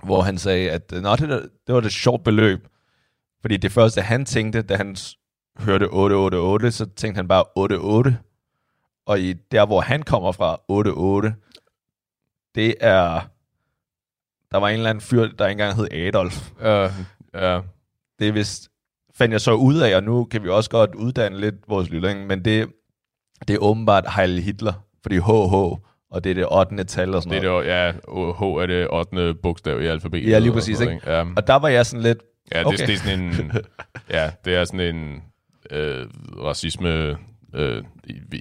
Hvor 0.04 0.22
han 0.22 0.38
sagde, 0.38 0.70
at 0.70 0.92
Nå, 1.02 1.16
det, 1.16 1.48
det 1.66 1.74
var 1.74 1.80
det 1.80 1.92
sjovt 1.92 2.24
beløb. 2.24 2.66
Fordi 3.40 3.56
det 3.56 3.72
første, 3.72 4.00
han 4.02 4.24
tænkte, 4.24 4.62
da 4.62 4.76
han 4.76 4.96
hørte 5.58 5.84
888, 5.90 6.74
så 6.74 6.86
tænkte 6.96 7.16
han 7.18 7.28
bare 7.28 7.44
88. 7.56 8.14
Og 9.06 9.20
i 9.20 9.32
der, 9.32 9.66
hvor 9.66 9.80
han 9.80 10.02
kommer 10.02 10.32
fra, 10.32 10.60
88, 10.68 11.34
det 12.54 12.74
er... 12.80 13.20
Der 14.50 14.58
var 14.58 14.68
en 14.68 14.74
eller 14.74 14.90
anden 14.90 15.00
fyr, 15.02 15.20
der 15.20 15.46
ikke 15.46 15.62
engang 15.62 15.76
hed 15.76 15.92
Adolf. 15.92 16.50
uh, 16.60 16.64
ja. 17.34 17.60
Det 18.18 18.28
er 18.28 18.32
vist, 18.32 18.68
fandt 19.14 19.32
jeg 19.32 19.40
så 19.40 19.52
ud 19.52 19.76
af, 19.78 19.96
og 19.96 20.02
nu 20.02 20.24
kan 20.24 20.42
vi 20.44 20.48
også 20.48 20.70
godt 20.70 20.94
uddanne 20.94 21.40
lidt 21.40 21.54
vores 21.68 21.90
lytning, 21.90 22.26
men 22.26 22.44
det, 22.44 22.68
det 23.48 23.54
er 23.54 23.58
åbenbart 23.58 24.04
Heil 24.16 24.38
Hitler, 24.40 24.72
fordi 25.02 25.16
HH, 25.16 25.54
og 26.10 26.24
det 26.24 26.30
er 26.30 26.34
det 26.34 26.46
8. 26.50 26.84
tal 26.84 27.14
og 27.14 27.22
sådan 27.22 27.38
Det 27.38 27.46
er 27.46 27.50
noget. 27.50 27.66
det, 27.66 27.70
ja, 27.72 27.92
H 28.32 28.42
er 28.42 28.66
det 28.66 28.88
8. 28.90 29.34
bogstav 29.34 29.82
i 29.82 29.86
alfabetet. 29.86 30.30
Ja, 30.30 30.38
lige 30.38 30.50
og 30.50 30.54
præcis, 30.54 30.78
sådan 30.78 31.00
noget, 31.04 31.18
Ja, 31.18 31.32
Og 31.36 31.46
der 31.46 31.54
var 31.54 31.68
jeg 31.68 31.86
sådan 31.86 32.02
lidt, 32.02 32.18
ja 32.54 32.58
det, 32.58 32.66
okay. 32.66 32.86
det, 32.86 32.94
er 32.94 32.98
sådan 32.98 33.20
en, 33.20 33.52
ja, 34.10 34.30
det 34.44 34.54
er 34.54 34.64
sådan 34.64 34.96
en 34.96 35.22
øh, 35.70 36.06
racisme 36.44 37.16
øh, 37.54 37.82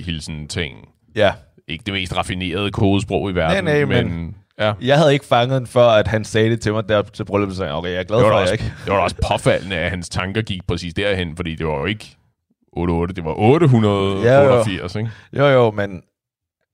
hilsen 0.06 0.48
ting. 0.48 0.78
ja, 1.16 1.34
Ikke 1.68 1.84
det 1.86 1.94
mest 1.94 2.18
raffinerede 2.18 2.72
kodesprog 2.72 3.30
i 3.32 3.34
verden, 3.36 3.64
Nej, 3.64 3.74
nej, 3.86 3.86
men, 4.04 4.16
men- 4.18 4.36
ja. 4.60 4.74
jeg 4.82 4.98
havde 4.98 5.14
ikke 5.14 5.26
fanget 5.26 5.60
den 5.60 5.68
før, 5.68 5.88
at 5.88 6.08
han 6.08 6.24
sagde 6.26 6.50
det 6.50 6.62
til 6.62 6.74
mig 6.74 6.90
der 6.90 7.02
til 7.02 7.26
brylluppet, 7.26 7.58
så 7.58 7.64
jeg, 7.66 7.74
okay, 7.74 7.90
jeg 7.92 8.00
er 8.00 8.04
glad 8.04 8.20
for, 8.22 8.28
at 8.28 8.34
også, 8.34 8.54
jeg 8.54 8.62
ikke... 8.62 8.74
det 8.86 8.92
var 8.92 8.98
da 8.98 9.04
også 9.04 9.16
påfaldende, 9.32 9.76
at 9.76 9.90
hans 9.90 10.10
tanker 10.10 10.42
gik 10.42 10.68
præcis 10.68 10.94
derhen, 10.94 11.36
fordi 11.36 11.56
det 11.56 11.68
var 11.68 11.78
jo 11.80 11.86
ikke 11.86 12.18
88, 12.74 13.16
det 13.16 13.26
var 13.26 13.34
888, 13.40 14.96
ikke? 14.96 15.10
Jo, 15.38 15.46
jo, 15.46 15.72
men 15.72 16.02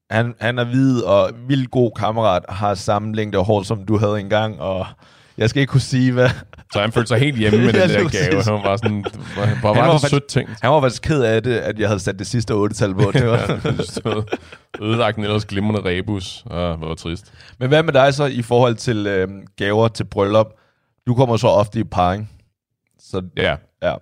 han, 0.09 0.35
han 0.39 0.59
er 0.59 0.63
hvid 0.65 1.01
og 1.01 1.29
vildt 1.47 1.71
god 1.71 1.91
kammerat, 1.95 2.43
har 2.49 2.73
samme 2.73 3.15
længde 3.15 3.37
hår, 3.37 3.63
som 3.63 3.85
du 3.85 3.97
havde 3.97 4.19
engang, 4.19 4.59
og 4.61 4.85
jeg 5.37 5.49
skal 5.49 5.59
ikke 5.61 5.71
kunne 5.71 5.81
sige, 5.81 6.11
hvad... 6.11 6.29
Så 6.73 6.79
han 6.81 6.91
følte 6.91 7.07
sig 7.07 7.19
helt 7.19 7.37
hjemme 7.37 7.59
med 7.59 7.73
Ja, 7.73 7.81
den 7.81 7.89
der 7.89 8.29
gave. 8.29 8.43
Han 8.43 8.53
var 8.69 8.77
sådan, 8.77 9.05
hvor, 9.33 9.45
var 9.61 9.73
var 9.73 9.91
det 9.91 9.91
faktisk- 10.01 10.09
sødt 10.09 10.25
ting. 10.27 10.49
Han 10.61 10.71
var 10.71 10.81
faktisk 10.81 11.01
ked 11.01 11.21
af 11.23 11.43
det, 11.43 11.57
at 11.57 11.79
jeg 11.79 11.87
havde 11.87 11.99
sat 11.99 12.19
det 12.19 12.27
sidste 12.27 12.53
8-tal 12.53 12.93
på. 12.95 13.11
Det 13.11 13.27
var. 13.31 14.25
Ødelagt 14.81 15.17
en 15.17 15.23
ellers 15.23 15.45
glimrende 15.45 15.81
rebus. 15.89 16.43
Ah, 16.51 16.77
hvor 16.77 16.87
var 16.87 16.95
trist. 16.95 17.33
Men 17.59 17.67
hvad 17.67 17.83
med 17.83 17.93
dig 17.93 18.13
så 18.13 18.25
i 18.25 18.41
forhold 18.41 18.75
til 18.75 19.07
øh, 19.07 19.27
gaver 19.57 19.87
til 19.87 20.03
bryllup? 20.03 20.47
Du 21.07 21.15
kommer 21.15 21.37
så 21.37 21.47
ofte 21.47 21.79
i 21.79 21.83
parring, 21.83 22.29
så, 22.99 23.21
Ja, 23.37 23.55
ja, 23.83 23.95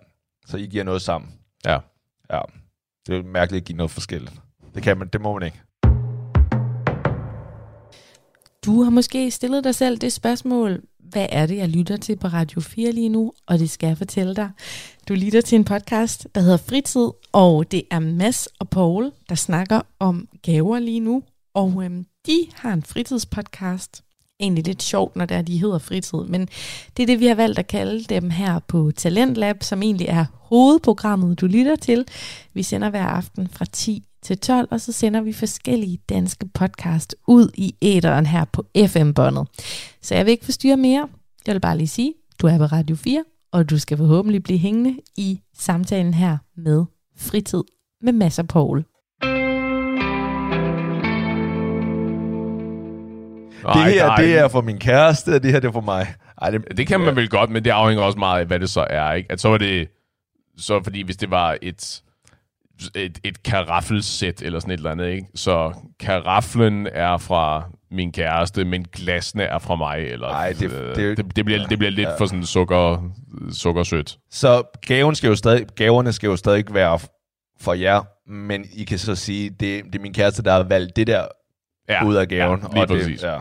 så 0.48 0.58
I 0.58 0.66
giver 0.66 0.84
noget 0.84 1.02
sammen. 1.02 1.32
ja. 1.66 1.78
Ja, 2.34 2.40
det 3.08 3.18
er 3.18 3.24
mærkeligt 3.24 3.62
at 3.62 3.68
give 3.68 3.78
noget 3.78 3.92
forskelligt. 3.92 4.34
Det 4.76 4.84
kan 4.84 4.98
man, 4.98 5.08
det 5.08 5.22
må 5.22 5.34
man 5.40 5.44
ikke. 5.46 5.62
Du 8.66 8.84
har 8.84 8.90
måske 8.92 9.32
stillet 9.32 9.64
dig 9.64 9.76
selv 9.76 9.98
det 9.98 10.14
spørgsmål, 10.14 10.82
hvad 11.12 11.28
er 11.30 11.46
det, 11.46 11.58
jeg 11.58 11.70
lytter 11.70 11.98
til 11.98 12.16
på 12.16 12.28
Radio 12.28 12.62
4 12.62 12.92
lige 12.92 13.10
nu? 13.10 13.34
Og 13.48 13.60
det 13.60 13.70
skal 13.70 13.88
jeg 13.88 13.98
fortælle 13.98 14.36
dig. 14.36 14.50
Du 15.08 15.14
lytter 15.14 15.42
til 15.42 15.56
en 15.56 15.64
podcast, 15.66 16.28
der 16.36 16.42
hedder 16.42 16.58
Fritid, 16.58 17.10
og 17.32 17.72
det 17.72 17.84
er 17.92 18.00
Mads 18.00 18.48
og 18.48 18.70
Paul, 18.70 19.12
der 19.30 19.36
snakker 19.36 19.82
om 20.00 20.28
gaver 20.42 20.80
lige 20.80 21.00
nu. 21.00 21.24
Og 21.54 21.84
øhm, 21.84 22.06
de 22.26 22.48
har 22.54 22.74
en 22.74 22.84
fritidspodcast. 22.84 24.04
Egentlig 24.42 24.68
lidt 24.68 24.84
sjovt, 24.84 25.16
når 25.16 25.26
det 25.26 25.38
er, 25.38 25.42
de 25.42 25.58
hedder 25.58 25.78
fritid, 25.78 26.20
men 26.20 26.48
det 26.98 27.04
er 27.04 27.08
det, 27.08 27.20
vi 27.20 27.26
har 27.26 27.36
valgt 27.36 27.60
at 27.60 27.68
kalde 27.68 28.04
dem 28.04 28.30
her 28.30 28.60
på 28.60 28.92
Talentlab, 28.96 29.64
som 29.64 29.84
egentlig 29.84 30.08
er 30.08 30.26
hovedprogrammet, 30.40 31.42
du 31.42 31.48
lytter 31.48 31.76
til. 31.76 32.06
Vi 32.54 32.64
sender 32.64 32.90
hver 32.90 33.06
aften 33.06 33.48
fra 33.48 33.66
10 33.66 34.04
til 34.24 34.38
12, 34.38 34.68
og 34.72 34.82
så 34.82 34.92
sender 34.92 35.22
vi 35.22 35.34
forskellige 35.34 36.00
danske 36.10 36.48
podcast 36.54 37.16
ud 37.28 37.50
i 37.54 37.76
æderen 37.82 38.26
her 38.26 38.46
på 38.46 38.66
FM-båndet. 38.88 39.48
Så 40.02 40.16
jeg 40.16 40.26
vil 40.26 40.32
ikke 40.32 40.46
forstyrre 40.46 40.78
mere. 40.78 41.08
Jeg 41.48 41.54
vil 41.54 41.60
bare 41.62 41.78
lige 41.78 41.88
sige, 41.88 42.14
du 42.42 42.48
er 42.48 42.58
på 42.58 42.66
Radio 42.66 42.96
4, 42.96 43.24
og 43.52 43.70
du 43.70 43.80
skal 43.80 43.98
forhåbentlig 43.98 44.44
blive 44.44 44.60
hængende 44.60 44.98
i 45.18 45.40
samtalen 45.58 46.14
her 46.14 46.38
med 46.58 46.86
Fritid 47.18 47.64
med 48.02 48.14
Masser 48.14 48.44
Poul. 48.44 48.84
Paul. 53.62 53.86
det 53.86 53.94
her, 53.94 54.16
det 54.16 54.38
er 54.38 54.48
for 54.48 54.62
min 54.62 54.78
kæreste, 54.80 55.36
og 55.36 55.44
det 55.44 55.52
her, 55.52 55.60
det 55.60 55.68
er 55.68 55.72
for 55.72 55.82
mig. 55.82 56.08
Ej, 56.42 56.50
det, 56.50 56.78
Det 56.78 56.88
kan 56.88 57.00
man 57.00 57.16
vel 57.16 57.30
godt, 57.30 57.50
men 57.50 57.64
det 57.66 57.70
afhænger 57.72 58.04
også 58.04 58.20
meget 58.20 58.40
af, 58.40 58.46
hvad 58.46 58.60
det 58.60 58.70
så 58.70 58.88
er. 58.90 59.14
Ikke? 59.14 59.32
At 59.32 59.42
så 59.42 59.50
var 59.50 59.58
det, 59.58 59.88
så 60.58 60.84
fordi 60.84 61.02
hvis 61.04 61.18
det 61.18 61.32
var 61.32 61.58
et, 61.62 62.02
et, 62.96 63.20
et 63.24 63.44
karaffelsæt 63.44 64.42
eller 64.42 64.60
sådan 64.60 64.74
et 64.74 64.78
eller 64.78 64.92
andet, 64.92 65.08
ikke? 65.10 65.28
så 65.36 65.74
karafflen 66.00 66.88
er 66.94 67.18
fra 67.18 67.64
min 67.92 68.12
kæreste, 68.12 68.66
men 68.66 68.86
glasene 68.94 69.44
er 69.44 69.60
fra 69.60 69.76
mig. 69.76 69.98
Eller, 70.00 70.28
Ej, 70.28 70.54
det- 70.60 70.72
øh, 70.74 70.96
det- 70.96 71.18
det, 71.18 71.36
det, 71.36 71.46
bliver, 71.46 71.68
det 71.68 71.78
bliver 71.78 71.92
lidt 71.92 72.10
for 72.18 72.26
sådan 72.26 72.46
sukker, 72.46 73.10
sukkersødt. 73.52 74.18
Så 74.32 74.64
gaven 74.88 75.16
skal 75.16 75.28
jo 75.28 75.36
stadig, 75.36 75.66
gaverne 75.76 76.14
skal 76.14 76.28
jo 76.28 76.36
stadig 76.36 76.66
være 76.72 77.00
for 77.62 77.74
jer, 77.74 78.02
men 78.32 78.66
I 78.74 78.84
kan 78.84 78.98
så 79.00 79.16
sige, 79.16 79.50
det, 79.50 79.60
det 79.86 79.96
er 79.96 80.00
min 80.00 80.14
kæreste, 80.14 80.44
der 80.44 80.52
har 80.52 80.64
valgt 80.64 80.96
det 80.96 81.08
der 81.08 81.26
Ja, 81.90 82.06
ud 82.06 82.16
af 82.16 82.28
gaven. 82.28 82.60
Ja, 82.60 82.68
lige 82.74 82.82
og 82.84 82.90
det, 82.90 82.98
præcis. 82.98 83.24
ja. 83.24 83.40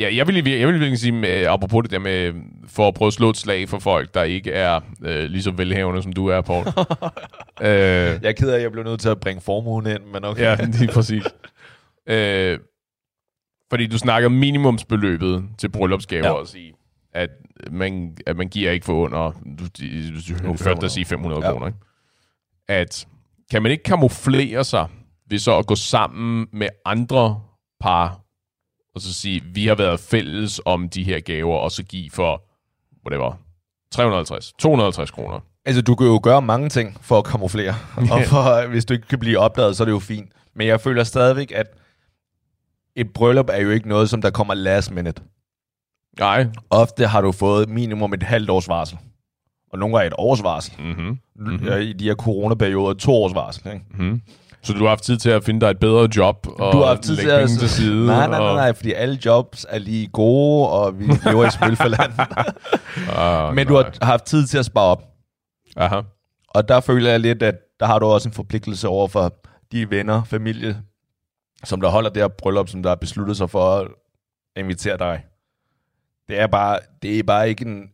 Ja, 0.00 0.14
jeg 0.16 0.26
vil, 0.26 0.34
jeg 0.34 0.68
vil 0.68 0.74
virkelig 0.80 0.98
sige, 0.98 1.12
med, 1.12 1.46
apropos 1.46 1.82
det 1.82 1.90
der 1.90 1.98
med, 1.98 2.32
for 2.68 2.88
at 2.88 2.94
prøve 2.94 3.06
at 3.06 3.12
slå 3.12 3.30
et 3.30 3.36
slag 3.36 3.68
for 3.68 3.78
folk, 3.78 4.14
der 4.14 4.22
ikke 4.22 4.52
er 4.52 4.80
øh, 5.02 5.24
lige 5.24 5.42
så 5.42 5.50
velhavende, 5.50 6.02
som 6.02 6.12
du 6.12 6.26
er, 6.26 6.40
Paul. 6.40 6.66
øh, 7.60 7.66
Jeg 8.22 8.24
er 8.24 8.32
ked 8.32 8.50
af, 8.50 8.56
at 8.56 8.62
jeg 8.62 8.72
blev 8.72 8.84
nødt 8.84 9.00
til 9.00 9.08
at 9.08 9.20
bringe 9.20 9.40
formuen 9.40 9.86
ind, 9.86 10.02
men 10.12 10.24
okay. 10.24 10.42
ja, 10.42 10.56
lige 10.64 10.92
præcis. 10.92 11.22
øh, 12.06 12.58
fordi 13.70 13.86
du 13.86 13.98
snakker 13.98 14.28
minimumsbeløbet 14.28 15.44
til 15.58 15.68
bryllupsgaver 15.68 16.26
Ja. 16.26 16.32
og 16.32 16.46
sige, 16.48 16.72
at 17.14 17.30
man, 17.70 18.16
at 18.26 18.36
man 18.36 18.48
giver 18.48 18.70
ikke 18.70 18.86
for 18.86 18.92
under, 18.94 19.32
du, 19.58 19.64
du, 19.64 20.48
du 20.52 20.64
hørte 20.64 20.80
dig 20.80 20.90
sige 20.90 21.04
500 21.04 21.40
Ja. 21.40 21.46
ja. 21.46 21.52
kroner, 21.52 21.66
ikke? 21.66 21.78
At 22.68 23.06
kan 23.50 23.62
man 23.62 23.72
ikke 23.72 23.84
kamuflere 23.84 24.64
sig 24.64 24.86
ved 25.32 25.38
så 25.38 25.58
at 25.58 25.66
gå 25.66 25.74
sammen 25.74 26.46
med 26.52 26.68
andre 26.84 27.40
par, 27.80 28.20
og 28.94 29.00
så 29.00 29.14
sige, 29.14 29.42
vi 29.44 29.66
har 29.66 29.74
været 29.74 30.00
fælles 30.00 30.60
om 30.64 30.88
de 30.88 31.04
her 31.04 31.20
gaver, 31.20 31.56
og 31.56 31.72
så 31.72 31.82
give 31.82 32.10
for, 32.10 32.42
whatever, 33.06 33.32
350, 33.90 34.52
250 34.58 35.10
kroner. 35.10 35.40
Altså, 35.64 35.82
du 35.82 35.94
kan 35.94 36.06
jo 36.06 36.20
gøre 36.22 36.42
mange 36.42 36.68
ting 36.68 36.96
for 37.00 37.18
at 37.18 37.24
kamuflere. 37.24 37.74
og 38.12 38.22
for, 38.26 38.68
hvis 38.68 38.84
du 38.84 38.94
ikke 38.94 39.08
kan 39.08 39.18
blive 39.18 39.38
opdaget, 39.38 39.76
så 39.76 39.82
er 39.82 39.84
det 39.84 39.92
jo 39.92 39.98
fint. 39.98 40.32
Men 40.54 40.66
jeg 40.66 40.80
føler 40.80 41.04
stadigvæk, 41.04 41.52
at 41.54 41.66
et 42.96 43.12
bryllup 43.12 43.48
er 43.52 43.60
jo 43.60 43.70
ikke 43.70 43.88
noget, 43.88 44.10
som 44.10 44.22
der 44.22 44.30
kommer 44.30 44.54
last 44.54 44.90
minute. 44.90 45.22
Nej. 46.18 46.46
Ofte 46.70 47.06
har 47.06 47.20
du 47.20 47.32
fået 47.32 47.68
minimum 47.68 48.12
et 48.14 48.22
halvt 48.22 48.50
års 48.50 48.68
varsel. 48.68 48.98
Og 49.72 49.78
nogle 49.78 49.96
gange 49.96 50.06
et 50.06 50.14
års 50.18 50.42
varsel. 50.42 50.74
Mm-hmm. 50.78 51.18
Mm-hmm. 51.36 51.80
I 51.80 51.92
de 51.92 52.04
her 52.04 52.14
coronaperioder 52.14 52.94
to 52.94 53.12
års 53.12 53.34
varsel. 53.34 53.72
Ikke? 53.72 53.84
Mm-hmm. 53.90 54.22
Så 54.64 54.72
du 54.72 54.78
har 54.78 54.88
haft 54.88 55.02
tid 55.04 55.16
til 55.16 55.30
at 55.30 55.44
finde 55.44 55.60
dig 55.60 55.70
et 55.70 55.78
bedre 55.78 56.08
job 56.16 56.46
og 56.48 56.72
Du 56.72 56.78
har 56.78 56.86
haft 56.86 57.02
tid 57.02 57.16
til 57.16 57.24
lægge 57.24 57.32
at... 57.40 57.46
penge 57.46 57.58
til 57.58 57.68
side? 57.70 58.06
Nej, 58.06 58.26
nej, 58.26 58.38
nej, 58.38 58.54
nej, 58.54 58.72
fordi 58.72 58.92
alle 58.92 59.18
jobs 59.24 59.66
er 59.68 59.78
lige 59.78 60.06
gode, 60.08 60.68
og 60.68 60.98
vi 60.98 61.04
lever 61.26 61.46
i 61.46 61.50
spilforland. 61.50 62.12
Ah, 63.16 63.54
Men 63.54 63.66
du 63.66 63.72
nej. 63.74 63.90
har 64.02 64.06
haft 64.10 64.24
tid 64.24 64.46
til 64.46 64.58
at 64.58 64.64
spare 64.64 64.84
op. 64.86 65.02
Aha. 65.76 66.00
Og 66.48 66.68
der 66.68 66.80
føler 66.80 67.10
jeg 67.10 67.20
lidt, 67.20 67.42
at 67.42 67.54
der 67.80 67.86
har 67.86 67.98
du 67.98 68.06
også 68.06 68.28
en 68.28 68.32
forpligtelse 68.32 68.88
over 68.88 69.08
for 69.08 69.34
de 69.72 69.90
venner, 69.90 70.24
familie, 70.24 70.82
som 71.64 71.80
der 71.80 71.88
holder 71.88 72.10
det 72.10 72.22
her 72.22 72.28
bryllup, 72.28 72.68
som 72.68 72.82
der 72.82 72.90
har 72.90 72.96
besluttet 72.96 73.36
sig 73.36 73.50
for 73.50 73.76
at 73.78 73.88
invitere 74.56 74.98
dig. 74.98 75.24
Det 76.28 76.40
er 76.40 76.46
bare, 76.46 76.78
det 77.02 77.18
er 77.18 77.22
bare 77.22 77.48
ikke 77.48 77.64
en, 77.64 77.88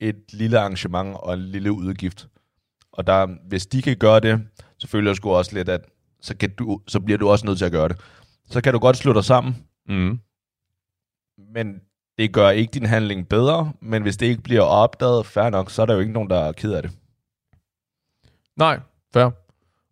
et 0.00 0.16
lille 0.32 0.58
arrangement 0.58 1.16
og 1.20 1.34
en 1.34 1.40
lille 1.40 1.72
udgift. 1.72 2.26
Og 2.92 3.06
der, 3.06 3.26
hvis 3.48 3.66
de 3.66 3.82
kan 3.82 3.96
gøre 3.96 4.20
det, 4.20 4.40
så 4.78 4.88
føler 4.88 5.10
jeg 5.10 5.16
sgu 5.16 5.30
også 5.30 5.54
lidt, 5.54 5.68
at 5.68 5.80
så, 6.22 6.36
kan 6.36 6.50
du, 6.50 6.80
så 6.88 7.00
bliver 7.00 7.18
du 7.18 7.28
også 7.28 7.46
nødt 7.46 7.58
til 7.58 7.64
at 7.64 7.72
gøre 7.72 7.88
det. 7.88 7.96
Så 8.50 8.60
kan 8.60 8.72
du 8.72 8.78
godt 8.78 8.96
slå 8.96 9.12
dig 9.12 9.24
sammen, 9.24 9.56
Mm. 9.88 10.18
men 11.54 11.80
det 12.18 12.32
gør 12.32 12.50
ikke 12.50 12.70
din 12.70 12.86
handling 12.86 13.28
bedre, 13.28 13.72
men 13.80 14.02
hvis 14.02 14.16
det 14.16 14.26
ikke 14.26 14.42
bliver 14.42 14.62
opdaget, 14.62 15.26
fair 15.26 15.50
nok, 15.50 15.70
så 15.70 15.82
er 15.82 15.86
der 15.86 15.94
jo 15.94 16.00
ikke 16.00 16.12
nogen, 16.12 16.30
der 16.30 16.36
er 16.38 16.52
ked 16.52 16.72
af 16.72 16.82
det. 16.82 16.90
Nej, 18.56 18.80
fair. 19.14 19.30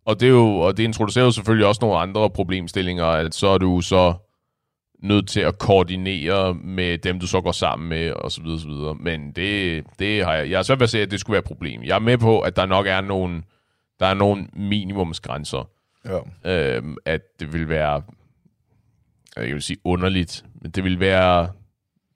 Og 0.05 0.19
det, 0.19 0.25
er 0.25 0.31
jo, 0.31 0.55
og 0.55 0.77
det 0.77 0.83
introducerer 0.83 1.25
jo 1.25 1.31
selvfølgelig 1.31 1.67
også 1.67 1.79
nogle 1.81 1.97
andre 1.97 2.29
problemstillinger, 2.29 3.05
at 3.05 3.35
så 3.35 3.47
er 3.47 3.57
du 3.57 3.81
så 3.81 4.13
nødt 5.03 5.27
til 5.29 5.39
at 5.39 5.57
koordinere 5.57 6.53
med 6.53 6.97
dem, 6.97 7.19
du 7.19 7.27
så 7.27 7.41
går 7.41 7.51
sammen 7.51 7.89
med, 7.89 8.11
og 8.11 8.31
så 8.31 8.41
videre, 8.41 8.59
så 8.59 8.67
videre. 8.67 8.95
Men 8.95 9.31
det, 9.31 9.83
det 9.99 10.25
har 10.25 10.33
jeg, 10.33 10.49
jeg 10.49 10.57
har 10.57 10.63
svært 10.63 10.79
ved 10.79 10.83
at 10.83 10.89
se, 10.89 11.01
at 11.01 11.11
det 11.11 11.19
skulle 11.19 11.33
være 11.33 11.39
et 11.39 11.45
problem. 11.45 11.83
Jeg 11.83 11.95
er 11.95 11.99
med 11.99 12.17
på, 12.17 12.39
at 12.39 12.55
der 12.55 12.65
nok 12.65 12.87
er 12.87 13.01
nogle, 13.01 13.43
der 13.99 14.05
er 14.05 14.13
nogle 14.13 14.47
minimumsgrænser. 14.53 15.69
Ja. 16.05 16.19
Øhm, 16.75 16.97
at 17.05 17.21
det 17.39 17.53
vil 17.53 17.69
være, 17.69 18.03
jeg 19.37 19.53
vil 19.53 19.61
sige 19.61 19.77
underligt, 19.83 20.45
men 20.61 20.71
det 20.71 20.83
vil 20.83 20.99
være, 20.99 21.51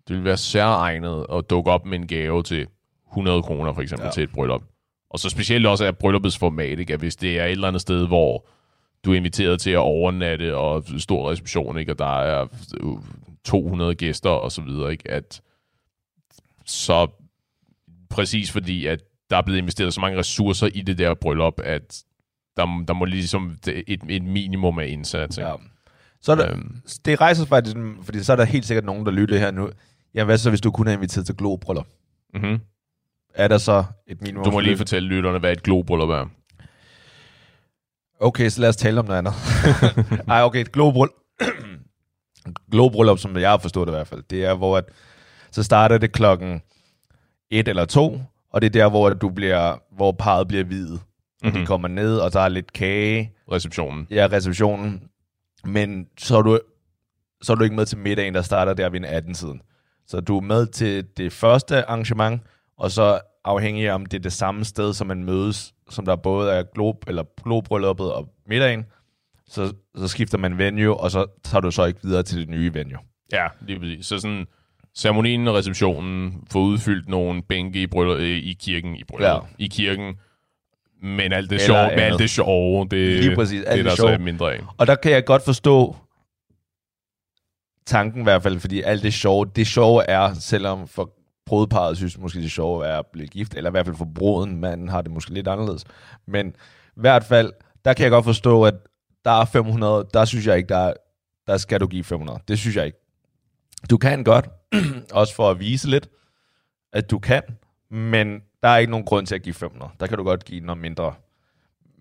det 0.08 0.16
vil 0.16 0.24
være 0.24 0.38
særegnet 0.38 1.26
at 1.34 1.50
dukke 1.50 1.72
op 1.72 1.86
med 1.86 2.00
en 2.00 2.08
gave 2.08 2.44
til 2.44 2.68
100 3.12 3.44
kroner 3.44 3.74
for 3.74 3.82
eksempel 3.82 4.06
Ja. 4.06 4.12
til 4.12 4.24
et 4.24 4.32
bryllup. 4.32 4.64
Og 5.10 5.20
så 5.20 5.30
specielt 5.30 5.66
også 5.66 5.86
af 5.86 5.98
brylluppets 5.98 6.38
format, 6.38 6.80
ikke? 6.80 6.94
at 6.94 7.00
hvis 7.00 7.16
det 7.16 7.40
er 7.40 7.46
et 7.46 7.52
eller 7.52 7.68
andet 7.68 7.82
sted, 7.82 8.08
hvor 8.08 8.48
du 9.06 9.12
er 9.12 9.16
inviteret 9.16 9.62
til 9.62 9.70
at 9.72 9.78
overnatte 9.78 10.58
og 10.58 10.84
stor 10.98 11.32
reception, 11.32 11.78
ikke? 11.78 11.92
og 11.92 12.00
der 12.00 12.20
er 12.22 12.48
øh, 12.84 12.98
200 13.44 13.96
gæster 13.96 14.30
og 14.30 14.52
så 14.52 14.62
videre, 14.62 14.92
ikke? 14.92 15.12
at 15.12 15.42
så 16.66 17.08
præcis 18.10 18.52
fordi, 18.52 18.86
at 18.86 19.00
der 19.30 19.38
er 19.38 19.42
blevet 19.42 19.58
investeret 19.60 19.94
så 19.94 20.02
mange 20.02 20.20
ressourcer 20.20 20.68
i 20.68 20.82
det 20.82 20.98
der 20.98 21.14
bryllup, 21.14 21.62
at 21.64 22.04
der, 22.58 22.84
der 22.88 22.94
må 22.94 23.06
ligesom 23.06 23.58
et, 23.68 24.00
et 24.10 24.24
minimum 24.24 24.80
af 24.80 24.88
indsats. 24.88 25.38
Ikke? 25.38 25.50
Ja. 25.50 25.56
Så 26.22 26.32
er 26.32 26.36
der, 26.36 26.52
Øhm, 26.52 26.82
det 27.06 27.22
rejser 27.22 27.46
faktisk, 27.46 27.76
fordi 28.04 28.24
så 28.24 28.32
er 28.32 28.36
der 28.36 28.44
helt 28.44 28.66
sikkert 28.66 28.86
nogen, 28.86 29.06
der 29.06 29.12
lytter 29.12 29.38
her 29.38 29.52
nu. 29.52 29.70
Ja, 30.16 30.24
hvad 30.24 30.38
så, 30.38 30.50
hvis 30.50 30.62
du 30.62 30.72
kun 30.72 30.88
er 30.88 30.92
inviteret 30.92 31.26
til 31.26 31.36
globryllup? 31.36 31.88
mm-hmm. 32.34 32.60
Er 33.34 33.48
der 33.48 33.58
så 33.58 33.84
et 34.08 34.22
minimum? 34.22 34.44
Du 34.44 34.52
må 34.52 34.60
lige 34.60 34.78
fortælle 34.78 35.10
lytterne, 35.10 35.40
hvad 35.40 35.52
et 35.52 35.64
globryllup 35.64 36.10
er. 36.10 36.26
Okay, 38.20 38.50
så 38.50 38.62
lad 38.62 38.70
os 38.70 38.76
tale 38.76 39.00
om 39.00 39.06
noget 39.06 39.18
andet. 39.18 39.34
Ej, 40.28 40.42
okay, 40.44 40.62
et 40.62 40.72
globryl... 40.72 41.08
globryllup, 42.72 43.20
som 43.20 43.38
jeg 43.38 43.50
har 43.50 43.58
forstået 43.58 43.88
det 43.88 43.94
i 43.94 43.96
hvert 43.96 44.08
fald, 44.08 44.24
det 44.30 44.46
er, 44.46 44.54
hvor 44.54 44.78
at, 44.78 44.86
så 45.52 45.64
starter 45.64 45.98
det 45.98 46.12
klokken 46.12 46.62
et 47.50 47.68
eller 47.68 47.86
to, 47.86 48.22
og 48.50 48.62
det 48.62 48.68
er 48.68 48.72
der, 48.72 48.90
hvor 48.90 49.10
du 49.10 49.30
bliver, 49.30 49.78
hvor 49.96 50.12
parret 50.12 50.48
bliver 50.48 50.64
hvidet. 50.64 51.00
Mm-hmm. 51.46 51.60
De 51.60 51.66
kommer 51.66 51.88
ned, 51.88 52.18
og 52.18 52.34
der 52.34 52.40
er 52.40 52.50
lidt 52.50 52.74
kage, 52.74 53.32
Receptionen. 53.52 54.08
ja, 54.12 54.28
receptionen, 54.32 55.02
men 55.66 56.08
så 56.18 56.38
er 56.38 56.42
du, 56.42 56.60
så 57.42 57.54
er 57.54 57.58
du 57.58 57.64
ikke 57.64 57.76
med 57.76 57.86
til 57.86 57.98
middagen, 57.98 58.34
der 58.34 58.42
starter 58.42 58.74
der 58.74 58.90
ved 58.90 59.00
en 59.00 59.06
18-tiden. 59.06 59.62
Så 60.08 60.20
du 60.22 60.38
er 60.38 60.42
med 60.42 60.68
til 60.68 61.06
det 61.18 61.34
første 61.34 61.90
arrangement, 61.90 62.42
og 62.78 62.92
så 62.92 63.20
afhængig 63.46 63.90
af, 63.90 63.94
om 63.94 64.06
det 64.06 64.18
er 64.18 64.22
det 64.22 64.34
samme 64.34 64.66
sted, 64.66 64.94
som 64.94 65.08
man 65.08 65.24
mødes, 65.24 65.74
som 65.90 66.06
der 66.06 66.16
både 66.16 66.52
er 66.52 66.64
glob, 66.74 67.04
eller 67.08 67.24
globbrylluppet 67.44 68.14
og 68.14 68.30
middagen, 68.48 68.86
så, 69.48 69.74
så 69.96 70.08
skifter 70.08 70.38
man 70.38 70.58
venue, 70.58 70.98
og 70.98 71.12
så 71.12 71.26
tager 71.44 71.62
du 71.62 71.72
så 71.72 71.86
ikke 71.86 72.00
videre 72.04 72.24
til 72.24 72.38
det 72.40 72.50
nye 72.50 72.74
venue. 72.74 73.00
Ja, 73.32 73.48
lige 73.62 73.80
præcis. 73.80 74.06
Så 74.06 74.20
sådan, 74.20 74.46
ceremonien 74.98 75.48
og 75.48 75.56
receptionen 75.56 76.44
får 76.52 76.60
udfyldt 76.60 77.10
nogle 77.10 77.42
bænke 77.42 77.82
i, 77.82 77.88
bryllup, 77.88 78.20
i 78.20 78.58
kirken, 78.60 78.96
i, 78.96 79.04
bryllup, 79.04 79.28
ja. 79.28 79.40
i 79.60 79.68
kirken, 79.68 80.16
men 81.02 81.34
alt 81.34 81.50
det 81.50 81.62
sjove, 81.62 81.92
andet. 81.92 82.04
alt 82.04 82.20
det 82.20 82.30
sjove, 82.30 82.88
det, 82.92 83.24
Lige 83.24 83.36
præcis, 83.36 83.60
det 83.60 83.68
alt 83.68 83.80
er 83.80 83.84
det 83.84 83.86
der 83.92 83.96
sjove. 83.96 84.18
mindre 84.18 84.54
af. 84.54 84.60
Og 84.78 84.88
der 84.88 84.96
kan 84.96 85.12
jeg 85.12 85.26
godt 85.26 85.46
forstå 85.46 85.96
tanken 87.86 88.22
i 88.22 88.24
hvert 88.24 88.44
fald, 88.44 88.60
fordi 88.60 88.82
alt 88.82 89.04
det 89.04 89.14
sjove, 89.14 89.46
det 89.56 89.68
sjove 89.68 90.10
er, 90.10 90.34
selvom 90.34 90.88
for 90.88 91.12
brudparret 91.46 91.98
synes 91.98 92.18
måske 92.18 92.42
det 92.42 92.52
sjove 92.52 92.86
er 92.86 93.00
at 93.00 93.06
blive 93.14 93.28
gift, 93.28 93.54
eller 93.54 93.70
i 93.70 93.72
hvert 93.72 93.86
fald 93.86 93.96
for 93.96 94.08
bruden, 94.16 94.60
manden 94.60 94.90
har 94.90 95.02
det 95.02 95.12
måske 95.12 95.34
lidt 95.34 95.48
anderledes. 95.48 95.84
Men 96.28 96.48
i 96.88 97.00
hvert 97.02 97.24
fald, 97.24 97.54
der 97.86 97.94
kan 97.94 98.04
jeg 98.04 98.12
godt 98.12 98.26
forstå, 98.26 98.64
at 98.64 98.76
der 99.26 99.32
er 99.32 99.46
500, 99.46 100.08
der 100.14 100.26
synes 100.26 100.48
jeg 100.48 100.58
ikke, 100.58 100.70
der, 100.70 100.78
er, 100.78 100.94
der 101.48 101.58
skal 101.58 101.80
du 101.80 101.88
give 101.88 102.04
500. 102.04 102.40
Det 102.48 102.60
synes 102.60 102.76
jeg 102.76 102.86
ikke. 102.86 102.98
Du 103.90 103.98
kan 103.98 104.24
godt, 104.24 104.50
også 105.12 105.36
for 105.36 105.50
at 105.52 105.60
vise 105.60 105.90
lidt, 105.90 106.10
at 106.94 107.12
du 107.12 107.20
kan, 107.20 107.44
men 107.92 108.42
der 108.66 108.72
er 108.72 108.78
ikke 108.78 108.92
nogen 108.92 109.06
grund 109.06 109.28
til 109.28 109.36
at 109.36 109.42
give 109.42 109.54
500. 109.54 109.92
Der 110.00 110.08
kan 110.08 110.18
du 110.18 110.24
godt 110.24 110.46
give 110.46 110.66
noget 110.66 110.82
mindre. 110.82 111.14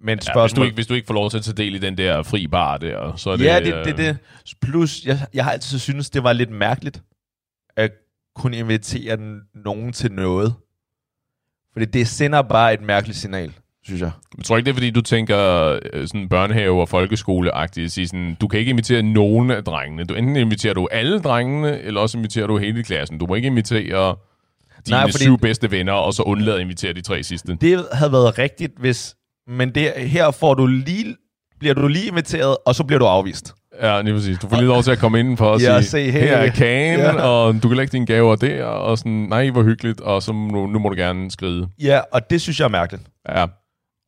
Men 0.03 0.19
Ja, 0.35 0.41
hvis, 0.41 0.53
du 0.53 0.63
ikke, 0.63 0.75
hvis 0.75 0.87
du 0.87 0.95
ikke 0.95 1.07
får 1.07 1.15
lov 1.15 1.31
til 1.31 1.39
at 1.39 1.45
tage 1.45 1.55
del 1.55 1.75
i 1.75 1.79
den 1.79 1.99
der 1.99 2.23
fri 2.23 2.47
bar 2.47 2.77
der, 2.77 3.17
så 3.17 3.31
er 3.31 3.37
det... 3.37 3.45
Ja, 3.45 3.61
det, 3.61 3.75
øh, 3.75 3.85
det, 3.85 3.97
det. 3.97 4.19
Plus, 4.63 5.05
jeg, 5.05 5.19
jeg 5.35 5.45
har 5.45 5.53
altid 5.53 5.79
synes 5.79 6.11
det 6.11 6.25
var 6.25 6.33
lidt 6.33 6.51
mærkeligt, 6.51 7.03
at 7.77 7.91
kunne 8.37 8.57
invitere 8.57 9.19
nogen 9.55 9.93
til 9.93 10.13
noget. 10.13 10.55
Fordi 11.73 11.85
det 11.85 12.09
sender 12.09 12.43
bare 12.43 12.75
et 12.75 12.81
mærkeligt 12.81 13.19
signal, 13.19 13.53
synes 13.85 14.01
jeg. 14.01 14.11
Jeg 14.37 14.45
tror 14.45 14.57
ikke, 14.57 14.67
det 14.67 14.71
er, 14.71 14.75
fordi 14.75 14.91
du 14.91 15.01
tænker 15.01 15.79
øh, 15.93 16.09
sådan 16.09 16.29
børnehave- 16.29 16.81
og 16.81 16.89
folkeskoleagtigt. 16.89 17.93
Sige 17.93 18.09
sådan, 18.09 18.37
du 18.41 18.49
kan 18.49 18.61
ikke 18.61 18.71
invitere 18.71 19.03
nogen 19.03 19.51
af 19.51 19.65
drengene. 19.65 20.05
Du, 20.05 20.15
enten 20.15 20.37
inviterer 20.37 20.75
du 20.75 20.89
alle 20.91 21.21
drengene, 21.21 21.81
eller 21.81 22.01
også 22.01 22.19
inviterer 22.19 22.47
du 22.47 22.59
hele 22.59 22.85
klassen. 22.85 23.19
Du 23.19 23.27
må 23.27 23.35
ikke 23.35 23.47
invitere 23.47 24.17
dine 24.87 24.97
Nej, 24.99 25.11
syv 25.11 25.39
bedste 25.39 25.71
venner, 25.71 25.93
og 25.93 26.15
så 26.15 26.23
undlade 26.23 26.57
at 26.57 26.63
invitere 26.63 26.93
de 26.93 27.01
tre 27.01 27.23
sidste. 27.23 27.55
Det 27.61 27.87
havde 27.93 28.13
været 28.13 28.39
rigtigt, 28.39 28.73
hvis... 28.79 29.15
Men 29.49 29.75
det, 29.75 29.93
her 29.97 30.31
får 30.31 30.55
du 30.55 30.67
lige, 30.67 31.17
bliver 31.61 31.75
du 31.75 31.89
lige 31.89 32.07
inviteret, 32.07 32.57
og 32.67 32.75
så 32.75 32.85
bliver 32.85 32.99
du 32.99 33.05
afvist. 33.07 33.55
Ja, 33.83 34.01
lige 34.01 34.15
præcis. 34.15 34.39
Du 34.39 34.49
får 34.49 34.57
lige 34.57 34.67
lov 34.67 34.83
til 34.83 34.91
at 34.91 34.99
komme 34.99 35.21
indenfor 35.21 35.47
og 35.47 35.61
Ja, 35.61 35.81
sige, 35.83 35.91
se 35.91 36.11
her. 36.11 36.21
her 36.21 36.37
er 36.37 36.51
kagen, 36.51 37.01
Ja. 37.01 37.23
og 37.23 37.63
du 37.63 37.69
kan 37.69 37.77
lægge 37.77 37.93
dine 37.93 38.07
gaver 38.07 38.37
der, 38.37 38.65
og 38.65 38.99
sådan, 38.99 39.13
nej, 39.13 39.51
hvor 39.51 39.63
hyggeligt, 39.63 40.01
og 40.01 40.23
så 40.23 40.33
nu, 40.33 40.67
nu 40.67 40.79
må 40.79 40.89
du 40.89 40.95
gerne 40.97 41.31
skride. 41.31 41.69
Ja, 41.83 42.01
og 42.13 42.31
det 42.31 42.41
synes 42.41 42.59
jeg 42.61 42.65
er 42.65 42.71
mærkeligt. 42.71 43.03
Ja, 43.29 43.47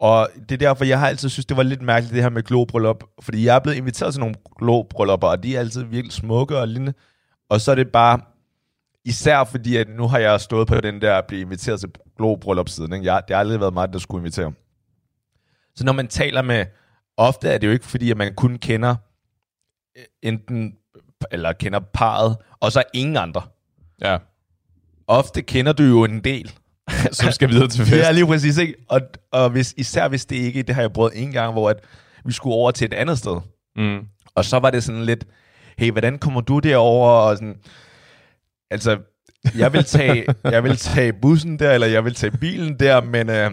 Og 0.01 0.29
det 0.49 0.53
er 0.53 0.57
derfor, 0.69 0.85
jeg 0.85 0.99
har 0.99 1.09
altid 1.09 1.29
synes, 1.29 1.47
det 1.47 1.57
var 1.57 1.63
lidt 1.63 1.83
mærkeligt, 1.83 2.15
det 2.15 2.23
her 2.23 2.31
med 2.31 2.43
globryllup. 2.43 3.05
Fordi 3.23 3.45
jeg 3.47 3.55
er 3.55 3.59
blevet 3.61 3.77
inviteret 3.77 4.13
til 4.15 4.21
nogle 4.21 4.35
globryllupper, 4.59 5.29
og 5.29 5.43
de 5.43 5.57
er 5.57 5.61
altid 5.61 5.83
virkelig 5.83 6.13
smukke 6.13 6.59
og 6.59 6.69
lignende. 6.69 6.93
Og 7.51 7.61
så 7.61 7.71
er 7.71 7.75
det 7.75 7.89
bare, 7.89 8.21
især 9.07 9.45
fordi, 9.45 9.77
at 9.77 9.89
nu 9.89 10.09
har 10.09 10.19
jeg 10.19 10.41
stået 10.41 10.69
på 10.69 10.81
den 10.81 11.01
der 11.01 11.15
at 11.19 11.25
blive 11.27 11.41
inviteret 11.41 11.81
til 11.81 11.89
globryllup 12.17 12.69
siden. 12.69 12.93
Ikke? 12.93 13.13
Jeg, 13.13 13.23
det 13.29 13.37
har 13.37 13.41
aldrig 13.41 13.61
været 13.61 13.75
mig, 13.75 13.93
der 13.93 13.99
skulle 13.99 14.21
invitere. 14.21 14.53
Så 15.75 15.85
når 15.85 15.93
man 15.93 16.09
taler 16.09 16.43
med, 16.43 16.67
ofte 17.17 17.49
er 17.49 17.59
det 17.59 17.67
jo 17.67 17.73
ikke 17.73 17.87
fordi, 17.87 18.11
at 18.11 18.17
man 18.17 18.35
kun 18.35 18.59
kender 18.59 18.97
øh, 19.99 20.05
enten, 20.23 20.75
eller 21.31 21.53
kender 21.53 21.81
parret, 21.81 22.37
og 22.61 22.73
så 22.73 22.83
ingen 22.95 23.17
andre. 23.17 23.43
ja. 24.03 24.19
Ofte 25.09 25.43
kender 25.43 25.73
du 25.73 25.83
jo 25.83 26.05
en 26.05 26.21
del. 26.25 26.53
Som 27.13 27.33
skal 27.33 27.49
videre 27.49 27.69
til 27.69 27.85
fest. 27.85 27.97
Ja, 27.97 28.13
lige 28.13 28.27
præcis. 28.27 28.59
Ikke? 28.59 28.75
Og, 28.89 29.01
og 29.33 29.51
hvis, 29.51 29.75
især 29.77 30.09
hvis 30.09 30.27
det 30.27 30.37
ikke, 30.37 30.63
det 30.63 30.75
har 30.75 30.83
jeg 30.83 30.93
prøvet 30.93 31.13
en 31.23 31.33
gang, 31.33 31.53
hvor 31.53 31.71
at 31.71 31.77
vi 32.25 32.33
skulle 32.33 32.55
over 32.55 32.71
til 32.71 32.85
et 32.85 32.95
andet 32.95 33.19
sted. 33.19 33.41
Mm. 33.77 34.07
Og 34.35 34.45
så 34.45 34.59
var 34.59 34.71
det 34.71 34.85
sådan 34.85 35.05
lidt, 35.05 35.25
hey, 35.79 35.91
hvordan 35.91 36.19
kommer 36.19 36.41
du 36.41 36.59
derover? 36.59 37.11
Og 37.11 37.37
sådan, 37.37 37.57
altså, 38.71 38.99
jeg 39.59 39.73
vil, 39.73 39.85
tage, 39.85 40.27
jeg 40.45 40.65
vil 40.65 40.77
tage 40.77 41.13
bussen 41.13 41.59
der, 41.59 41.73
eller 41.73 41.87
jeg 41.87 42.05
vil 42.05 42.15
tage 42.15 42.31
bilen 42.31 42.81
der, 42.81 43.01
men 43.01 43.31
øh, 43.31 43.51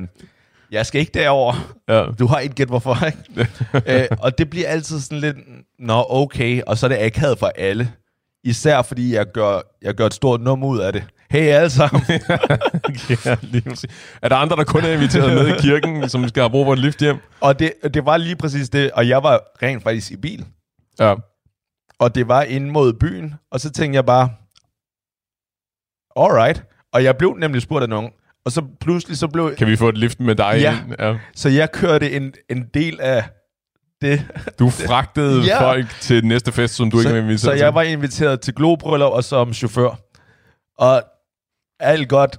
jeg 0.72 0.86
skal 0.86 1.02
ikke 1.02 1.12
derover. 1.14 1.76
Ja. 1.90 2.06
Du 2.20 2.28
har 2.28 2.40
ikke 2.40 2.56
gæt 2.56 2.68
hvorfor, 2.68 3.06
ikke? 3.06 3.52
øh, 4.02 4.18
og 4.20 4.38
det 4.38 4.50
bliver 4.50 4.68
altid 4.68 5.00
sådan 5.00 5.20
lidt, 5.20 5.38
nå 5.80 6.06
okay, 6.10 6.62
og 6.68 6.78
så 6.78 6.86
er 6.86 6.88
det 6.88 6.98
akavet 7.02 7.40
for 7.40 7.52
alle. 7.56 7.92
Især 8.44 8.82
fordi 8.82 9.16
jeg 9.16 9.26
gør, 9.32 9.62
jeg 9.82 9.96
gør 9.96 10.06
et 10.06 10.14
stort 10.14 10.42
nummer 10.42 10.68
ud 10.68 10.80
af 10.80 10.94
det. 10.94 11.04
Hey 11.32 11.48
alle 11.48 11.70
sammen. 11.70 12.02
ja, 13.26 13.36
lige. 13.42 13.88
Er 14.22 14.30
der 14.30 14.36
andre, 14.36 14.56
der 14.56 14.64
kun 14.64 14.84
er 14.84 14.94
inviteret 14.94 15.34
med 15.34 15.48
i 15.48 15.60
kirken, 15.60 16.10
som 16.10 16.28
skal 16.28 16.42
have 16.42 16.50
brug 16.50 16.66
for 16.66 16.74
et 16.74 16.80
lift 16.80 17.00
hjem? 17.00 17.18
og 17.40 17.60
det, 17.60 17.74
det 17.94 18.06
var 18.06 18.18
lige 18.18 18.36
præcis 18.36 18.70
det, 18.70 18.92
og 18.92 19.08
jeg 19.10 19.24
var 19.24 19.42
rent 19.64 19.84
faktisk 19.84 20.12
i 20.12 20.18
bil. 20.18 20.46
Ja. 21.00 21.16
Og 22.00 22.16
det 22.16 22.28
var 22.28 22.42
ind 22.42 22.70
mod 22.70 22.94
byen, 22.94 23.34
og 23.52 23.60
så 23.60 23.72
tænkte 23.72 23.96
jeg 23.96 24.06
bare, 24.06 24.30
alright. 26.18 26.64
Og 26.94 27.04
jeg 27.04 27.18
blev 27.18 27.36
nemlig 27.40 27.62
spurgt 27.62 27.84
af 27.84 27.90
nogen, 27.90 28.12
og 28.46 28.52
så 28.52 28.62
pludselig 28.82 29.18
så 29.18 29.28
blev... 29.28 29.56
Kan 29.56 29.68
vi 29.68 29.76
få 29.76 29.90
et 29.90 29.98
lift 29.98 30.20
med 30.20 30.36
dig? 30.36 30.58
Ja. 30.62 30.78
ind? 30.86 30.96
ja. 31.00 31.16
Så 31.36 31.50
jeg 31.50 31.72
kørte 31.72 32.12
en, 32.12 32.34
en 32.50 32.66
del 32.74 33.00
af 33.02 33.24
det. 34.02 34.26
Du 34.60 34.70
fragtede 34.70 35.42
Ja. 35.46 35.72
folk 35.72 35.86
til 36.02 36.26
næste 36.26 36.52
fest, 36.52 36.76
som 36.76 36.92
du 36.92 37.00
ikke 37.00 37.10
var 37.10 37.16
så, 37.16 37.18
inviteret 37.20 37.40
så 37.40 37.52
til. 37.52 37.60
jeg 37.60 37.76
var 37.76 37.82
inviteret 37.82 38.42
til 38.42 38.56
globryllup 38.56 39.12
og 39.12 39.24
som 39.24 39.54
chauffør. 39.54 40.00
Og 40.78 41.04
alt 41.80 42.10
godt, 42.10 42.38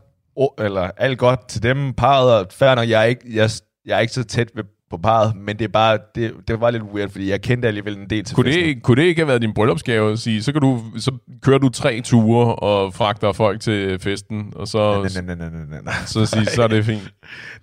eller 0.58 0.90
alt 0.96 1.18
godt 1.18 1.48
til 1.48 1.62
dem, 1.62 1.94
parret, 1.94 2.32
og 2.32 2.76
nok, 2.76 2.88
jeg 2.88 3.00
er 3.00 3.04
ikke, 3.04 3.22
jeg, 3.34 3.50
jeg 3.86 3.96
er 3.96 4.00
ikke 4.00 4.12
så 4.12 4.24
tæt 4.24 4.48
ved, 4.54 4.64
på 4.96 5.02
parret, 5.02 5.36
men 5.36 5.58
det 5.58 5.64
er 5.64 5.68
bare, 5.68 5.98
det, 6.14 6.32
det 6.48 6.60
var 6.60 6.70
lidt 6.70 6.82
weird, 6.82 7.10
fordi 7.10 7.30
jeg 7.30 7.42
kendte 7.42 7.68
alligevel 7.68 7.96
en 7.98 8.10
del 8.10 8.24
til 8.24 8.34
Kunne 8.36 8.44
festen. 8.52 8.64
det, 8.64 8.82
kunne 8.82 9.02
det 9.02 9.08
ikke 9.08 9.20
have 9.20 9.28
været 9.28 9.42
din 9.42 9.54
bryllupsgave 9.54 10.12
at 10.12 10.18
sige, 10.18 10.42
så, 10.42 10.52
kan 10.52 10.60
du, 10.60 10.80
så 10.98 11.12
kører 11.42 11.58
du 11.58 11.68
tre 11.68 12.00
ture 12.00 12.54
og 12.54 12.94
fragter 12.94 13.32
folk 13.32 13.60
til 13.60 13.98
festen, 13.98 14.52
og 14.56 14.68
så, 14.68 14.92
Nej, 15.14 15.22
nej, 15.22 15.34
nej, 15.34 15.48
nej, 15.50 15.64
nej, 15.70 15.80
nej. 15.84 15.94
så 16.06 16.26
sige, 16.26 16.46
så 16.46 16.62
er 16.62 16.68
det 16.68 16.84
fint. 16.84 17.12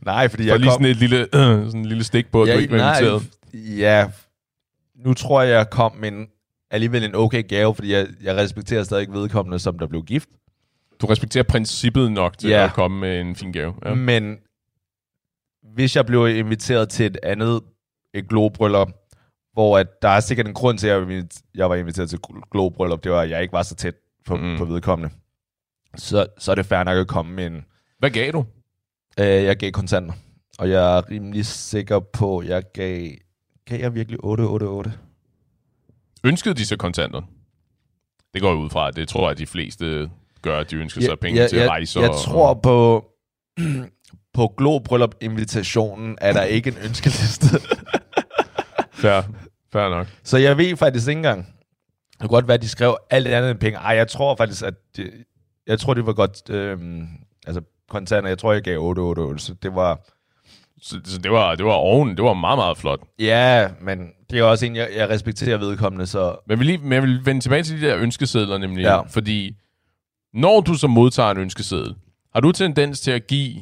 Nej, 0.06 0.28
fordi 0.28 0.44
For 0.44 0.50
jeg 0.50 0.60
lige 0.60 0.70
kom... 0.70 0.74
sådan 0.74 0.86
et 0.92 0.98
lille, 0.98 1.18
øh, 1.36 1.66
sådan 1.68 1.80
en 1.80 1.86
lille 1.86 2.04
stik 2.04 2.32
på, 2.32 2.42
at 2.44 2.48
du 2.48 2.60
ikke 2.60 2.78
var 2.78 2.96
inviteret. 2.96 3.24
Ja, 3.78 4.06
nu 5.06 5.14
tror 5.14 5.42
jeg, 5.42 5.52
jeg 5.52 5.70
kom 5.70 5.92
med 6.00 6.12
en, 6.12 6.26
alligevel 6.72 7.04
en 7.04 7.16
okay 7.16 7.44
gave, 7.48 7.76
fordi 7.76 7.94
jeg, 7.94 8.08
jeg 8.24 8.36
respekterer 8.36 8.84
stadig 8.84 9.02
ikke 9.02 9.14
vedkommende, 9.14 9.60
som 9.60 9.80
der 9.80 9.88
blev 9.88 10.04
gift. 10.04 10.30
Du 11.02 11.06
respekterer 11.06 11.44
princippet 11.44 12.12
nok 12.12 12.38
til 12.38 12.50
Ja. 12.50 12.64
at 12.64 12.74
komme 12.74 13.00
med 13.00 13.22
en 13.22 13.36
fin 13.36 13.52
gave. 13.52 13.74
Ja. 13.86 13.90
Ja. 13.90 13.96
Men 13.96 14.36
hvis 15.74 15.96
jeg 15.96 16.06
blev 16.06 16.28
inviteret 16.28 16.90
til 16.90 17.06
et 17.06 17.18
andet 17.24 17.62
et 18.14 18.28
globryllup, 18.30 18.92
hvor 19.54 19.78
at 19.78 19.88
der 20.02 20.10
er 20.10 20.20
sikkert 20.20 20.48
en 20.48 20.54
grund 20.54 20.78
til, 20.78 20.88
at 20.88 20.92
jeg 20.94 21.02
var 21.08 21.14
invit- 21.14 21.42
jeg 21.56 21.70
var 21.70 21.76
inviteret 21.76 22.10
til 22.10 22.20
globryllup, 22.52 23.04
det 23.04 23.12
var, 23.12 23.22
at 23.22 23.30
jeg 23.30 23.42
ikke 23.42 23.52
var 23.54 23.64
så 23.64 23.76
tæt 23.76 23.96
på, 24.26 24.36
Mm. 24.36 24.58
på 24.58 24.66
vedkommende. 24.66 25.16
Så, 25.96 26.28
så 26.40 26.52
er 26.52 26.56
det 26.56 26.66
fair 26.66 26.84
nok 26.84 26.98
at 26.98 27.08
komme 27.08 27.32
med 27.34 27.46
en... 27.48 27.66
Hvad 28.00 28.10
gav 28.10 28.32
du? 28.32 28.46
Øh, 29.20 29.26
jeg 29.26 29.58
gav 29.58 29.72
kontanter, 29.72 30.14
og 30.60 30.70
jeg 30.70 30.98
er 30.98 31.10
rimelig 31.12 31.46
sikker 31.46 32.00
på, 32.00 32.38
at 32.38 32.48
jeg 32.48 32.64
gav... 32.74 33.10
Gav 33.66 33.80
jeg 33.80 33.96
virkelig 33.96 34.20
888? 34.24 35.00
Ønskede 36.24 36.56
de 36.56 36.66
så 36.66 36.78
kontanter? 36.78 37.22
Det 38.34 38.42
går 38.42 38.50
jeg 38.50 38.58
ud 38.58 38.70
fra, 38.70 38.88
at 38.88 38.96
det 38.96 39.08
tror 39.08 39.22
jeg, 39.24 39.32
at 39.32 39.38
de 39.38 39.48
fleste 39.48 40.10
gør, 40.42 40.60
at 40.60 40.72
de 40.72 40.76
ønsker 40.76 41.02
sig 41.02 41.20
penge 41.20 41.40
jeg, 41.42 41.50
til 41.50 41.60
jeg, 41.60 41.70
rejser. 41.70 42.02
Jeg 42.02 42.10
og- 42.10 42.16
tror 42.26 42.54
på... 42.54 43.06
på 44.34 44.54
globryllup-invitationen 44.58 46.18
er 46.22 46.34
der 46.34 46.44
ikke 46.44 46.70
en 46.70 46.78
ønskeliste. 46.86 47.48
Fair, 48.94 49.22
fair 49.72 49.90
nok. 49.90 50.08
Så 50.24 50.38
jeg 50.38 50.58
ved 50.58 50.78
faktisk 50.78 51.08
ikke 51.08 51.20
engang. 51.20 51.46
Det 52.12 52.20
kunne 52.20 52.30
godt 52.30 52.48
være, 52.48 52.56
at 52.56 52.62
de 52.62 52.70
skrev 52.70 52.98
alt 53.10 53.28
andet 53.28 53.52
end 53.52 53.60
penge. 53.60 53.80
Ej, 53.80 53.96
jeg 53.96 54.08
tror 54.08 54.36
faktisk, 54.36 54.64
at 54.64 54.74
det, 54.98 55.12
jeg 55.68 55.80
tror, 55.80 55.94
det 55.94 56.06
var 56.06 56.14
godt... 56.14 56.50
Øhm, 56.50 57.08
altså, 57.48 57.62
kontanter, 57.90 58.30
jeg 58.30 58.38
tror, 58.38 58.54
jeg 58.54 58.62
gav 58.62 58.80
888, 58.80 59.42
så 59.42 59.54
det 59.54 59.76
var... 59.76 60.00
Så, 60.82 61.00
så 61.06 61.18
det, 61.18 61.32
var, 61.32 61.56
det 61.56 61.66
var 61.66 61.72
oven, 61.72 62.18
det 62.18 62.24
var 62.24 62.34
meget, 62.34 62.58
meget 62.58 62.78
flot. 62.78 63.00
Ja, 63.20 63.70
men 63.82 64.10
det 64.30 64.40
er 64.40 64.44
også 64.44 64.66
en, 64.66 64.76
jeg, 64.76 64.90
jeg 64.96 65.10
respekterer 65.10 65.58
vedkommende, 65.58 66.08
så... 66.08 66.36
Men 66.48 66.60
vil, 66.60 66.68
lige, 66.68 66.78
men 66.78 66.94
jeg 66.94 67.04
vil 67.04 67.26
vende 67.26 67.42
tilbage 67.42 67.64
til 67.64 67.82
de 67.82 67.88
der 67.88 67.98
ønskesedler 67.98 68.58
nemlig. 68.58 68.84
Ja. 68.84 69.02
Fordi 69.02 69.56
når 70.34 70.62
du 70.62 70.74
så 70.74 70.88
modtager 70.88 71.32
en 71.32 71.38
ønskeseddel, 71.38 71.96
har 72.34 72.42
du 72.42 72.52
tendens 72.52 73.00
til 73.00 73.12
at 73.12 73.28
give 73.28 73.56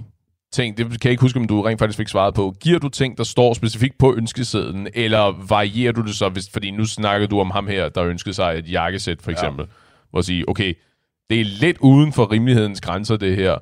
ting, 0.51 0.77
det 0.77 0.85
kan 0.85 0.99
jeg 1.03 1.11
ikke 1.11 1.21
huske, 1.21 1.39
om 1.39 1.47
du 1.47 1.61
rent 1.61 1.79
faktisk 1.79 1.97
fik 1.97 2.07
svaret 2.07 2.33
på, 2.33 2.55
giver 2.61 2.79
du 2.79 2.89
ting, 2.89 3.17
der 3.17 3.23
står 3.23 3.53
specifikt 3.53 3.97
på 3.97 4.15
ønskesedlen, 4.15 4.87
eller 4.93 5.45
varierer 5.47 5.91
du 5.91 6.01
det 6.01 6.15
så, 6.15 6.29
hvis, 6.29 6.49
fordi 6.53 6.71
nu 6.71 6.85
snakker 6.85 7.27
du 7.27 7.39
om 7.39 7.51
ham 7.51 7.67
her, 7.67 7.89
der 7.89 8.03
ønskede 8.03 8.33
sig 8.33 8.57
et 8.57 8.71
jakkesæt 8.71 9.21
for 9.21 9.31
eksempel, 9.31 9.63
ja. 9.63 9.71
hvor 10.09 10.19
at 10.19 10.25
sige, 10.25 10.49
okay, 10.49 10.73
det 11.29 11.41
er 11.41 11.45
lidt 11.45 11.77
uden 11.79 12.13
for 12.13 12.31
rimelighedens 12.31 12.81
grænser 12.81 13.17
det 13.17 13.35
her, 13.35 13.57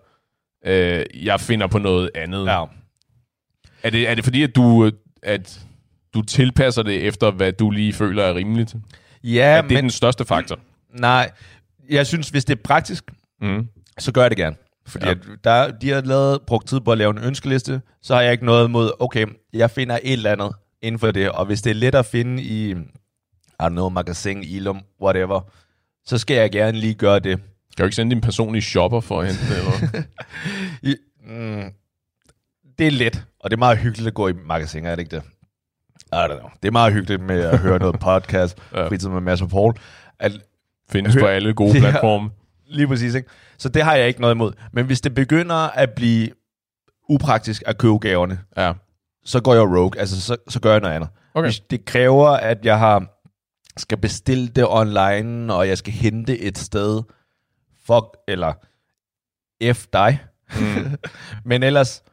øh, 0.65 1.05
jeg 1.25 1.39
finder 1.39 1.67
på 1.67 1.77
noget 1.77 2.09
andet. 2.15 2.45
Ja. 2.45 2.63
Er, 3.83 3.89
det, 3.89 4.09
er 4.09 4.15
det 4.15 4.23
fordi, 4.23 4.43
at 4.43 4.55
du, 4.55 4.91
at 5.23 5.59
du 6.13 6.21
tilpasser 6.21 6.83
det 6.83 7.07
efter, 7.07 7.31
hvad 7.31 7.51
du 7.51 7.69
lige 7.69 7.93
føler 7.93 8.23
er 8.23 8.35
rimeligt? 8.35 8.75
Ja, 9.23 9.45
er 9.45 9.61
det 9.61 9.71
men... 9.71 9.83
den 9.83 9.89
største 9.89 10.25
faktor? 10.25 10.59
Nej, 10.93 11.31
jeg 11.89 12.07
synes, 12.07 12.29
hvis 12.29 12.45
det 12.45 12.57
er 12.57 12.61
praktisk, 12.63 13.03
Mm. 13.41 13.67
så 13.99 14.11
gør 14.11 14.21
jeg 14.21 14.29
det 14.29 14.37
gerne. 14.37 14.55
Fordi 14.87 15.05
Ja. 15.05 15.11
at 15.11 15.17
der, 15.43 15.71
de 15.71 15.89
har 15.89 16.01
lavet, 16.01 16.41
brugt 16.47 16.67
tid 16.67 16.79
på 16.79 16.91
at 16.91 16.97
lave 16.97 17.09
en 17.11 17.17
ønskeliste, 17.23 17.81
så 18.01 18.15
har 18.15 18.21
jeg 18.21 18.31
ikke 18.31 18.45
noget 18.45 18.67
imod, 18.67 18.91
okay, 18.99 19.25
jeg 19.53 19.71
finder 19.71 19.99
et 20.03 20.13
eller 20.13 20.31
andet 20.31 20.51
inden 20.81 20.99
for 20.99 21.11
det, 21.11 21.29
og 21.31 21.45
hvis 21.45 21.61
det 21.61 21.69
er 21.69 21.73
let 21.73 21.95
at 21.95 22.05
finde 22.05 22.43
i, 22.43 22.71
I 22.71 22.75
don't 23.61 23.69
know, 23.69 23.89
magasin, 23.89 24.43
Ilum, 24.43 24.81
whatever, 25.01 25.41
så 26.05 26.17
skal 26.17 26.35
jeg 26.37 26.51
gerne 26.51 26.77
lige 26.79 26.93
gøre 26.93 27.19
det. 27.19 27.37
Kan 27.37 27.83
du 27.83 27.83
ikke 27.83 27.95
sende 27.95 28.15
din 28.15 28.21
personlige 28.21 28.61
shopper 28.61 28.99
for 28.99 29.21
at 29.21 29.27
hente 29.27 29.41
det? 29.53 29.57
Eller? 29.57 30.03
I, 30.91 30.95
mm, 31.27 31.71
det 32.79 32.87
er 32.87 32.91
let, 32.91 33.23
og 33.39 33.49
det 33.51 33.55
er 33.55 33.59
meget 33.59 33.77
hyggeligt 33.77 34.07
at 34.07 34.13
gå 34.13 34.27
i 34.27 34.33
magasiner, 34.45 34.89
er 34.91 34.95
det 34.95 35.01
ikke 35.03 35.15
det? 35.15 35.23
I 36.13 36.15
don't 36.15 36.39
know. 36.39 36.49
Det 36.61 36.67
er 36.67 36.71
meget 36.71 36.93
hyggeligt 36.93 37.21
med 37.21 37.39
at 37.43 37.59
høre 37.59 37.79
noget 37.79 37.99
podcast, 38.09 38.57
Ja. 38.73 38.87
fritid 38.87 39.09
med 39.09 39.21
Mads 39.21 39.41
og 39.41 39.49
Paul. 39.49 39.73
At, 40.19 40.31
Findes 40.89 41.13
Hør- 41.13 41.21
på 41.21 41.27
alle 41.27 41.53
gode 41.53 41.79
platforme. 41.79 42.29
Lige 42.67 42.87
præcis, 42.87 43.15
ikke? 43.15 43.29
Så 43.57 43.69
det 43.69 43.83
har 43.83 43.95
jeg 43.95 44.07
ikke 44.07 44.21
noget 44.21 44.35
imod. 44.35 44.51
Men 44.73 44.85
hvis 44.85 45.01
det 45.01 45.13
begynder 45.15 45.55
at 45.55 45.89
blive 45.95 46.29
upraktisk 47.09 47.63
at 47.65 47.77
købe 47.77 47.97
gaverne, 47.97 48.39
Ja. 48.57 48.73
så 49.25 49.41
går 49.41 49.53
jeg 49.53 49.63
rogue. 49.63 49.99
Altså, 49.99 50.21
så, 50.21 50.37
så 50.47 50.59
gør 50.59 50.71
jeg 50.71 50.81
noget 50.81 50.95
andet. 50.95 51.09
Okay. 51.33 51.45
Hvis 51.47 51.59
det 51.59 51.85
kræver, 51.85 52.27
at 52.29 52.65
jeg 52.65 52.79
har 52.79 53.05
skal 53.79 53.97
bestille 53.97 54.47
det 54.47 54.65
online, 54.69 55.53
og 55.53 55.67
jeg 55.67 55.77
skal 55.77 55.93
hente 55.93 56.39
et 56.39 56.57
sted, 56.57 57.01
fuck, 57.85 58.05
eller 58.27 58.53
F 59.73 59.85
dig. 59.93 60.19
Mm. 60.59 60.97
Men 61.49 61.63
ellers, 61.63 62.03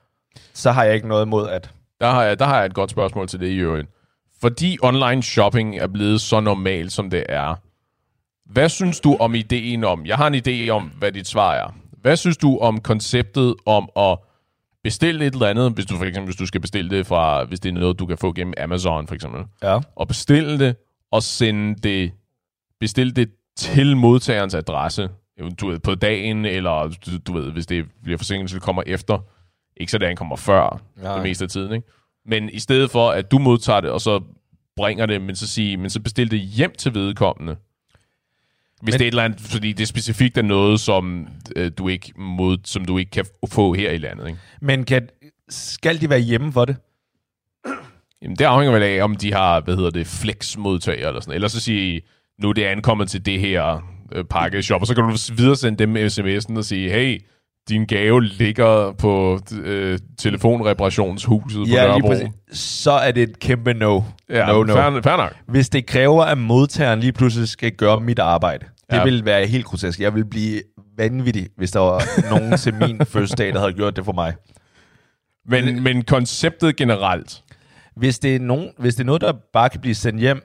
så 0.53 0.73
har 0.73 0.85
jeg 0.85 0.95
ikke 0.95 1.09
noget 1.09 1.27
imod 1.27 1.49
at... 1.49 1.71
Der, 2.01 2.11
har 2.11 2.23
jeg, 2.23 2.39
der 2.39 2.45
har 2.45 2.57
jeg 2.57 2.67
et 2.67 2.75
godt 2.75 2.91
spørgsmål 2.91 3.29
til 3.29 3.41
det 3.41 3.47
i 3.49 3.57
øvrigt. 3.57 3.89
Fordi 4.41 4.79
online 4.83 5.23
shopping 5.23 5.79
er 5.79 5.87
blevet 5.87 6.21
så 6.21 6.41
normalt, 6.41 6.93
som 6.93 7.11
det 7.11 7.25
er, 7.29 7.55
hvad 8.55 8.69
synes 8.69 9.01
du 9.01 9.17
om 9.21 9.35
ideen 9.35 9.85
om, 9.85 10.07
jeg 10.07 10.17
har 10.17 10.27
en 10.27 10.35
idé 10.35 10.69
om, 10.71 10.83
hvad 10.99 11.13
dit 11.13 11.27
svar 11.29 11.55
er. 11.55 11.75
Hvad 12.01 12.17
synes 12.17 12.37
du 12.37 12.59
om 12.59 12.81
konceptet 12.81 13.55
om 13.67 13.89
at 13.97 14.19
bestille 14.83 15.27
et 15.27 15.33
eller 15.35 15.47
andet, 15.47 15.73
hvis 15.73 15.87
du 15.87 15.97
for 15.97 16.05
eksempel 16.05 16.25
hvis 16.27 16.37
du 16.37 16.47
skal 16.47 16.61
bestille 16.61 16.91
det 16.91 17.07
fra, 17.07 17.45
hvis 17.45 17.61
det 17.61 17.69
er 17.69 17.73
noget, 17.73 17.99
du 17.99 18.07
kan 18.07 18.19
få 18.19 18.33
gennem 18.33 18.55
Amazon 18.59 19.07
for 19.07 19.15
eksempel, 19.15 19.45
Ja. 19.63 19.79
og 19.97 20.09
bestille 20.09 20.59
det, 20.59 20.77
og 21.11 21.23
sende 21.23 21.75
det, 21.75 22.13
bestille 22.81 23.13
det 23.13 23.31
til 23.57 23.97
modtagerens 23.97 24.55
adresse, 24.55 25.09
eventuelt 25.39 25.83
på 25.83 25.95
dagen, 25.95 26.45
eller 26.45 26.97
du, 27.07 27.19
du 27.27 27.33
ved, 27.33 27.53
hvis 27.53 27.67
det 27.67 27.85
bliver 28.03 28.19
forsinket, 28.19 28.51
så 28.51 28.55
det 28.57 28.63
kommer 28.63 28.83
efter. 28.87 29.19
Ikke 29.77 29.93
så 29.93 29.99
det 29.99 30.07
ankommer 30.07 30.37
før, 30.37 30.81
Nej. 31.03 31.15
det 31.15 31.23
meste 31.23 31.45
af 31.45 31.49
tiden, 31.49 31.73
ikke? 31.73 31.89
Men 32.27 32.49
i 32.53 32.59
stedet 32.59 32.91
for, 32.91 33.11
at 33.11 33.31
du 33.31 33.39
modtager 33.39 33.81
det, 33.81 33.91
og 33.91 34.01
så 34.01 34.21
bringer 34.77 35.07
det, 35.07 35.23
men 35.23 35.37
så, 35.37 35.47
sige, 35.47 35.77
men 35.77 35.91
så 35.91 36.01
bestil 36.01 36.31
det 36.31 36.41
hjem 36.41 36.73
til 36.79 36.95
vedkommende. 36.95 37.57
Hvis 38.85 38.93
Men- 38.93 38.99
det 38.99 39.05
er 39.05 39.09
et 39.09 39.13
eller 39.13 39.23
andet, 39.23 39.41
fordi 39.41 39.73
det 39.73 39.89
specifikt 39.89 40.39
er 40.39 40.43
noget, 40.43 40.81
som, 40.81 41.27
øh, 41.57 41.71
du 41.79 41.89
ikke 41.89 42.13
mod, 42.17 42.59
som 42.65 42.85
du 42.85 42.99
ikke 42.99 43.11
kan 43.11 43.25
få 43.49 43.73
her 43.75 43.91
i 43.91 43.99
landet. 43.99 44.27
Ikke? 44.27 44.39
Men 44.63 44.85
kan, 44.85 45.09
skal 45.49 46.01
de 46.01 46.11
være 46.11 46.19
hjemme 46.21 46.53
for 46.53 46.65
det? 46.65 46.77
Jamen, 48.23 48.37
det 48.37 48.45
afhænger 48.45 48.73
vel 48.73 48.83
af, 48.83 49.05
om 49.05 49.15
de 49.17 49.33
har, 49.33 49.61
hvad 49.61 49.77
hedder 49.77 49.91
det, 49.91 50.07
flex-modtager 50.07 51.09
eller 51.09 51.21
sådan 51.21 51.35
Eller 51.35 51.49
så 51.49 51.61
sige, 51.61 52.01
nu 52.43 52.49
er 52.49 52.53
det 52.53 52.65
ankommet 52.65 53.09
til 53.09 53.27
det 53.27 53.41
her 53.41 53.83
øh, 54.13 54.25
pakkeshop, 54.25 54.81
og 54.81 54.87
så 54.87 54.95
kan 54.95 55.05
du 55.05 55.17
videre 55.37 55.57
sende 55.57 55.79
dem 55.79 55.97
sms'en 55.97 56.59
og 56.59 56.65
sige, 56.65 56.91
hey, 56.91 57.21
din 57.69 57.87
gave 57.87 58.25
ligger 58.25 58.93
på 58.93 59.41
øh, 59.63 59.99
telefonreparationshuset 60.19 61.59
på 61.59 61.75
Nørrebro. 61.75 62.15
Så 62.53 62.91
er 62.91 63.11
det 63.13 63.23
et 63.23 63.39
kæmpe 63.39 63.75
no. 63.75 64.01
Ja, 64.31 64.47
no, 64.47 64.63
no. 64.63 64.75
Fair, 64.75 65.01
fair 65.03 65.17
nok. 65.17 65.35
Hvis 65.49 65.69
det 65.69 65.87
kræver, 65.87 66.25
at 66.25 66.39
modtageren 66.39 67.01
lige 67.01 67.13
pludselig 67.13 67.49
skal 67.49 67.73
gøre 67.73 68.01
mit 68.01 68.19
arbejde, 68.19 68.67
det 68.91 68.97
Ja. 68.97 69.05
vil 69.05 69.25
være 69.25 69.47
helt 69.47 69.65
grotesk. 69.65 70.01
Jeg 70.01 70.15
vil 70.15 70.25
blive 70.25 70.63
vanvittig, 70.97 71.49
hvis 71.57 71.71
der 71.71 71.81
var 71.81 72.03
nogen 72.39 72.57
til 72.57 72.75
min 72.75 73.07
fødselsdag, 73.07 73.53
der 73.53 73.59
havde 73.61 73.73
gjort 73.73 73.97
det 73.97 74.05
for 74.05 74.13
mig. 74.13 74.35
Men, 75.47 75.83
men 75.83 76.05
konceptet 76.05 76.77
generelt, 76.77 77.43
Hvis 77.97 78.19
det, 78.19 78.37
er 78.37 78.41
nogen, 78.41 78.71
hvis 78.79 78.95
det 78.95 79.01
er 79.01 79.07
noget, 79.07 79.21
der 79.21 79.33
bare 79.53 79.69
kan 79.71 79.81
blive 79.81 79.95
sendt 79.95 80.21
hjem, 80.21 80.43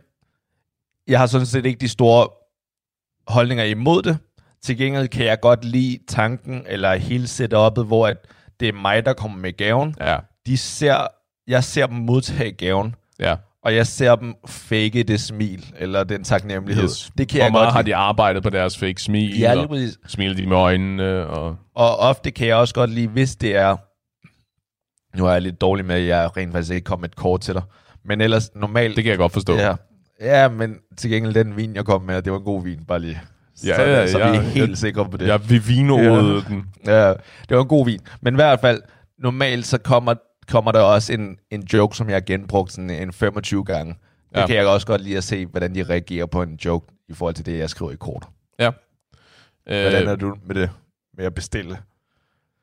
jeg 1.07 1.19
har 1.19 1.27
sådan 1.27 1.47
set 1.47 1.65
ikke 1.65 1.79
de 1.79 1.87
store 1.89 2.27
holdninger 3.27 3.63
imod 3.63 4.01
det. 4.01 4.17
Til 4.61 4.77
gengæld 4.77 5.07
kan 5.07 5.25
jeg 5.25 5.39
godt 5.41 5.65
lide 5.65 5.99
tanken, 6.07 6.63
eller 6.67 6.95
hele 6.95 7.23
setup'et, 7.25 7.83
hvor 7.83 8.07
at 8.07 8.17
det 8.59 8.67
er 8.67 8.73
mig, 8.73 9.05
der 9.05 9.13
kommer 9.13 9.37
med 9.37 9.57
gaven. 9.57 9.95
ja, 9.99 10.17
De 10.45 10.57
ser, 10.57 11.07
jeg 11.47 11.63
ser 11.63 11.87
dem 11.87 11.95
modtage 11.97 12.51
gaven, 12.51 12.95
ja. 13.19 13.35
Og 13.69 13.75
jeg 13.75 13.87
ser 13.87 14.15
dem 14.15 14.35
fake 14.47 15.03
det 15.03 15.19
smil, 15.19 15.65
eller 15.77 16.03
den 16.03 16.23
taknemmelighed. 16.23 16.83
Yes. 16.83 17.11
Det 17.17 17.27
kan 17.27 17.37
Hvor 17.37 17.45
jeg 17.45 17.51
meget 17.51 17.65
godt 17.65 17.73
har 17.73 17.81
lide. 17.81 17.89
de 17.91 17.95
arbejdet 17.95 18.43
på 18.43 18.49
deres 18.49 18.77
fake 18.77 19.01
smil, 19.01 19.39
Ja, 19.39 19.53
lige 19.53 19.63
og 19.63 19.69
præcis. 19.69 19.97
smiler 20.07 20.35
de 20.35 20.47
med 20.47 20.57
øjnene, 20.57 21.27
og... 21.27 21.55
Og 21.75 21.97
ofte 21.97 22.31
kan 22.31 22.47
jeg 22.47 22.55
også 22.55 22.73
godt 22.73 22.89
lide, 22.89 23.07
hvis 23.07 23.35
det 23.35 23.55
er... 23.55 23.75
Nu 25.17 25.25
er 25.25 25.31
jeg 25.31 25.41
lidt 25.41 25.61
dårlig 25.61 25.85
med, 25.85 25.95
at 25.95 26.07
jeg 26.07 26.37
rent 26.37 26.51
faktisk 26.51 26.73
ikke 26.73 26.85
kom 26.85 26.99
med 26.99 27.09
et 27.09 27.15
kort 27.15 27.41
til 27.41 27.53
dig. 27.53 27.61
Men 28.05 28.21
ellers 28.21 28.49
normalt... 28.55 28.95
Det 28.95 29.03
kan 29.03 29.11
jeg 29.11 29.17
godt 29.17 29.33
forstå. 29.33 29.55
Ja, 29.55 29.75
ja 30.21 30.49
men 30.49 30.75
til 30.97 31.09
gengæld 31.09 31.33
den 31.33 31.57
vin, 31.57 31.75
jeg 31.75 31.85
kom 31.85 32.01
med, 32.01 32.21
det 32.21 32.31
var 32.31 32.37
en 32.37 32.45
god 32.45 32.63
vin, 32.63 32.79
bare 32.87 32.99
lige. 32.99 33.21
Ja, 33.65 33.75
så, 33.75 33.81
ja, 33.81 34.07
så 34.07 34.17
vi 34.17 34.23
ja. 34.23 34.35
er 34.35 34.41
helt 34.41 34.77
sikre 34.77 35.09
på 35.09 35.17
det. 35.17 35.27
Jeg 35.27 35.49
vivinoede 35.49 36.43
den. 36.47 36.65
Ja, 36.85 37.09
det 37.49 37.57
var 37.57 37.61
en 37.61 37.67
god 37.67 37.85
vin. 37.85 37.99
Men 38.21 38.33
i 38.33 38.35
hvert 38.35 38.59
fald, 38.59 38.81
normalt 39.19 39.65
så 39.65 39.77
kommer, 39.77 40.13
kommer 40.49 40.71
der 40.71 40.79
også 40.81 41.13
en, 41.13 41.37
en 41.51 41.63
joke, 41.73 41.95
som 41.97 42.07
jeg 42.09 42.15
har 42.15 42.21
genbrugt 42.21 42.71
sådan 42.71 42.89
en 42.89 43.13
25 43.13 43.63
gange. 43.65 43.93
Det 44.33 44.37
Ja. 44.39 44.47
kan 44.47 44.55
jeg 44.55 44.67
også 44.67 44.87
godt 44.87 45.01
lide 45.01 45.17
at 45.17 45.23
se, 45.23 45.45
hvordan 45.45 45.75
de 45.75 45.83
reagerer 45.83 46.25
på 46.25 46.41
en 46.41 46.59
joke 46.65 46.87
i 47.09 47.13
forhold 47.13 47.35
til 47.35 47.45
det, 47.45 47.57
jeg 47.57 47.69
skriver 47.69 47.91
i 47.91 47.95
kort. 47.95 48.25
Ja. 48.59 48.71
Hvordan 49.63 50.03
Øh, 50.03 50.09
er 50.09 50.15
du 50.15 50.35
med 50.45 50.55
det? 50.55 50.69
Med 51.17 51.25
at 51.25 51.33
bestille? 51.35 51.77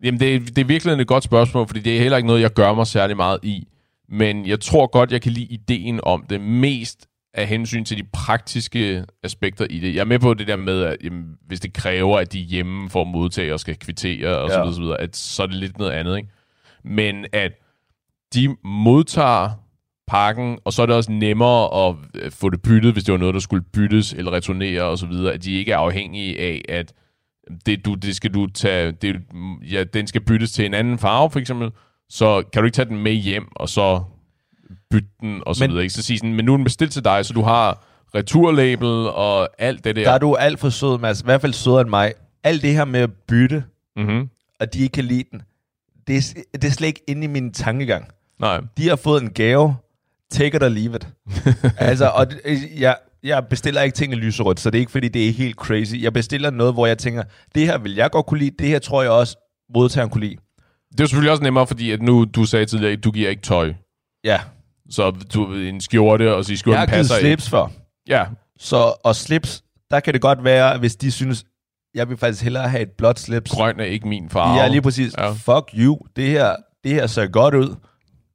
Jamen, 0.03 0.21
det, 0.21 0.35
er- 0.35 0.41
det 0.41 0.59
er 0.59 0.65
virkelig 0.65 0.93
et 1.01 1.07
godt 1.07 1.25
spørgsmål, 1.25 1.67
fordi 1.67 1.81
det 1.81 1.97
er 1.97 2.01
heller 2.01 2.17
ikke 2.17 2.27
noget, 2.27 2.41
jeg 2.41 2.51
gør 2.53 2.75
mig 2.75 2.87
særlig 2.87 3.17
meget 3.17 3.39
i. 3.43 3.69
Men 4.09 4.47
jeg 4.47 4.61
tror 4.61 4.87
godt, 4.87 5.13
jeg 5.13 5.23
kan 5.23 5.33
lide 5.33 5.45
ideen 5.47 6.01
om 6.03 6.25
det 6.31 6.41
mest 6.41 7.07
af 7.35 7.47
hensyn 7.47 7.85
til 7.85 7.97
de 7.99 8.05
praktiske 8.13 9.05
aspekter 9.23 9.67
i 9.71 9.79
det. 9.79 9.95
Jeg 9.95 10.01
er 10.01 10.05
med 10.05 10.19
på 10.19 10.35
det 10.35 10.47
der 10.49 10.57
med, 10.57 10.83
at 10.83 10.97
jamen, 11.05 11.37
hvis 11.47 11.61
det 11.61 11.73
kræver, 11.73 12.19
at 12.19 12.33
de 12.33 12.41
er 12.41 12.45
hjemme 12.45 12.91
for 12.91 13.01
at 13.03 13.09
modtage 13.09 13.55
og 13.55 13.61
skal 13.61 13.77
kvittere 13.77 14.39
og 14.39 14.51
så 14.51 14.55
Ja. 14.57 14.61
videre, 14.63 14.75
så, 14.75 14.81
videre, 14.81 15.01
at 15.01 15.17
så 15.17 15.43
er 15.43 15.47
det 15.47 15.57
lidt 15.57 15.79
noget 15.79 15.93
andet. 15.93 16.17
Ikke? 16.17 16.29
Men 16.85 17.27
at 17.33 17.53
de 18.35 18.57
modtager 18.65 19.51
pakken, 20.07 20.59
og 20.65 20.73
så 20.73 20.83
er 20.83 20.87
det 20.87 20.95
også 20.97 21.13
nemmere 21.13 21.89
at 21.89 21.95
øh, 22.15 22.31
få 22.31 22.51
det 22.51 22.63
byttet, 22.63 22.93
hvis 22.93 23.05
det 23.05 23.13
var 23.13 23.19
noget, 23.19 23.35
der 23.35 23.41
skulle 23.41 23.65
byttes 23.73 24.13
eller 24.13 24.33
returnere 24.33 24.83
og 24.83 24.99
så 24.99 25.07
videre, 25.07 25.33
at 25.33 25.45
de 25.45 25.53
ikke 25.53 25.73
er 25.73 25.77
afhængige 25.79 26.41
af, 26.41 26.63
at 26.69 26.93
det, 27.67 27.85
du, 27.85 27.95
det 27.95 28.17
skal 28.17 28.35
du 28.35 28.47
tage, 28.47 28.93
det, 28.93 29.17
ja, 29.71 29.85
den 29.85 30.07
skal 30.07 30.21
byttes 30.21 30.53
til 30.53 30.67
en 30.67 30.75
anden 30.75 30.99
farve, 30.99 31.31
for 31.31 31.39
eksempel, 31.39 31.71
så 32.09 32.43
kan 32.53 32.63
du 32.63 32.67
ikke 32.67 32.75
tage 32.77 32.89
den 32.89 32.99
med 33.03 33.13
hjem, 33.13 33.49
og 33.57 33.69
så 33.69 34.03
bytte 34.91 35.09
den, 35.21 35.43
og 35.47 35.57
så 35.57 35.65
Men- 35.65 35.71
videre. 35.71 35.83
Ikke? 35.83 35.95
Så 35.95 36.03
sige 36.03 36.19
sådan, 36.19 36.35
men 36.35 36.45
nu 36.45 36.53
er 36.53 36.57
den 36.57 36.65
bestilt 36.65 36.93
til 36.93 37.05
dig, 37.05 37.27
så 37.27 37.33
du 37.35 37.43
har 37.43 37.85
returlabel 38.15 38.89
og 39.09 39.49
alt 39.59 39.85
det 39.85 39.97
der. 39.97 40.05
Der 40.05 40.11
er 40.13 40.19
du 40.19 40.35
alt 40.35 40.61
for 40.61 40.69
sød, 40.69 40.99
Mads. 40.99 41.21
I 41.21 41.25
hvert 41.25 41.41
fald 41.41 41.53
sødere 41.53 41.81
end 41.81 41.91
mig. 41.91 42.13
Alt 42.45 42.63
det 42.63 42.73
her 42.75 42.85
med 42.85 43.01
at 43.01 43.11
bytte, 43.29 43.65
Mm-hmm. 43.97 44.29
og 44.61 44.75
de 44.75 44.79
ikke 44.83 44.93
kan 44.93 45.05
lide 45.05 45.25
den, 45.33 45.43
det 46.07 46.17
er, 46.17 46.43
det 46.53 46.65
er 46.65 46.71
slet 46.71 46.89
ikke 46.89 47.03
inde 47.09 47.25
i 47.25 47.27
min 47.27 47.53
tankegang. 47.53 48.09
Nej. 48.41 48.61
De 48.77 48.89
har 48.89 48.97
fået 48.97 49.23
en 49.23 49.31
gave. 49.31 49.77
Take 50.31 50.57
it 50.57 50.63
or 50.63 50.69
leave 50.69 50.97
it. 50.97 51.09
altså, 51.79 52.09
og 52.15 52.31
det- 52.31 52.69
jeg, 52.79 52.97
jeg 53.23 53.47
bestiller 53.51 53.83
ikke 53.83 53.95
ting 53.97 54.13
i 54.13 54.17
lyserødt, 54.17 54.61
så 54.61 54.71
det 54.71 54.79
er 54.79 54.81
ikke, 54.81 54.93
fordi 54.93 55.09
det 55.09 55.29
er 55.29 55.33
helt 55.33 55.57
crazy. 55.57 55.95
Jeg 56.03 56.13
bestiller 56.13 56.51
noget, 56.51 56.73
hvor 56.75 56.87
jeg 56.87 56.99
tænker, 56.99 57.23
det 57.55 57.67
her 57.67 57.79
vil 57.79 57.95
jeg 57.95 58.11
godt 58.11 58.27
kunne 58.27 58.41
lide, 58.41 58.51
det 58.59 58.69
her 58.69 58.79
tror 58.79 59.03
jeg 59.03 59.11
også, 59.11 59.37
modtageren 59.75 60.11
kunne 60.11 60.25
lide. 60.25 60.37
Det 60.93 61.01
er 61.01 61.07
selvfølgelig 61.07 61.31
også 61.31 61.43
nemmere, 61.43 61.67
fordi 61.67 61.91
at 61.91 62.03
nu, 62.03 62.25
du 62.25 62.45
sagde 62.45 62.67
tidligere, 62.67 62.93
at 62.93 63.05
du 63.05 63.11
giver 63.11 63.31
ikke 63.31 63.43
tøj. 63.43 63.73
Ja, 64.25 64.41
Så 64.91 65.11
du 65.35 65.53
en 65.55 65.81
skjorte, 65.81 66.35
og 66.35 66.45
så 66.45 66.51
i 66.51 66.53
jeg 66.53 66.59
skjorten 66.59 66.79
har 66.79 66.87
givet 66.87 66.97
passer 66.99 67.17
ikke. 67.17 67.27
slips 67.29 67.51
før. 67.51 67.67
Ja, 68.09 68.25
Så, 68.59 68.95
og 69.05 69.17
slips, 69.17 69.63
der 69.91 70.01
kan 70.01 70.13
det 70.15 70.23
godt 70.23 70.45
være, 70.45 70.79
hvis 70.79 70.97
de 70.97 71.11
synes, 71.11 71.45
jeg 71.95 72.09
vil 72.09 72.17
faktisk 72.17 72.43
hellere 72.43 72.69
have 72.69 72.83
et 72.83 72.91
blåt 72.99 73.19
slips. 73.21 73.51
grøn 73.51 73.81
er 73.81 73.85
ikke 73.85 74.09
min 74.09 74.31
farve. 74.31 74.61
Ja, 74.61 74.69
lige 74.69 74.83
præcis. 74.83 75.15
Ja. 75.19 75.31
Fuck 75.31 75.71
you. 75.75 75.99
Det 76.17 76.29
her, 76.29 76.57
det 76.85 76.93
her 76.93 77.07
ser 77.07 77.27
godt 77.27 77.55
ud. 77.55 77.75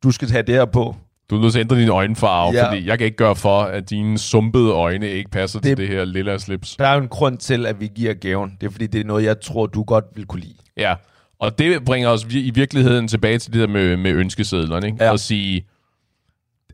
Du 0.04 0.12
skal 0.12 0.28
tage 0.28 0.43
det 0.43 0.56
her 0.56 0.66
på. 0.66 0.95
Du 1.30 1.38
er 1.38 1.41
nødt 1.41 1.54
til 1.54 1.60
at 1.60 1.64
ændre 1.64 1.80
din 1.80 1.89
øjenfarve, 1.89 2.54
Ja. 2.54 2.68
fordi 2.72 2.88
jeg 2.88 2.97
kan 2.97 3.06
ikke 3.06 3.18
gøre 3.18 3.36
for, 3.36 3.62
at 3.62 3.89
dine 3.89 4.18
sumpede 4.18 4.70
øjne 4.72 5.10
ikke 5.10 5.30
passer 5.30 5.60
det... 5.60 5.68
Til 5.68 5.78
det 5.78 5.88
her 5.95 6.06
lilla 6.06 6.38
slips. 6.38 6.76
Der 6.76 6.88
er 6.88 6.93
jo 6.95 7.02
en 7.02 7.08
grund 7.08 7.38
til, 7.38 7.66
at 7.66 7.80
vi 7.80 7.89
giver 7.95 8.14
gaven. 8.14 8.58
Det 8.62 8.68
er 8.68 8.72
fordi, 8.72 8.88
det 8.88 9.02
er 9.02 9.06
noget, 9.06 9.24
jeg 9.24 9.41
tror, 9.41 9.66
du 9.68 9.84
godt 9.84 10.06
vil 10.16 10.26
kunne 10.26 10.41
lide. 10.41 10.56
Ja, 10.78 10.95
og 11.39 11.60
det 11.60 11.86
bringer 11.86 12.10
os 12.10 12.26
i 12.30 12.52
virkeligheden 12.56 13.08
tilbage 13.08 13.39
til 13.39 13.54
det 13.54 13.62
der 13.62 13.68
med, 13.68 13.97
med 13.97 14.12
ønskesedlerne, 14.12 14.88
ikke? 14.88 15.04
Ja. 15.04 15.14
At 15.14 15.20
sige, 15.20 15.66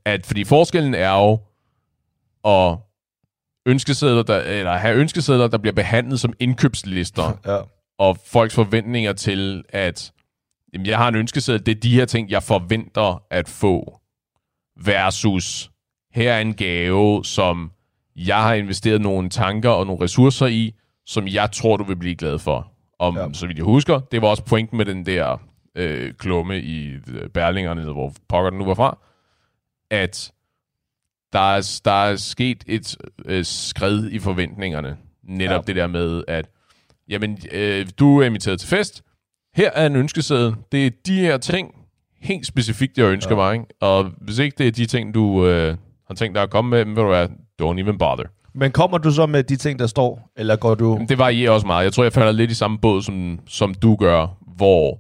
at 0.06 0.26
fordi 0.26 0.44
forskellen 0.44 0.94
er 0.94 1.12
jo 1.14 1.40
at 2.52 2.78
ønskesedler, 3.66 4.24
der, 4.24 4.40
eller 4.42 4.78
have 4.78 4.96
ønskesedler, 4.96 5.48
der 5.48 5.58
bliver 5.58 5.74
behandlet 5.74 6.20
som 6.20 6.34
indkøbslister, 6.40 7.40
Ja. 7.46 7.58
og 8.00 8.18
folks 8.26 8.56
forventninger 8.56 9.14
til, 9.14 9.64
at 9.70 10.12
jamen, 10.74 10.86
jeg 10.86 10.98
har 10.98 11.08
en 11.08 11.16
ønskeseddel, 11.16 11.66
det 11.66 11.76
er 11.76 11.80
de 11.80 11.96
her 11.96 12.06
ting, 12.06 12.30
jeg 12.30 12.44
forventer 12.44 13.24
at 13.32 13.50
få, 13.50 14.00
versus 14.84 15.72
her 16.14 16.34
er 16.34 16.42
en 16.42 16.54
gave, 16.54 17.26
som 17.26 17.72
jeg 18.16 18.44
har 18.44 18.54
investeret 18.54 19.02
nogle 19.02 19.30
tanker 19.30 19.70
og 19.70 19.86
nogle 19.86 20.04
ressourcer 20.04 20.46
i, 20.48 20.74
som 21.06 21.28
jeg 21.28 21.52
tror, 21.52 21.78
du 21.78 21.84
vil 21.84 21.96
blive 21.96 22.16
glad 22.16 22.40
for. 22.40 22.72
Om, 23.00 23.18
ja. 23.18 23.28
Så 23.34 23.48
vidt 23.48 23.58
jeg 23.58 23.66
husker, 23.66 24.00
det 24.00 24.22
var 24.22 24.28
også 24.28 24.44
pointen 24.44 24.78
med 24.78 24.86
den 24.86 25.06
der 25.06 25.38
øh, 25.76 26.14
klumme 26.14 26.62
i 26.62 26.88
øh, 26.88 27.30
Berlingerne, 27.30 27.82
eller 27.82 27.94
hvor 27.94 28.14
pokker 28.30 28.50
den 28.50 28.60
nu 28.60 28.66
var 28.66 28.74
fra, 28.74 28.98
at 29.92 30.32
der 31.34 31.40
er, 31.56 31.80
der 31.86 31.92
er 31.92 32.16
sket 32.16 32.64
et 32.68 32.98
øh, 33.26 33.46
skred 33.46 34.10
i 34.10 34.20
forventningerne. 34.20 34.98
Netop. 35.24 35.64
Ja. 35.64 35.68
det 35.68 35.76
der 35.76 35.88
med, 35.88 36.24
at 36.28 36.50
jamen, 37.10 37.38
øh, 37.52 37.88
du 38.00 38.22
er 38.22 38.26
inviteret 38.26 38.60
til 38.60 38.70
fest. 38.70 39.04
Her 39.58 39.72
er 39.74 39.86
en 39.86 39.96
ønskeseddel. 39.96 40.56
Det 40.72 40.86
er 40.86 40.92
de 41.06 41.20
her 41.20 41.38
ting, 41.38 41.76
helt 42.22 42.46
specifikt, 42.46 42.98
jeg 42.98 43.06
ønsker 43.06 43.32
ja. 43.32 43.36
Mig. 43.36 43.54
Ikke? 43.54 43.66
Og 43.82 44.12
hvis 44.22 44.40
ikke 44.40 44.56
det 44.58 44.68
er 44.68 44.72
de 44.72 44.86
ting, 44.86 45.14
du 45.14 45.48
øh, 45.48 45.78
har 46.08 46.16
tænkt 46.16 46.36
dig 46.36 46.44
at 46.44 46.50
komme 46.50 46.70
med, 46.70 46.86
vil 46.86 46.96
du 46.96 47.10
være, 47.10 47.30
don't 47.62 47.80
even 47.80 47.98
bother. 47.98 48.26
Men 48.54 48.72
kommer 48.72 48.98
du 48.98 49.12
så 49.12 49.26
med 49.26 49.44
de 49.44 49.56
ting, 49.56 49.80
der 49.80 49.88
står? 49.88 50.32
Eller 50.36 50.56
går 50.56 50.76
du... 50.76 50.98
Men 50.98 51.10
det 51.10 51.18
varierer 51.18 51.52
også 51.52 51.68
meget. 51.68 51.84
Jeg 51.84 51.94
tror, 51.94 52.04
jeg 52.04 52.14
falder 52.14 52.32
lidt 52.32 52.52
i 52.52 52.54
samme 52.54 52.78
båd, 52.78 53.02
som, 53.02 53.40
som 53.48 53.74
du 53.74 53.96
gør, 53.96 54.38
hvor 54.58 55.00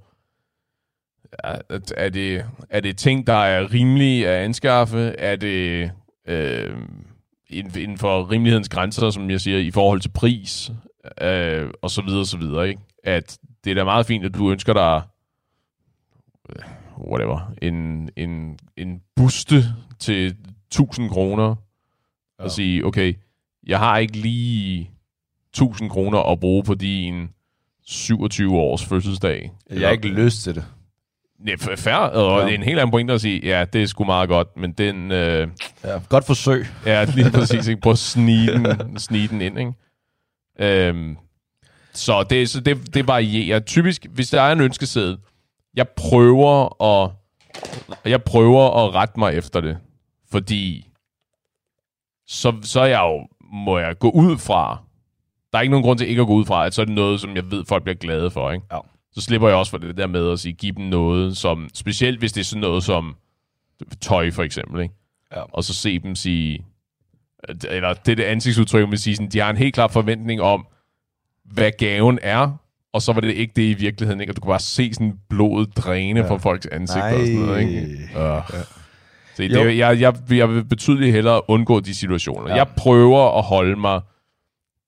er, 1.98 2.10
det, 2.10 2.46
er 2.70 2.80
det 2.80 2.98
ting, 2.98 3.28
der 3.28 3.34
er 3.34 3.74
rimelige 3.74 4.28
at 4.28 4.44
anskaffe? 4.44 5.00
Er 5.00 5.36
det 5.36 5.92
øh, 6.28 6.76
inden 7.50 7.82
inden 7.82 7.98
for 7.98 8.32
rimelighedens 8.32 8.70
grænser, 8.70 9.10
som 9.10 9.30
jeg 9.30 9.42
siger, 9.42 9.58
i 9.58 9.72
forhold 9.72 10.02
til 10.02 10.10
pris? 10.10 10.72
Øh, 11.22 11.70
og 11.82 11.92
så 11.92 12.02
videre, 12.02 12.26
så 12.26 12.38
videre, 12.38 12.70
ikke? 12.70 12.82
At 13.04 13.38
det 13.68 13.72
er 13.72 13.76
da 13.76 13.84
meget 13.84 14.06
fint, 14.06 14.26
at 14.26 14.34
du 14.36 14.52
ønsker 14.52 14.74
dig 14.74 15.02
øh, 16.50 16.64
whatever, 17.12 17.52
en, 17.62 18.10
en, 18.16 18.60
en 18.78 19.02
buste 19.16 19.64
til 20.00 20.36
1000 20.68 21.10
kroner, 21.10 21.56
ja. 22.40 22.44
og 22.44 22.52
sige, 22.52 22.86
okay, 22.86 23.14
jeg 23.68 23.80
har 23.80 23.98
ikke 23.98 24.18
lige 24.18 24.92
1000 25.50 25.90
kroner 25.90 26.20
at 26.32 26.40
bruge 26.40 26.64
på 26.64 26.74
din 26.76 27.30
27 27.86 28.56
års 28.58 28.86
fødselsdag. 28.86 29.52
Jeg 29.70 29.88
har 29.88 29.90
ikke 29.94 30.08
lyst 30.08 30.44
til 30.44 30.56
det. 30.56 30.66
Nej, 31.40 31.54
f- 31.54 31.76
fair, 31.76 31.94
og 31.96 32.40
Ja. 32.42 32.48
ja. 32.48 32.54
en 32.56 32.64
helt 32.64 32.80
anden 32.80 32.92
pointe 32.92 33.14
at 33.14 33.22
sige, 33.22 33.46
ja, 33.48 33.66
det 33.74 33.82
er 33.82 33.86
sgu 33.86 34.04
meget 34.04 34.30
godt, 34.30 34.58
men 34.58 34.72
den 34.72 35.12
øh, 35.12 35.48
Ja. 35.84 36.00
Godt 36.10 36.26
forsøg. 36.26 36.66
er 36.86 37.06
lige 37.16 37.32
præcis 37.32 37.68
ikke 37.68 37.82
på 37.82 37.90
at 37.92 37.98
snige 37.98 38.52
den, 38.54 39.00
snige 39.00 39.28
den 39.28 39.42
ind, 39.42 39.60
ikke? 39.60 39.74
Øhm, 40.60 41.18
så 41.98 42.24
det, 42.24 42.50
så 42.50 42.60
det, 42.60 42.94
det 42.94 43.08
varierer. 43.08 43.60
Typisk, 43.60 44.06
hvis 44.10 44.30
der 44.30 44.42
er 44.42 44.52
en 44.52 44.62
ønskeseddel, 44.62 45.18
jeg 45.76 45.90
prøver 45.90 46.84
at 46.84 47.12
jeg 48.06 48.24
prøver 48.24 48.86
at 48.86 48.94
rette 48.96 49.20
mig 49.20 49.34
efter 49.34 49.62
det, 49.62 49.78
fordi 50.32 50.88
så, 52.28 52.54
så 52.62 52.80
er 52.82 52.86
jeg 52.86 53.02
jo, 53.02 53.28
må 53.52 53.78
jeg 53.78 54.00
gå 54.00 54.10
ud 54.10 54.38
fra, 54.38 54.84
der 55.52 55.58
er 55.58 55.62
ikke 55.62 55.72
nogen 55.72 55.84
grund 55.84 56.00
til 56.00 56.10
ikke 56.10 56.22
at 56.22 56.28
gå 56.28 56.34
ud 56.34 56.46
fra, 56.46 56.66
at 56.66 56.74
så 56.74 56.82
er 56.82 56.86
det 56.86 56.96
noget, 56.96 57.22
som 57.22 57.36
jeg 57.36 57.52
ved, 57.52 57.66
folk 57.66 57.84
bliver 57.84 57.96
glade 57.96 58.32
for, 58.32 58.52
ikke? 58.52 58.66
Ja. 58.72 58.80
Så 59.12 59.22
slipper 59.22 59.48
jeg 59.48 59.58
også 59.58 59.70
for 59.70 59.78
det 59.78 59.98
der 59.98 60.08
med 60.08 60.32
at 60.32 60.40
sige, 60.40 60.54
give 60.54 60.72
dem 60.72 60.86
noget, 60.86 61.38
som, 61.38 61.70
specielt 61.74 62.20
hvis 62.20 62.34
det 62.34 62.42
er 62.42 62.46
sådan 62.46 62.62
noget 62.62 62.84
som 62.84 63.16
tøj 64.02 64.32
for 64.32 64.44
eksempel, 64.44 64.82
ikke? 64.82 64.96
Ja. 65.36 65.42
og 65.54 65.64
så 65.64 65.74
se 65.74 66.00
dem 66.00 66.16
sige, 66.16 66.66
eller 67.70 67.94
det 67.94 68.12
er 68.12 68.16
det 68.16 68.24
ansigtsudtryk, 68.24 68.90
man 68.90 68.98
siger, 68.98 69.16
sådan, 69.16 69.32
de 69.32 69.40
har 69.40 69.50
en 69.50 69.58
helt 69.58 69.74
klar 69.74 69.88
forventning 69.88 70.42
om, 70.42 70.68
hvad 71.52 71.72
gaven 71.78 72.20
er, 72.22 72.58
og 72.94 73.02
så 73.02 73.14
var 73.14 73.22
det 73.22 73.34
ikke 73.34 73.54
det 73.56 73.62
i 73.62 73.74
virkeligheden, 73.74 74.22
ikke? 74.22 74.32
og 74.32 74.36
du 74.36 74.42
kunne 74.42 74.52
bare 74.52 74.60
se 74.60 74.94
sådan 74.94 75.14
blodet 75.30 75.78
dræne 75.78 76.20
ja. 76.20 76.30
fra 76.30 76.38
folks 76.38 76.66
ansigter 76.66 77.20
og 77.20 77.26
sådan 77.26 77.40
noget, 77.40 77.62
ikke? 77.62 77.82
Uh. 78.16 78.22
Ja. 78.22 78.40
Så 79.36 79.44
det, 79.44 79.52
Jo. 79.54 79.70
jeg, 79.70 80.00
jeg, 80.00 80.14
jeg 80.30 80.50
vil 80.50 80.66
betydeligt 80.66 81.12
hellere 81.14 81.50
undgå 81.50 81.80
de 81.80 81.96
situationer. 81.96 82.50
Ja. 82.50 82.56
Jeg 82.56 82.68
prøver 82.78 83.38
at 83.38 83.44
holde 83.44 83.76
mig 83.76 84.02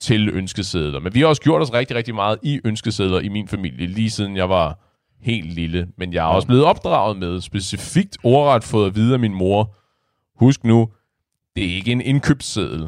til 0.01 0.29
ønskesedler, 0.29 0.99
men 0.99 1.13
vi 1.13 1.19
har 1.19 1.27
også 1.27 1.41
gjort 1.41 1.61
os 1.61 1.73
rigtig, 1.73 1.97
rigtig 1.97 2.15
meget 2.15 2.37
i 2.43 2.59
ønskesedler 2.65 3.19
i 3.19 3.29
min 3.29 3.47
familie, 3.47 3.87
lige 3.87 4.09
siden 4.09 4.37
jeg 4.37 4.49
var 4.49 4.79
helt 5.21 5.53
lille. 5.53 5.87
Men 5.97 6.13
jeg 6.13 6.23
er 6.25 6.27
også 6.29 6.47
blevet 6.47 6.63
opdraget 6.65 7.17
med 7.17 7.41
specifikt 7.41 8.17
ordret 8.23 8.63
fået 8.63 8.87
at 8.87 8.95
vide 8.95 9.13
af 9.13 9.19
min 9.19 9.33
mor, 9.33 9.75
husk 10.39 10.63
nu, 10.63 10.89
det 11.55 11.71
er 11.71 11.75
ikke 11.75 11.91
en 11.91 12.01
indkøbsseddel. 12.01 12.87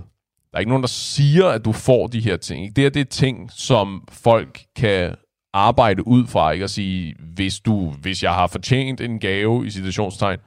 Der 0.51 0.57
er 0.57 0.59
ikke 0.59 0.69
nogen, 0.69 0.83
der 0.83 0.87
siger, 0.87 1.47
at 1.47 1.65
du 1.65 1.71
får 1.71 2.07
de 2.07 2.19
her 2.19 2.37
ting. 2.37 2.63
ikke? 2.63 2.73
Det 2.75 2.81
her 2.81 2.89
det 2.89 2.99
er 2.99 3.05
ting, 3.05 3.51
som 3.51 4.07
folk 4.11 4.61
kan 4.75 5.15
arbejde 5.53 6.07
ud 6.07 6.27
fra, 6.27 6.51
ikke? 6.51 6.63
at 6.63 6.69
sige, 6.69 7.15
hvis, 7.33 7.59
du, 7.59 7.89
hvis 7.89 8.23
jeg 8.23 8.33
har 8.33 8.47
fortjent 8.47 9.01
en 9.01 9.19
gave, 9.19 9.67
i 9.67 9.69
situationstegn, 9.69 10.39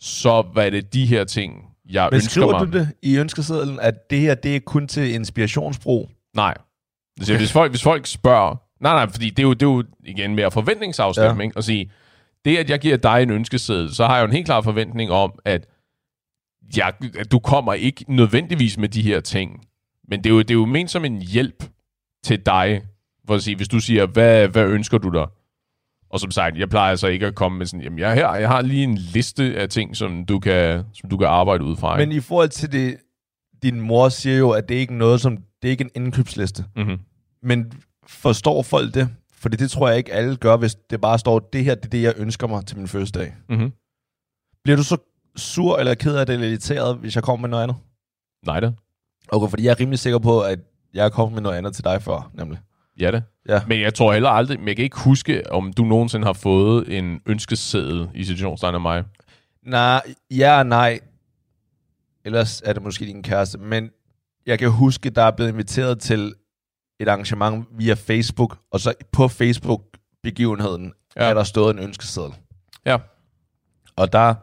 så 0.00 0.42
hvad 0.52 0.66
er 0.66 0.70
det 0.70 0.94
de 0.94 1.06
her 1.06 1.24
ting, 1.24 1.64
jeg 1.90 2.08
Men 2.10 2.16
ønsker 2.16 2.30
skriver 2.30 2.58
mig. 2.58 2.72
du 2.72 2.78
det 2.78 2.88
i 3.02 3.18
ønskesedlen, 3.18 3.80
at 3.80 4.10
det 4.10 4.20
her, 4.20 4.34
det 4.34 4.56
er 4.56 4.60
kun 4.60 4.88
til 4.88 5.14
inspirationsbrug? 5.14 6.10
Nej. 6.36 6.54
Så 7.20 7.36
hvis, 7.36 7.52
folk, 7.52 7.72
hvis 7.72 7.82
folk 7.82 8.06
spørger... 8.06 8.56
Nej, 8.80 8.94
nej, 8.94 9.10
fordi 9.10 9.30
det 9.30 9.38
er 9.38 9.42
jo, 9.42 9.52
det 9.52 9.62
er 9.62 9.70
jo 9.70 9.84
igen 10.04 10.34
mere 10.34 10.50
forventningsafstemning. 10.50 11.52
Ja. 11.54 11.58
At 11.58 11.64
sige, 11.64 11.90
det 12.44 12.56
at 12.56 12.70
jeg 12.70 12.78
giver 12.78 12.96
dig 12.96 13.22
en 13.22 13.30
ønskeseddel, 13.30 13.94
så 13.94 14.06
har 14.06 14.14
jeg 14.14 14.22
jo 14.22 14.26
en 14.26 14.32
helt 14.32 14.46
klar 14.46 14.60
forventning 14.60 15.10
om, 15.10 15.32
at, 15.44 15.66
at 17.18 17.32
du 17.32 17.38
kommer 17.38 17.72
ikke 17.74 18.04
nødvendigvis 18.08 18.78
med 18.78 18.88
de 18.88 19.02
her 19.02 19.20
ting. 19.20 19.66
Men 20.08 20.24
det 20.24 20.30
er 20.30 20.34
jo, 20.34 20.38
det 20.38 20.50
er 20.50 20.54
jo 20.54 20.66
ment 20.66 20.90
som 20.90 21.04
en 21.04 21.22
hjælp 21.22 21.64
til 22.24 22.46
dig. 22.46 22.82
For 23.26 23.34
at 23.34 23.42
sige, 23.42 23.56
hvis 23.56 23.68
du 23.68 23.80
siger, 23.80 24.06
hvad, 24.06 24.48
hvad 24.48 24.66
ønsker 24.66 24.98
du 24.98 25.10
dig? 25.10 25.26
Og 26.10 26.20
som 26.20 26.30
sagt, 26.30 26.58
jeg 26.58 26.68
plejer 26.68 26.90
altså 26.90 27.06
ikke 27.06 27.26
at 27.26 27.34
komme 27.34 27.58
med 27.58 27.66
sådan, 27.66 27.82
jamen 27.82 27.98
jeg, 27.98 28.10
er 28.10 28.14
her, 28.14 28.34
jeg 28.34 28.48
har 28.48 28.62
lige 28.62 28.84
en 28.84 28.98
liste 28.98 29.56
af 29.56 29.68
ting, 29.68 29.96
som 29.96 30.24
du 30.24 30.38
kan, 30.38 30.84
som 30.92 31.10
du 31.10 31.16
kan 31.16 31.26
arbejde 31.26 31.64
ud 31.64 31.76
fra. 31.76 31.96
Men 31.96 32.12
i 32.12 32.20
forhold 32.20 32.48
til 32.48 32.72
det, 32.72 32.96
din 33.62 33.80
mor 33.80 34.08
siger 34.08 34.38
jo, 34.38 34.50
at 34.50 34.68
det 34.68 34.76
er 34.76 34.80
ikke 34.80 34.94
noget 34.94 35.20
som, 35.20 35.36
det 35.36 35.68
er 35.68 35.70
ikke 35.70 35.84
en 35.84 35.90
indkøbsliste. 35.94 36.64
mm-hmm. 36.76 36.98
Men 37.42 37.72
forstår 38.06 38.62
folk 38.62 38.94
det? 38.94 39.08
Fordi 39.32 39.56
det 39.56 39.70
tror 39.70 39.88
jeg 39.88 39.98
ikke 39.98 40.12
alle 40.12 40.36
gør, 40.36 40.56
hvis 40.56 40.74
det 40.74 41.00
bare 41.00 41.18
står, 41.18 41.38
det 41.38 41.64
her 41.64 41.74
det 41.74 41.84
er 41.84 41.88
det, 41.88 42.02
jeg 42.02 42.14
ønsker 42.16 42.46
mig 42.46 42.66
til 42.66 42.78
min 42.78 42.88
fødselsdag. 42.88 43.34
Mm-hmm. 43.48 43.72
Bliver 44.64 44.76
du 44.76 44.82
så 44.82 44.96
sur 45.36 45.78
eller 45.78 45.94
ked 45.94 46.16
af 46.16 46.26
det 46.26 46.32
eller 46.32 46.48
irriteret, 46.48 46.96
hvis 46.96 47.14
jeg 47.14 47.22
kommer 47.22 47.40
med 47.40 47.48
noget 47.48 47.62
andet? 47.62 47.76
Nej 48.46 48.60
da. 48.60 48.72
Okay, 49.28 49.50
fordi 49.50 49.64
jeg 49.64 49.70
er 49.70 49.80
rimelig 49.80 49.98
sikker 49.98 50.18
på, 50.18 50.40
at 50.40 50.58
jeg 50.94 51.04
er 51.04 51.08
kommet 51.08 51.34
med 51.34 51.42
noget 51.42 51.56
andet 51.56 51.74
til 51.74 51.84
dig 51.84 52.02
før, 52.02 52.30
nemlig. 52.34 52.58
Ja 53.00 53.10
det. 53.10 53.22
Ja. 53.48 53.60
Men 53.66 53.80
jeg 53.80 53.94
tror 53.94 54.12
heller 54.12 54.28
aldrig, 54.30 54.58
men 54.58 54.68
jeg 54.68 54.76
kan 54.76 54.84
ikke 54.84 54.98
huske, 55.00 55.52
om 55.52 55.72
du 55.72 55.84
nogensinde 55.84 56.26
har 56.26 56.32
fået 56.32 56.98
en 56.98 57.20
ønskeseddel 57.26 58.08
i 58.14 58.24
situationstegn 58.24 58.74
af 58.74 58.80
mig. 58.80 59.04
Nej, 59.66 60.02
ja 60.30 60.58
og 60.58 60.66
nej. 60.66 61.00
Ellers 62.24 62.62
er 62.64 62.72
det 62.72 62.82
måske 62.82 63.04
din 63.04 63.22
kæreste. 63.22 63.58
Men 63.58 63.90
jeg 64.46 64.58
kan 64.58 64.70
huske, 64.70 65.10
der 65.10 65.22
er 65.22 65.30
blevet 65.30 65.50
inviteret 65.50 66.00
til 66.00 66.34
et 67.00 67.08
arrangement 67.08 67.66
via 67.78 67.94
Facebook, 67.94 68.58
og 68.70 68.80
så 68.80 68.94
på 69.12 69.28
Facebook-begivenheden 69.28 70.92
Ja. 71.16 71.24
ja. 71.24 71.30
er 71.30 71.34
der 71.34 71.42
stået 71.44 71.74
en 71.76 71.78
ønskeseddel. 71.82 72.34
Ja. 72.86 72.96
Og 73.96 74.12
der... 74.12 74.34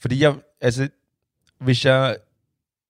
Fordi 0.00 0.22
jeg... 0.22 0.34
Altså, 0.60 0.88
hvis 1.60 1.84
jeg, 1.84 2.16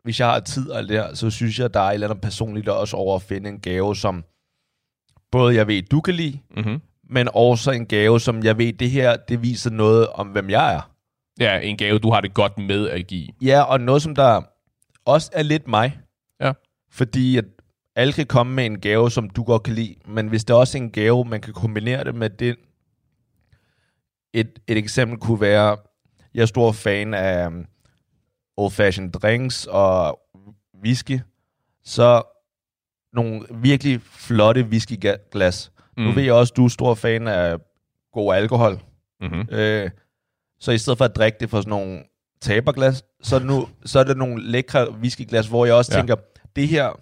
hvis 0.04 0.20
jeg 0.20 0.28
har 0.28 0.40
tid 0.40 0.70
og 0.70 0.78
alt 0.78 0.88
det 0.88 0.96
her, 0.96 1.14
så 1.14 1.30
synes 1.30 1.58
jeg, 1.58 1.74
der 1.74 1.80
er 1.80 1.84
et 1.84 1.94
eller 1.94 2.08
andet 2.08 2.20
personligt 2.20 2.68
også 2.68 2.96
over 2.96 3.16
at 3.16 3.22
finde 3.22 3.48
en 3.48 3.60
gave, 3.60 3.96
som 3.96 4.24
både 5.30 5.54
jeg 5.54 5.66
ved, 5.66 5.82
du 5.82 6.00
kan 6.00 6.14
lide, 6.14 6.40
Mm-hmm. 6.56 6.80
men 7.10 7.28
også 7.34 7.70
en 7.70 7.86
gave, 7.86 8.20
som 8.20 8.42
jeg 8.42 8.58
ved, 8.58 8.72
det 8.72 8.90
her, 8.90 9.16
det 9.16 9.42
viser 9.42 9.70
noget 9.70 10.06
om, 10.06 10.28
hvem 10.28 10.50
jeg 10.50 10.74
er. 10.74 10.90
Ja, 11.40 11.58
en 11.58 11.76
gave, 11.76 11.98
du 11.98 12.10
har 12.10 12.20
det 12.20 12.34
godt 12.34 12.58
med 12.58 12.88
at 12.88 13.06
give. 13.06 13.28
Ja, 13.42 13.62
og 13.62 13.80
noget, 13.80 14.02
som 14.02 14.14
der 14.14 14.42
også 15.04 15.30
er 15.32 15.42
lidt 15.42 15.68
mig. 15.68 15.98
Ja. 16.40 16.52
Fordi 16.90 17.36
at 17.36 17.44
alle 17.96 18.12
kan 18.12 18.26
komme 18.26 18.54
med 18.54 18.66
en 18.66 18.80
gave, 18.80 19.10
som 19.10 19.30
du 19.30 19.42
godt 19.42 19.62
kan 19.62 19.74
lide, 19.74 19.94
men 20.08 20.28
hvis 20.28 20.44
også 20.44 20.78
er 20.78 20.82
en 20.82 20.90
gave, 20.90 21.24
man 21.24 21.40
kan 21.40 21.52
kombinere 21.54 22.04
det 22.04 22.14
med 22.14 22.30
det. 22.30 22.56
Et, 24.32 24.58
et 24.66 24.78
eksempel 24.78 25.18
kunne 25.18 25.40
være, 25.40 25.76
jeg 26.34 26.42
er 26.42 26.46
stor 26.46 26.72
fan 26.72 27.14
af 27.14 27.46
um, 27.46 27.66
old-fashioned 28.56 29.10
drinks 29.10 29.66
og 29.66 30.20
whisky, 30.84 31.20
så 31.84 32.22
nogle 33.12 33.46
virkelig 33.50 34.00
flotte 34.02 34.64
whiskyglas. 34.64 35.72
Mm. 35.96 36.02
Nu 36.02 36.12
ved 36.12 36.22
jeg 36.22 36.34
også, 36.34 36.52
du 36.56 36.64
er 36.64 36.68
stor 36.68 36.94
fan 36.94 37.28
af 37.28 37.58
god 38.12 38.34
alkohol. 38.34 38.80
Mm-hmm. 39.20 39.48
Øh, 39.50 39.90
så 40.60 40.72
i 40.72 40.78
stedet 40.78 40.98
for 40.98 41.04
at 41.04 41.16
drikke 41.16 41.38
det 41.40 41.50
fra 41.50 41.58
sådan 41.58 41.70
nogle 41.70 42.02
taberglas, 42.40 43.04
så 43.22 43.34
er, 43.34 43.38
det 43.38 43.48
nu, 43.48 43.68
så 43.84 43.98
er 43.98 44.04
det 44.04 44.16
nogle 44.16 44.42
lækre 44.42 44.90
whiskyglas, 44.90 45.46
hvor 45.46 45.66
jeg 45.66 45.74
også 45.74 45.92
ja. 45.94 45.98
tænker, 45.98 46.16
det 46.56 46.68
her, 46.68 47.00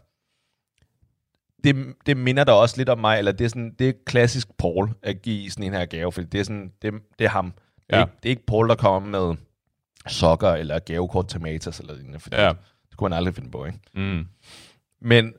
det, 1.65 1.95
det 2.07 2.17
minder 2.17 2.45
da 2.45 2.53
også 2.53 2.77
lidt 2.77 2.89
om 2.89 2.99
mig, 2.99 3.19
eller 3.19 3.33
det 3.33 3.45
er, 3.45 3.49
sådan, 3.49 3.75
det 3.79 3.89
er 3.89 3.93
klassisk 4.07 4.49
Paul 4.59 4.91
at 5.03 5.23
give 5.23 5.51
sådan 5.51 5.65
en 5.65 5.73
her 5.73 5.87
gave, 5.87 6.13
for 6.13 6.23
det 6.23 6.41
er, 6.41 6.45
sådan, 6.45 6.73
det, 6.83 6.95
det 7.19 7.25
er 7.25 7.29
ham. 7.29 7.55
Det 7.91 7.95
er, 7.95 7.99
Ja. 7.99 8.05
ikke, 8.05 8.13
det 8.23 8.29
er 8.29 8.31
ikke 8.31 8.47
Paul, 8.47 8.69
der 8.69 8.75
kommer 8.75 9.29
med 9.29 9.37
sokker 10.07 10.51
eller 10.51 10.79
gavekort 10.79 11.29
tomatoes 11.29 11.81
eller 11.81 11.95
lignende, 11.95 12.19
for 12.21 12.29
Ja. 12.33 12.49
det, 12.49 12.57
det 12.91 12.97
kunne 12.97 13.11
han 13.11 13.17
aldrig 13.19 13.35
finde 13.35 13.51
på, 13.51 13.65
ikke? 13.65 13.79
Mm. 13.95 14.27
Men 15.01 15.33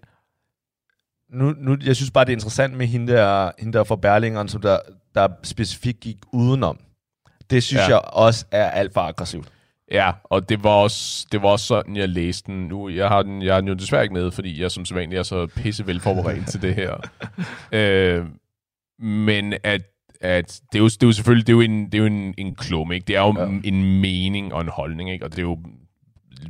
nu, 1.29 1.53
nu, 1.57 1.77
jeg 1.85 1.95
synes 1.95 2.11
bare, 2.11 2.25
det 2.25 2.31
er 2.31 2.35
interessant 2.35 2.73
med 2.77 2.87
hende 2.87 3.13
der, 3.13 3.51
hende 3.59 3.77
der 3.77 3.83
fra 3.83 3.95
Berlingeren, 3.95 4.47
som 4.47 4.61
der, 4.61 4.79
der 5.15 5.27
specifikt 5.43 5.99
gik 5.99 6.17
udenom. 6.33 6.79
Det 7.49 7.63
synes 7.63 7.81
ja. 7.81 7.87
jeg 7.87 8.01
også 8.05 8.45
er 8.51 8.69
alt 8.69 8.93
for 8.93 9.01
aggressivt. 9.01 9.47
Ja, 9.91 10.11
og 10.23 10.49
det 10.49 10.63
var, 10.63 10.69
også, 10.69 11.27
det 11.31 11.41
var 11.41 11.49
også 11.49 11.65
sådan, 11.65 11.95
jeg 11.95 12.09
læste 12.09 12.51
den. 12.51 12.67
Nu, 12.67 12.89
jeg 12.89 13.07
har 13.07 13.21
den, 13.23 13.41
jeg 13.41 13.53
har 13.53 13.61
den 13.61 13.67
jo 13.67 13.73
desværre 13.73 14.03
ikke 14.03 14.13
med, 14.13 14.31
fordi 14.31 14.61
jeg 14.61 14.71
som 14.71 14.85
sædvanlig 14.85 15.17
er 15.17 15.23
så 15.23 15.47
pisse 15.47 15.87
velforberedt 15.87 16.47
til 16.49 16.61
det 16.61 16.75
her. 16.75 16.95
Øh, 17.71 18.25
men 18.99 19.53
at, 19.63 19.81
at 20.21 20.61
det, 20.71 20.79
er 20.79 20.83
jo, 20.83 20.87
det 20.87 21.03
er 21.03 21.07
jo 21.07 21.11
selvfølgelig 21.11 21.47
det 21.47 21.53
er 21.53 21.57
jo 21.57 21.61
en, 21.61 21.85
det 21.85 21.93
er 21.93 21.97
jo 21.97 22.05
en, 22.05 22.33
en 22.37 22.55
klumme, 22.55 22.95
ikke? 22.95 23.05
Det 23.05 23.15
er 23.15 23.21
jo 23.21 23.35
ja. 23.37 23.59
En 23.63 24.01
mening 24.01 24.53
og 24.53 24.61
en 24.61 24.67
holdning, 24.67 25.11
ikke? 25.11 25.25
Og 25.25 25.31
det 25.31 25.39
er 25.39 25.43
jo 25.43 25.59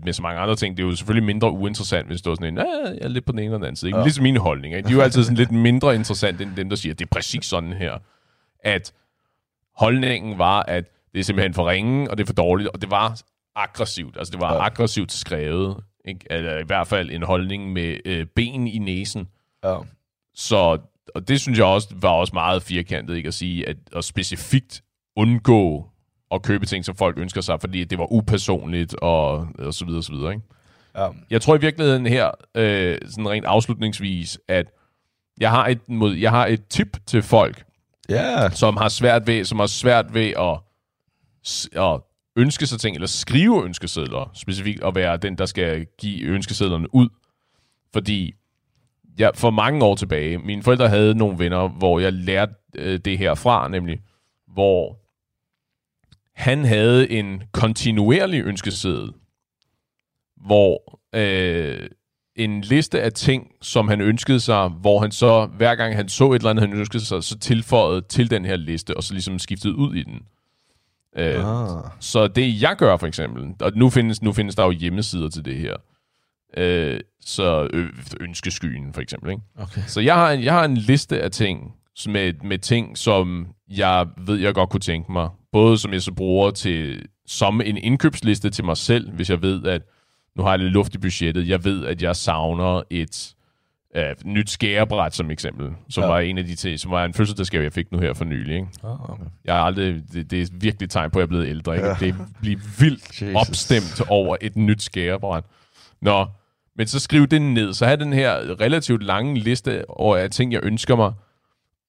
med 0.03 0.13
så 0.13 0.21
mange 0.21 0.41
andre 0.41 0.55
ting, 0.55 0.77
det 0.77 0.83
er 0.83 0.87
jo 0.87 0.95
selvfølgelig 0.95 1.25
mindre 1.25 1.51
uinteressant, 1.51 2.07
hvis 2.07 2.21
det 2.21 2.29
var 2.29 2.35
sådan 2.35 2.53
en, 2.53 2.57
jeg 2.57 2.97
er 3.01 3.07
lidt 3.07 3.25
på 3.25 3.31
den 3.31 3.39
ene 3.39 3.45
eller 3.45 3.57
den 3.57 3.65
anden 3.65 3.75
side. 3.75 3.89
Ikke? 3.89 3.97
Ja. 3.97 4.03
Ligesom 4.03 4.23
mine 4.23 4.39
holdninger. 4.39 4.77
Ikke? 4.77 4.87
De 4.87 4.93
er 4.93 4.97
jo 4.97 5.01
altid 5.01 5.23
sådan 5.23 5.37
lidt 5.37 5.51
mindre 5.51 5.95
interessant, 5.95 6.41
end 6.41 6.55
dem, 6.55 6.69
der 6.69 6.75
siger, 6.75 6.93
det 6.93 7.05
er 7.05 7.09
præcis 7.09 7.45
sådan 7.45 7.73
her. 7.73 7.97
At 8.63 8.93
holdningen 9.75 10.37
var, 10.37 10.63
at 10.67 10.85
det 11.13 11.19
er 11.19 11.23
simpelthen 11.23 11.53
for 11.53 11.69
ringe, 11.69 12.11
og 12.11 12.17
det 12.17 12.23
er 12.23 12.27
for 12.27 12.33
dårligt, 12.33 12.69
og 12.69 12.81
det 12.81 12.91
var 12.91 13.21
aggressivt. 13.55 14.17
Altså, 14.17 14.31
det 14.31 14.41
var. 14.41 14.53
Ja. 14.53 14.65
aggressivt 14.65 15.11
skrevet. 15.11 15.77
Ikke? 16.05 16.25
Eller 16.29 16.57
i 16.57 16.63
hvert 16.63 16.87
fald 16.87 17.09
en 17.09 17.23
holdning 17.23 17.73
med 17.73 17.97
øh, 18.05 18.25
ben 18.25 18.67
i 18.67 18.77
næsen. 18.77 19.27
Ja. 19.63 19.77
Så 20.35 20.77
og 21.15 21.27
det 21.27 21.41
synes 21.41 21.57
jeg 21.57 21.65
også 21.65 21.87
var 21.95 22.09
også 22.09 22.31
meget 22.33 22.63
firkantet, 22.63 23.15
ikke 23.15 23.27
at 23.27 23.33
sige, 23.33 23.69
at, 23.69 23.77
at 23.95 24.03
specifikt 24.03 24.83
undgå 25.15 25.89
at 26.31 26.41
købe 26.41 26.65
ting, 26.65 26.85
som 26.85 26.95
folk 26.95 27.17
ønsker 27.17 27.41
sig, 27.41 27.61
fordi 27.61 27.83
det 27.83 27.97
var 27.97 28.11
upersonligt 28.11 28.95
og, 28.95 29.47
og 29.59 29.73
så 29.73 29.85
videre, 29.85 29.99
og 29.99 30.03
så 30.03 30.11
videre. 30.11 30.31
Ikke? 30.31 30.43
Ja. 30.97 31.07
Jeg 31.29 31.41
tror 31.41 31.55
i 31.55 31.61
virkeligheden 31.61 32.05
her, 32.05 32.31
øh, 32.55 32.97
sådan 33.05 33.29
rent 33.29 33.45
afslutningsvis, 33.45 34.39
at 34.47 34.65
jeg 35.39 35.49
har 35.49 35.67
et, 35.67 35.89
mod, 35.89 36.15
jeg 36.15 36.31
har 36.31 36.45
et 36.45 36.67
tip 36.67 36.97
til 37.05 37.21
folk, 37.21 37.63
ja. 38.09 38.49
som 38.49 38.77
har 38.77 38.89
svært 38.89 39.27
ved, 39.27 39.45
som 39.45 39.59
har 39.59 39.67
svært 39.67 40.13
ved 40.13 40.33
at, 40.37 40.59
at 41.81 42.01
ønske 42.35 42.65
sig 42.65 42.79
ting, 42.79 42.95
eller 42.95 43.07
skrive 43.07 43.65
ønskesedler, 43.65 44.31
specifikt 44.33 44.83
at 44.83 44.95
være 44.95 45.17
den, 45.17 45.37
der 45.37 45.45
skal 45.45 45.85
give 45.97 46.21
ønskesedlerne 46.21 46.95
ud. 46.95 47.09
Fordi 47.93 48.33
jeg, 49.19 49.31
for 49.35 49.49
mange 49.49 49.85
år 49.85 49.95
tilbage, 49.95 50.37
mine 50.37 50.63
forældre 50.63 50.89
havde 50.89 51.15
nogle 51.15 51.39
venner, 51.39 51.67
hvor 51.67 51.99
jeg 51.99 52.13
lærte 52.13 52.53
øh, 52.75 52.99
det 53.05 53.17
her 53.17 53.35
fra, 53.35 53.67
nemlig, 53.67 53.99
hvor 54.53 54.99
han 56.35 56.65
havde 56.65 57.11
en 57.11 57.43
kontinuerlig 57.51 58.43
ønskeseddel, 58.43 59.11
hvor 60.45 60.99
øh, 61.15 61.89
en 62.35 62.61
liste 62.61 63.01
af 63.01 63.13
ting, 63.13 63.47
som 63.61 63.87
han 63.87 64.01
ønskede 64.01 64.39
sig, 64.39 64.67
hvor 64.69 64.99
han 64.99 65.11
så, 65.11 65.45
hver 65.45 65.75
gang 65.75 65.95
han 65.95 66.09
så 66.09 66.31
et 66.31 66.35
eller 66.35 66.49
andet, 66.49 66.69
han 66.69 66.79
ønskede 66.79 67.05
sig, 67.05 67.23
så 67.23 67.39
tilføjede 67.39 68.01
til 68.01 68.31
den 68.31 68.45
her 68.45 68.55
liste, 68.55 68.97
og 68.97 69.03
så 69.03 69.13
ligesom 69.13 69.39
skiftede 69.39 69.75
ud 69.75 69.95
i 69.95 70.03
den. 70.03 70.21
Øh, 71.15 71.35
Ah. 71.79 71.83
så 71.99 72.27
det 72.27 72.61
jeg 72.61 72.75
gør 72.77 72.97
for 72.97 73.07
eksempel, 73.07 73.55
og 73.61 73.71
nu 73.75 73.89
findes, 73.89 74.21
nu 74.21 74.33
findes 74.33 74.55
der 74.55 74.63
jo 74.63 74.71
hjemmesider 74.71 75.29
til 75.29 75.45
det 75.45 75.55
her, 75.57 75.75
øh, 76.57 76.99
så 77.25 77.69
ø- 77.73 77.89
ønskeskyen 78.19 78.93
for 78.93 79.01
eksempel, 79.01 79.29
ikke? 79.31 79.41
Okay. 79.59 79.81
Så 79.87 80.01
jeg 80.01 80.15
har, 80.15 80.31
en, 80.31 80.43
jeg 80.43 80.53
har 80.53 80.65
en 80.65 80.77
liste 80.77 81.21
af 81.21 81.31
ting, 81.31 81.73
med, 82.07 82.33
med 82.43 82.57
ting, 82.57 82.97
som 82.97 83.47
jeg 83.69 84.07
ved, 84.17 84.37
jeg 84.37 84.53
godt 84.53 84.69
kunne 84.69 84.79
tænke 84.79 85.11
mig. 85.11 85.29
Både 85.51 85.77
som 85.77 85.93
jeg 85.93 86.01
så 86.01 86.11
bruger 86.13 86.51
til, 86.51 87.05
som 87.27 87.61
en 87.61 87.77
indkøbsliste 87.77 88.49
til 88.49 88.65
mig 88.65 88.77
selv, 88.77 89.11
hvis 89.11 89.29
jeg 89.29 89.41
ved, 89.41 89.65
at 89.65 89.81
nu 90.35 90.43
har 90.43 90.49
jeg 90.51 90.59
lidt 90.59 90.73
luft 90.73 90.95
i 90.95 90.97
budgettet. 90.97 91.47
Jeg 91.47 91.63
ved, 91.65 91.85
at 91.85 92.01
jeg 92.01 92.15
savner 92.15 92.81
et 92.89 93.33
øh, 93.95 94.03
nyt 94.25 94.49
skærebræt 94.49 95.15
som 95.15 95.31
eksempel, 95.31 95.69
som. 95.89 96.03
Ja. 96.03 96.07
var 96.09 96.19
en 96.19 96.37
af 96.37 96.43
de 96.45 96.55
ting, 96.55 96.79
som 96.79 96.91
var 96.91 97.05
en 97.05 97.13
fødselsdagsgave, 97.13 97.63
jeg 97.63 97.73
fik 97.73 97.91
nu 97.91 97.99
her 97.99 98.13
for 98.13 98.25
nylig. 98.25 98.55
Ikke? 98.55 98.67
Ah, 98.83 99.09
okay. 99.09 99.23
Jeg 99.45 99.53
har 99.55 99.61
aldrig, 99.61 100.01
det, 100.13 100.31
det 100.31 100.41
er 100.41 100.47
virkelig 100.53 100.85
et 100.85 100.91
tegn 100.91 101.11
på, 101.11 101.19
at 101.19 101.21
jeg 101.21 101.25
er 101.25 101.27
blevet 101.27 101.47
ældre. 101.47 101.75
Ikke? 101.75 101.87
Ja. 101.87 101.95
Det 101.99 102.15
bliver 102.41 102.59
vildt 102.79 103.09
Jesus. 103.21 103.35
opstemt 103.35 104.01
over 104.09 104.37
et 104.41 104.55
nyt 104.55 104.81
skærebræt. 104.81 105.43
Nå, 106.01 106.25
men 106.79 106.87
så 106.87 106.99
skriv 106.99 107.27
det 107.27 107.41
ned. 107.41 107.73
Så 107.73 107.85
have 107.85 107.97
den 107.97 108.13
her 108.13 108.59
relativt 108.61 109.03
lange 109.03 109.39
liste 109.39 109.89
over 109.89 110.27
ting, 110.27 110.53
jeg 110.53 110.59
ønsker 110.63 110.95
mig. 110.95 111.13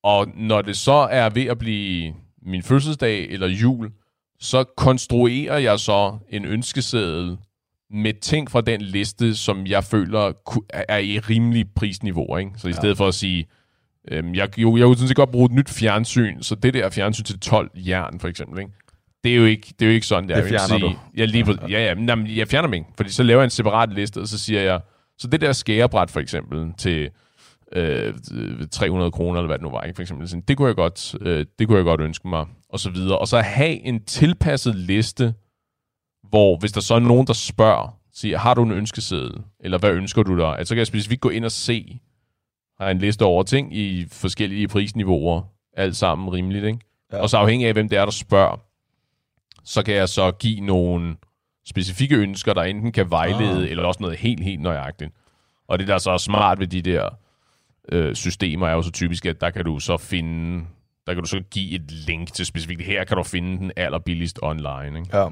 Og 0.03 0.27
når 0.37 0.63
det 0.63 0.77
så 0.77 0.93
er 0.93 1.29
ved 1.31 1.47
at 1.47 1.59
blive 1.59 2.15
min 2.43 2.63
fødselsdag 2.63 3.29
eller 3.31 3.47
jul, 3.49 3.91
så 4.41 4.65
konstruerer 4.77 5.59
jeg 5.59 5.79
så 5.79 6.19
en 6.31 6.45
ønskeseddel 6.45 7.37
med 7.91 8.21
ting 8.21 8.51
fra 8.51 8.61
den 8.61 8.81
liste, 8.81 9.35
som 9.35 9.67
jeg 9.67 9.85
føler 9.85 10.33
er- 10.69 10.99
i 10.99 11.19
rimelig 11.19 11.67
prisniveau. 11.77 12.37
Ikke? 12.37 12.51
Så 12.57 12.69
i 12.69 12.73
stedet 12.73 12.97
for 12.97 13.09
at 13.09 13.15
sige, 13.15 13.47
øhm, 14.11 14.35
jeg, 14.35 14.59
jo, 14.59 14.77
jeg 14.77 14.85
kunne 14.87 14.97
sådan 14.97 15.09
set 15.09 15.17
godt 15.17 15.31
bruge 15.31 15.47
et 15.47 15.53
nyt 15.53 15.71
fjernsyn, 15.71 16.43
så 16.43 16.55
det 16.55 16.75
der 16.75 16.91
fjernsyn 16.91 17.25
til 17.25 17.41
12 17.41 17.71
jern, 17.75 18.21
for 18.21 18.29
eksempel, 18.29 18.59
ikke? 18.59 18.73
Det 19.25 19.33
er 19.33 19.37
jo 19.37 19.45
ikke, 19.45 19.67
det 19.79 19.83
er 19.83 19.87
jo 19.87 19.95
ikke 19.95 20.07
sådan, 20.07 20.29
det, 20.29 20.37
er. 20.37 20.43
Det 20.43 20.53
Jeg 20.53 20.61
fjerner 20.61 20.87
sige, 20.87 20.99
Jeg, 21.15 21.29
lige, 21.29 21.47
ja, 21.63 21.67
ja, 21.69 21.79
ja, 21.79 21.95
jamen, 22.09 22.27
jeg 22.37 22.49
fjerner 22.49 22.67
dem 22.67 22.75
ikke, 22.75 22.87
fordi 22.97 23.11
så 23.11 23.23
laver 23.23 23.41
jeg 23.41 23.45
en 23.45 23.51
separat 23.51 23.93
liste, 23.93 24.21
og 24.21 24.29
så 24.29 24.39
siger 24.39 24.61
jeg, 24.61 24.81
så 25.19 25.27
det 25.27 25.41
der 25.41 25.53
skærebræt 25.53 26.11
for 26.11 26.21
eksempel 26.21 26.73
til 26.79 27.11
øh, 27.73 28.15
300 28.71 29.11
kroner, 29.11 29.39
eller 29.39 29.47
hvad 29.47 29.59
det 29.59 29.63
nu 29.63 29.71
var, 29.71 29.83
ikke? 29.83 29.97
for 29.97 30.03
eksempel, 30.03 30.29
sådan, 30.29 30.45
det, 30.49 30.57
kunne 30.57 30.69
jeg 30.69 30.77
godt, 30.77 31.15
øh, 31.21 31.47
det 31.59 31.67
kunne 31.67 31.77
jeg 31.77 31.85
godt 31.85 32.01
ønske 32.01 32.29
mig, 32.29 32.47
og 32.69 32.81
så 32.81 32.91
videre. 32.91 33.19
Og 33.19 33.29
så 33.29 33.41
have 33.41 33.81
en 33.81 34.05
tilpasset 34.05 34.75
liste, 34.75 35.35
hvor 36.29 36.57
hvis 36.57 36.73
der 36.73 36.81
så 36.81 36.95
er 36.95 36.99
nogen, 36.99 37.27
der 37.27 37.33
spørger, 37.33 37.97
siger, 38.15 38.39
har 38.39 38.55
du 38.55 38.63
en 38.63 38.71
ønskeseddel, 38.71 39.43
eller 39.61 39.79
hvad 39.79 39.91
ønsker 39.91 40.23
du 40.23 40.39
dig? 40.39 40.59
At 40.59 40.69
så 40.69 40.75
kan 40.75 40.79
jeg 40.79 40.87
specifikt 40.87 41.21
gå 41.21 41.29
ind 41.29 41.45
og 41.45 41.53
se, 41.53 42.01
har 42.79 42.87
jeg 42.87 42.93
en 42.93 42.99
liste 42.99 43.25
over 43.25 43.43
ting 43.43 43.77
i 43.77 44.07
forskellige 44.13 44.69
prisniveauer, 44.69 45.43
alt 45.77 45.97
sammen 45.97 46.29
rimeligt, 46.29 46.65
ikke? 46.65 46.79
Ja. 47.13 47.19
Og 47.19 47.31
så 47.31 47.37
afhængig 47.37 47.67
af, 47.67 47.73
hvem 47.73 47.89
det 47.89 47.99
er, 47.99 48.05
der 48.05 48.13
spørger, 48.13 48.61
så 49.65 49.83
kan 49.83 49.95
jeg 49.95 50.09
så 50.09 50.31
give 50.31 50.61
nogle 50.61 51.17
specifikke 51.67 52.17
ønsker, 52.17 52.55
der 52.55 52.63
enten 52.63 52.93
kan 52.93 53.11
vejlede, 53.11 53.65
ah. 53.65 53.71
eller 53.71 53.85
også 53.85 54.03
noget 54.03 54.19
helt, 54.19 54.45
helt 54.45 54.61
nøjagtigt. 54.61 55.11
Og 55.69 55.79
det, 55.79 55.89
der 55.89 55.95
er 55.95 55.99
så 55.99 56.19
smart 56.19 56.59
ved 56.59 56.67
de 56.67 56.83
der 56.83 57.09
øh, 57.93 58.15
systemer, 58.15 58.69
er 58.69 58.73
jo 58.73 58.83
så 58.83 58.91
typisk, 58.91 59.27
at 59.27 59.41
der 59.41 59.51
kan 59.51 59.65
du 59.65 59.79
så 59.79 59.97
finde, 59.97 60.65
der 61.07 61.15
kan 61.15 61.23
du 61.23 61.29
så 61.29 61.41
give 61.51 61.75
et 61.75 61.91
link 61.91 62.33
til 62.33 62.47
specifikt, 62.47 62.83
her 62.83 63.05
kan 63.05 63.17
du 63.17 63.23
finde 63.23 63.59
den 63.59 63.73
allerbilligst 63.77 64.39
online. 64.43 64.99
Ikke? 64.99 65.19
Ja. 65.19 65.29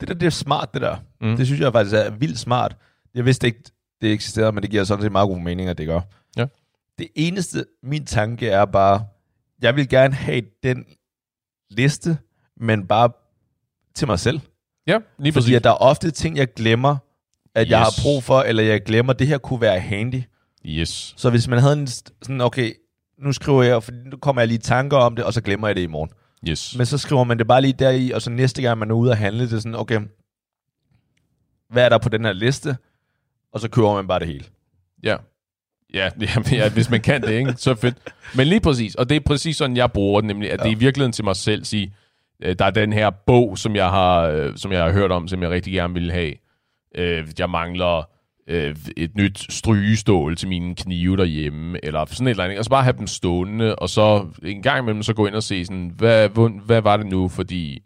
Det 0.00 0.08
der, 0.08 0.14
det 0.14 0.26
er 0.26 0.30
smart, 0.30 0.74
det 0.74 0.82
der. 0.82 0.96
Mm. 1.20 1.36
Det 1.36 1.46
synes 1.46 1.60
jeg 1.60 1.72
faktisk 1.72 1.96
er 1.96 2.10
vildt 2.10 2.38
smart. 2.38 2.76
Jeg 3.14 3.24
vidste 3.24 3.46
ikke, 3.46 3.62
det 4.00 4.12
eksisterede, 4.12 4.52
men 4.52 4.62
det 4.62 4.70
giver 4.70 4.84
sådan 4.84 5.02
set 5.02 5.12
meget 5.12 5.28
god 5.28 5.40
mening, 5.40 5.68
at 5.68 5.78
det 5.78 5.86
gør. 5.86 6.00
Ja. 6.36 6.46
Det 6.98 7.08
eneste, 7.14 7.64
min 7.82 8.06
tanke 8.06 8.48
er 8.48 8.64
bare, 8.64 9.06
jeg 9.62 9.76
vil 9.76 9.88
gerne 9.88 10.14
have 10.14 10.42
den 10.62 10.84
liste, 11.70 12.18
men 12.56 12.86
bare 12.86 13.10
til 13.98 14.06
mig 14.08 14.18
selv. 14.18 14.40
Ja, 14.86 14.98
lige 15.18 15.32
Fordi 15.32 15.54
at 15.54 15.64
der 15.64 15.70
er 15.70 15.74
ofte 15.74 16.10
ting, 16.10 16.36
jeg 16.36 16.54
glemmer, 16.54 16.96
at 17.54 17.66
yes. 17.66 17.70
jeg 17.70 17.78
har 17.78 17.92
brug 18.02 18.24
for, 18.24 18.40
eller 18.40 18.62
jeg 18.62 18.82
glemmer, 18.82 19.12
at 19.12 19.18
det 19.18 19.26
her 19.26 19.38
kunne 19.38 19.60
være 19.60 19.80
handy. 19.80 20.22
Yes. 20.66 21.14
Så 21.16 21.30
hvis 21.30 21.48
man 21.48 21.58
havde 21.58 21.72
en 21.72 21.86
sådan, 21.86 22.40
okay, 22.40 22.72
nu 23.18 23.32
skriver 23.32 23.62
jeg, 23.62 23.82
for 23.82 23.92
nu 24.10 24.16
kommer 24.16 24.42
jeg 24.42 24.48
lige 24.48 24.58
tanker 24.58 24.96
om 24.96 25.16
det, 25.16 25.24
og 25.24 25.32
så 25.32 25.40
glemmer 25.40 25.68
jeg 25.68 25.76
det 25.76 25.82
i 25.82 25.86
morgen. 25.86 26.10
Yes. 26.48 26.74
Men 26.76 26.86
så 26.86 26.98
skriver 26.98 27.24
man 27.24 27.38
det 27.38 27.46
bare 27.46 27.60
lige 27.60 27.72
deri, 27.72 28.10
og 28.10 28.22
så 28.22 28.30
næste 28.30 28.62
gang 28.62 28.78
man 28.78 28.90
er 28.90 28.94
ude 28.94 29.10
og 29.10 29.16
handle, 29.16 29.44
det 29.44 29.52
er 29.52 29.58
sådan, 29.58 29.74
okay, 29.74 30.00
hvad 31.70 31.84
er 31.84 31.88
der 31.88 31.98
på 31.98 32.08
den 32.08 32.24
her 32.24 32.32
liste? 32.32 32.76
Og 33.52 33.60
så 33.60 33.68
køber 33.68 33.94
man 33.94 34.08
bare 34.08 34.18
det 34.18 34.26
hele. 34.26 34.44
Ja. 35.02 35.16
Ja, 35.94 36.10
ja, 36.52 36.70
hvis 36.70 36.90
man 36.90 37.00
kan 37.00 37.22
det, 37.22 37.30
ikke? 37.30 37.54
så 37.56 37.74
fedt. 37.74 37.96
Men 38.34 38.46
lige 38.46 38.60
præcis, 38.60 38.94
og 38.94 39.08
det 39.08 39.16
er 39.16 39.20
præcis 39.20 39.56
sådan, 39.56 39.76
jeg 39.76 39.92
bruger 39.92 40.20
det, 40.20 40.28
nemlig, 40.28 40.52
at 40.52 40.58
ja. 40.58 40.64
det 40.64 40.72
er 40.72 40.76
i 40.76 40.78
virkeligheden 40.78 41.12
til 41.12 41.24
mig 41.24 41.36
selv 41.36 41.64
sige, 41.64 41.94
der 42.42 42.64
er 42.64 42.70
den 42.70 42.92
her 42.92 43.10
bog, 43.10 43.58
som 43.58 43.76
jeg 43.76 43.90
har, 43.90 44.22
øh, 44.22 44.56
som 44.56 44.72
jeg 44.72 44.84
har 44.84 44.92
hørt 44.92 45.12
om, 45.12 45.28
som 45.28 45.42
jeg 45.42 45.50
rigtig 45.50 45.72
gerne 45.72 45.94
vil 45.94 46.12
have. 46.12 46.32
Øh, 46.96 47.26
jeg 47.38 47.50
mangler 47.50 48.10
et 48.96 49.16
nyt 49.16 49.52
strygestål 49.52 50.36
til 50.36 50.48
mine 50.48 50.74
knive 50.74 51.16
derhjemme, 51.16 51.84
eller 51.84 52.04
sådan 52.04 52.26
et 52.26 52.30
eller 52.30 52.44
andet. 52.44 52.58
Og 52.58 52.64
så 52.64 52.70
bare 52.70 52.82
have 52.82 52.96
dem 52.98 53.06
stående, 53.06 53.76
og 53.76 53.88
så 53.88 54.26
en 54.42 54.62
gang 54.62 54.78
imellem 54.78 55.02
så 55.02 55.14
gå 55.14 55.26
ind 55.26 55.34
og 55.34 55.42
se 55.42 55.64
sådan, 55.64 55.92
hvad, 55.96 56.28
hvad, 56.28 56.64
hvad 56.64 56.80
var 56.80 56.96
det 56.96 57.06
nu, 57.06 57.28
fordi 57.28 57.82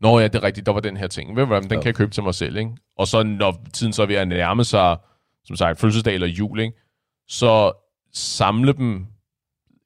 Nå 0.00 0.18
ja, 0.18 0.28
det 0.28 0.34
er 0.34 0.42
rigtigt, 0.42 0.66
der 0.66 0.72
var 0.72 0.80
den 0.80 0.96
her 0.96 1.06
ting. 1.06 1.36
Ved 1.36 1.46
du 1.46 1.54
den 1.54 1.68
kan 1.68 1.84
jeg 1.84 1.94
købe 1.94 2.10
til 2.10 2.22
mig 2.22 2.34
selv, 2.34 2.56
ikke? 2.56 2.70
Og 2.98 3.06
så 3.06 3.22
når 3.22 3.64
tiden 3.72 3.92
så 3.92 4.02
er 4.02 4.06
ved 4.06 4.14
at 4.14 4.28
nærme 4.28 4.64
sig, 4.64 4.96
som 5.44 5.56
sagt, 5.56 5.80
fødselsdag 5.80 6.14
eller 6.14 6.26
jul, 6.26 6.60
ikke? 6.60 6.76
Så 7.28 7.72
samle 8.12 8.72
dem, 8.72 9.06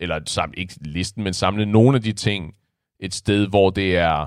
eller 0.00 0.20
samle, 0.26 0.54
ikke 0.58 0.74
listen, 0.80 1.24
men 1.24 1.34
samle 1.34 1.66
nogle 1.66 1.96
af 1.96 2.02
de 2.02 2.12
ting 2.12 2.54
et 3.00 3.14
sted, 3.14 3.46
hvor 3.46 3.70
det 3.70 3.96
er 3.96 4.26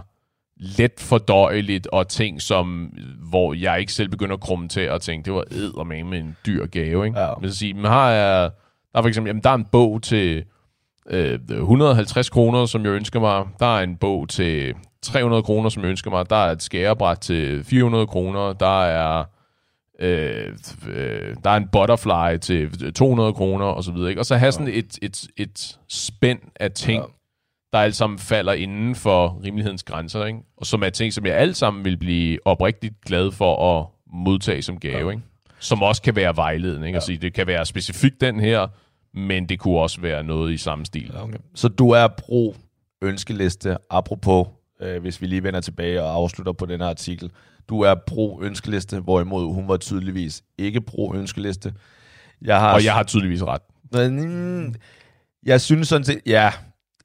let 0.58 0.94
fordøjeligt, 1.00 1.88
og 1.88 2.08
ting, 2.08 2.42
som, 2.42 2.94
hvor 3.30 3.54
jeg 3.54 3.80
ikke 3.80 3.94
selv 3.94 4.10
begynder 4.10 4.36
at 4.36 4.42
krumme 4.42 4.68
til 4.68 4.82
at 4.82 5.02
tænke, 5.02 5.26
det 5.26 5.34
var 5.76 5.84
med 5.84 6.04
med 6.04 6.20
en 6.20 6.38
dyr 6.46 6.66
gave, 6.66 7.06
ikke? 7.06 7.20
Ja. 7.20 7.30
Men 7.42 7.50
så 7.50 7.58
sige, 7.58 7.74
men 7.74 7.86
har 7.86 8.12
jeg, 8.12 8.52
der 8.92 9.00
er 9.00 9.02
for 9.02 9.08
eksempel, 9.08 9.30
jamen, 9.30 9.44
der 9.44 9.50
er 9.50 9.56
en 9.56 9.68
bog 9.72 10.02
til 10.02 10.44
øh, 11.10 11.40
150 11.50 12.30
kroner, 12.30 12.66
som 12.66 12.86
jeg 12.86 12.92
ønsker 12.92 13.20
mig. 13.20 13.46
Der 13.60 13.78
er 13.78 13.84
en 13.84 13.96
bog 13.98 14.30
til 14.30 14.74
300 15.02 15.44
kroner, 15.44 15.70
som 15.70 15.84
jeg 15.84 15.90
ønsker 15.90 16.12
mig. 16.12 16.30
Der 16.30 16.36
er 16.36 16.52
et 16.52 16.64
skærebræt 16.64 17.18
til 17.18 17.64
400 17.64 18.08
kroner. 18.08 18.54
Der 18.54 18.84
er, 18.84 19.24
øh, 20.00 20.58
øh, 20.88 21.36
der 21.44 21.50
er 21.50 21.58
en 21.58 21.68
butterfly 21.72 22.38
til 22.38 22.94
200 22.94 23.34
kroner, 23.34 23.66
og 23.66 23.84
så 23.84 23.92
videre. 23.92 24.10
Ikke? 24.10 24.22
Og 24.22 24.26
så 24.26 24.36
have 24.36 24.52
sådan 24.52 24.68
et, 24.68 25.00
et, 25.02 25.28
et 25.38 25.80
spænd 25.90 26.40
af 26.56 26.72
ting, 26.72 27.04
ja. 27.04 27.08
Der 27.74 27.80
alt 27.80 27.96
sammen 27.96 28.20
falder 28.20 28.54
inden 28.54 28.96
for 28.96 29.42
rimelighedens 29.44 29.84
grænser. 29.84 30.26
Ikke? 30.26 30.40
Og 30.58 30.66
som 30.66 30.84
er 30.84 30.90
ting, 30.90 31.14
som 31.14 31.26
jeg 31.26 31.36
alt 31.36 31.58
sammen 31.58 31.86
vil 31.86 31.98
blive 31.98 32.48
oprigtigt 32.48 32.94
glad 33.06 33.32
for 33.32 33.80
at 33.80 33.86
modtage 34.14 34.62
som 34.62 34.80
gave. 34.80 35.10
Ja. 35.10 35.10
Ikke? 35.10 35.24
Som 35.60 35.84
også 35.84 36.02
kan 36.02 36.16
være 36.16 36.36
vejledning. 36.36 36.86
Ikke? 36.86 36.96
Ja. 36.96 36.98
Altså, 36.98 37.18
det 37.22 37.34
kan 37.34 37.48
være 37.48 37.66
specifikt 37.66 38.22
den 38.22 38.40
her, 38.40 38.68
men 39.14 39.50
det 39.50 39.60
kunne 39.60 39.80
også 39.80 40.02
være 40.02 40.24
noget 40.24 40.54
i 40.54 40.58
samme 40.58 40.86
stil. 40.86 41.12
Okay. 41.18 41.38
Så 41.56 41.68
du 41.68 41.92
er 41.92 42.08
pro 42.08 42.56
ønskeliste, 43.02 43.78
apropos 43.90 44.48
øh, 44.82 45.02
hvis 45.02 45.22
vi 45.22 45.28
lige 45.28 45.44
vender 45.44 45.62
tilbage 45.62 46.04
og 46.04 46.14
afslutter 46.14 46.54
på 46.54 46.66
den 46.66 46.82
her 46.82 46.88
artikel. 46.88 47.32
Du 47.70 47.82
er 47.82 47.96
pro-ønskeliste, 48.08 49.00
hvorimod 49.00 49.54
hun 49.54 49.68
var 49.68 49.78
tydeligvis 49.78 50.44
ikke 50.58 50.82
pro-ønskeliste. 50.82 51.74
Jeg 52.42 52.60
har, 52.60 52.74
og 52.74 52.86
jeg 52.86 52.94
har 52.94 53.04
tydeligvis 53.04 53.44
ret. 53.44 53.62
Mm, 54.12 54.76
jeg 55.46 55.62
synes 55.62 55.88
sådan 55.88 56.06
set, 56.06 56.20
ja, 56.26 56.52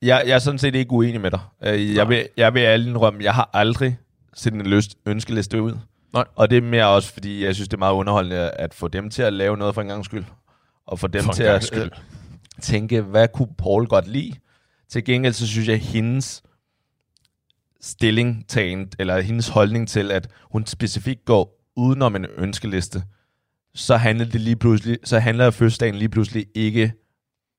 jeg, 0.03 0.23
jeg 0.27 0.35
er 0.35 0.39
sådan 0.39 0.59
set 0.59 0.75
ikke 0.75 0.93
uenig 0.93 1.21
med 1.21 1.31
dig. 1.31 1.41
Øh, 1.65 1.95
jeg 1.95 2.09
vil, 2.09 2.29
jeg 2.37 2.55
vil 2.55 2.61
alle 2.61 2.89
indrømme, 2.89 3.25
jeg 3.25 3.35
har 3.35 3.51
aldrig 3.53 3.99
set 4.35 4.53
en 4.53 4.67
løst 4.67 4.99
ønskeliste 5.07 5.63
ud. 5.63 5.73
Nej. 6.13 6.25
Og 6.35 6.51
det 6.51 6.59
er 6.59 6.63
mere 6.63 6.87
også, 6.87 7.13
fordi 7.13 7.45
jeg 7.45 7.55
synes, 7.55 7.69
det 7.69 7.75
er 7.75 7.79
meget 7.79 7.95
underholdende 7.95 8.51
at 8.51 8.75
få 8.75 8.89
dem 8.89 9.11
til 9.11 9.23
at 9.23 9.33
lave 9.33 9.57
noget 9.57 9.75
for 9.75 9.83
en 9.83 9.89
gang 9.89 10.05
skyld. 10.05 10.25
Og 10.87 10.99
få 10.99 11.07
dem 11.07 11.25
for 11.25 11.33
til 11.33 11.43
at 11.43 11.77
øh, 11.77 11.91
tænke, 12.61 13.01
hvad 13.01 13.29
kunne 13.29 13.55
Paul 13.59 13.87
godt 13.87 14.07
lide? 14.07 14.33
Til 14.89 15.05
gengæld 15.05 15.33
så 15.33 15.47
synes 15.47 15.69
jeg, 15.69 15.79
hendes 15.79 16.43
stillingtagen, 17.81 18.93
eller 18.99 19.21
hendes 19.21 19.49
holdning 19.49 19.89
til, 19.89 20.13
at 20.13 20.29
hun 20.53 20.67
specifikt 20.67 21.25
går 21.25 21.71
udenom 21.77 22.17
en 22.17 22.27
ønskeliste, 22.37 23.03
så 23.75 23.97
handler 23.97 24.27
det 24.27 24.41
lige 24.41 24.57
pludselig, 24.57 24.99
så 25.05 25.19
handler 25.19 25.51
fødselsdagen 25.51 25.95
lige 25.95 26.09
pludselig 26.09 26.47
ikke 26.55 26.93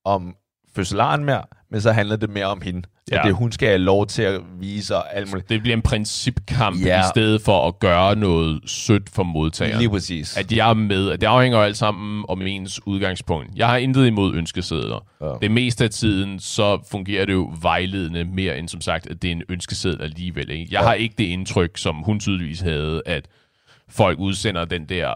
om 0.05 0.35
fødselaren 0.75 1.25
mere, 1.25 1.43
men 1.71 1.81
så 1.81 1.91
handler 1.91 2.15
det 2.15 2.29
mere 2.29 2.45
om 2.45 2.61
hende. 2.61 2.81
Ja. 3.11 3.19
At 3.19 3.25
det, 3.25 3.35
hun 3.35 3.51
skal 3.51 3.67
have 3.67 3.77
lov 3.77 4.07
til 4.07 4.21
at 4.21 4.41
vise 4.59 4.95
og 4.95 5.15
alt 5.15 5.29
muligt. 5.31 5.49
Det 5.49 5.61
bliver 5.61 5.75
en 5.75 5.81
principkamp 5.81 6.85
ja. 6.85 6.99
i 6.99 7.03
stedet 7.13 7.41
for 7.41 7.67
at 7.67 7.79
gøre 7.79 8.15
noget 8.15 8.61
sødt 8.65 9.09
for 9.09 9.23
modtageren. 9.23 9.77
Lige 9.77 9.89
præcis. 9.89 10.37
At 10.37 10.51
jeg 10.51 10.69
er 10.69 10.73
med. 10.73 11.09
At 11.09 11.21
det 11.21 11.27
afhænger 11.27 11.59
alt 11.59 11.77
sammen 11.77 12.25
om 12.29 12.41
ens 12.41 12.87
udgangspunkt. 12.87 13.55
Jeg 13.55 13.67
har 13.67 13.77
intet 13.77 14.07
imod 14.07 14.35
ønskesedler. 14.35 15.05
Ja. 15.21 15.33
Det 15.41 15.51
meste 15.51 15.83
af 15.83 15.89
tiden, 15.89 16.39
så 16.39 16.79
fungerer 16.91 17.25
det 17.25 17.33
jo 17.33 17.53
vejledende 17.61 18.25
mere 18.25 18.57
end 18.57 18.67
som 18.67 18.81
sagt, 18.81 19.07
at 19.07 19.21
det 19.21 19.27
er 19.27 19.31
en 19.31 19.43
ønskeseddel 19.49 20.01
alligevel. 20.01 20.49
Ikke? 20.49 20.67
Jeg 20.71 20.81
ja. 20.81 20.87
har 20.87 20.93
ikke 20.93 21.15
det 21.17 21.23
indtryk, 21.23 21.77
som 21.77 21.95
hun 21.95 22.19
tydeligvis 22.19 22.59
havde, 22.59 23.01
at 23.05 23.27
folk 23.89 24.19
udsender 24.19 24.65
den 24.65 24.85
der 24.85 25.13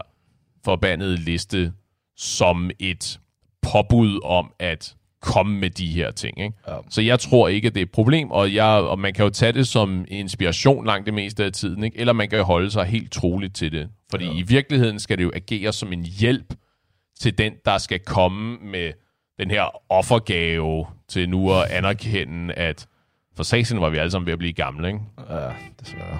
forbandede 0.64 1.16
liste 1.16 1.72
som 2.16 2.70
et 2.78 3.20
påbud 3.62 4.20
om, 4.24 4.52
at 4.58 4.94
komme 5.24 5.58
med 5.58 5.70
de 5.70 5.86
her 5.86 6.10
ting. 6.10 6.40
Ikke? 6.40 6.56
Ja. 6.68 6.76
Så 6.90 7.02
jeg 7.02 7.20
tror 7.20 7.48
ikke, 7.48 7.68
at 7.68 7.74
det 7.74 7.80
er 7.80 7.84
et 7.84 7.90
problem, 7.90 8.30
og, 8.30 8.54
jeg, 8.54 8.66
og 8.66 8.98
man 8.98 9.12
kan 9.12 9.24
jo 9.24 9.30
tage 9.30 9.52
det 9.52 9.68
som 9.68 10.04
inspiration 10.08 10.86
langt 10.86 11.06
det 11.06 11.14
meste 11.14 11.44
af 11.44 11.52
tiden, 11.52 11.84
ikke? 11.84 11.98
eller 11.98 12.12
man 12.12 12.28
kan 12.28 12.44
holde 12.44 12.70
sig 12.70 12.84
helt 12.84 13.12
troligt 13.12 13.56
til 13.56 13.72
det. 13.72 13.88
Fordi 14.10 14.24
ja. 14.24 14.32
i 14.32 14.42
virkeligheden 14.42 14.98
skal 14.98 15.18
det 15.18 15.24
jo 15.24 15.30
agere 15.34 15.72
som 15.72 15.92
en 15.92 16.02
hjælp 16.02 16.54
til 17.20 17.38
den, 17.38 17.52
der 17.64 17.78
skal 17.78 17.98
komme 17.98 18.58
med 18.62 18.92
den 19.38 19.50
her 19.50 19.92
offergave 19.92 20.86
til 21.08 21.28
nu 21.28 21.52
at 21.52 21.70
anerkende, 21.70 22.54
at 22.54 22.86
for 23.36 23.42
satan 23.42 23.80
var 23.80 23.90
vi 23.90 23.98
alle 23.98 24.10
sammen 24.10 24.26
ved 24.26 24.32
at 24.32 24.38
blive 24.38 24.52
gamle. 24.52 24.88
Ikke? 24.88 25.00
Ja, 25.30 25.50
desværre. 25.80 26.18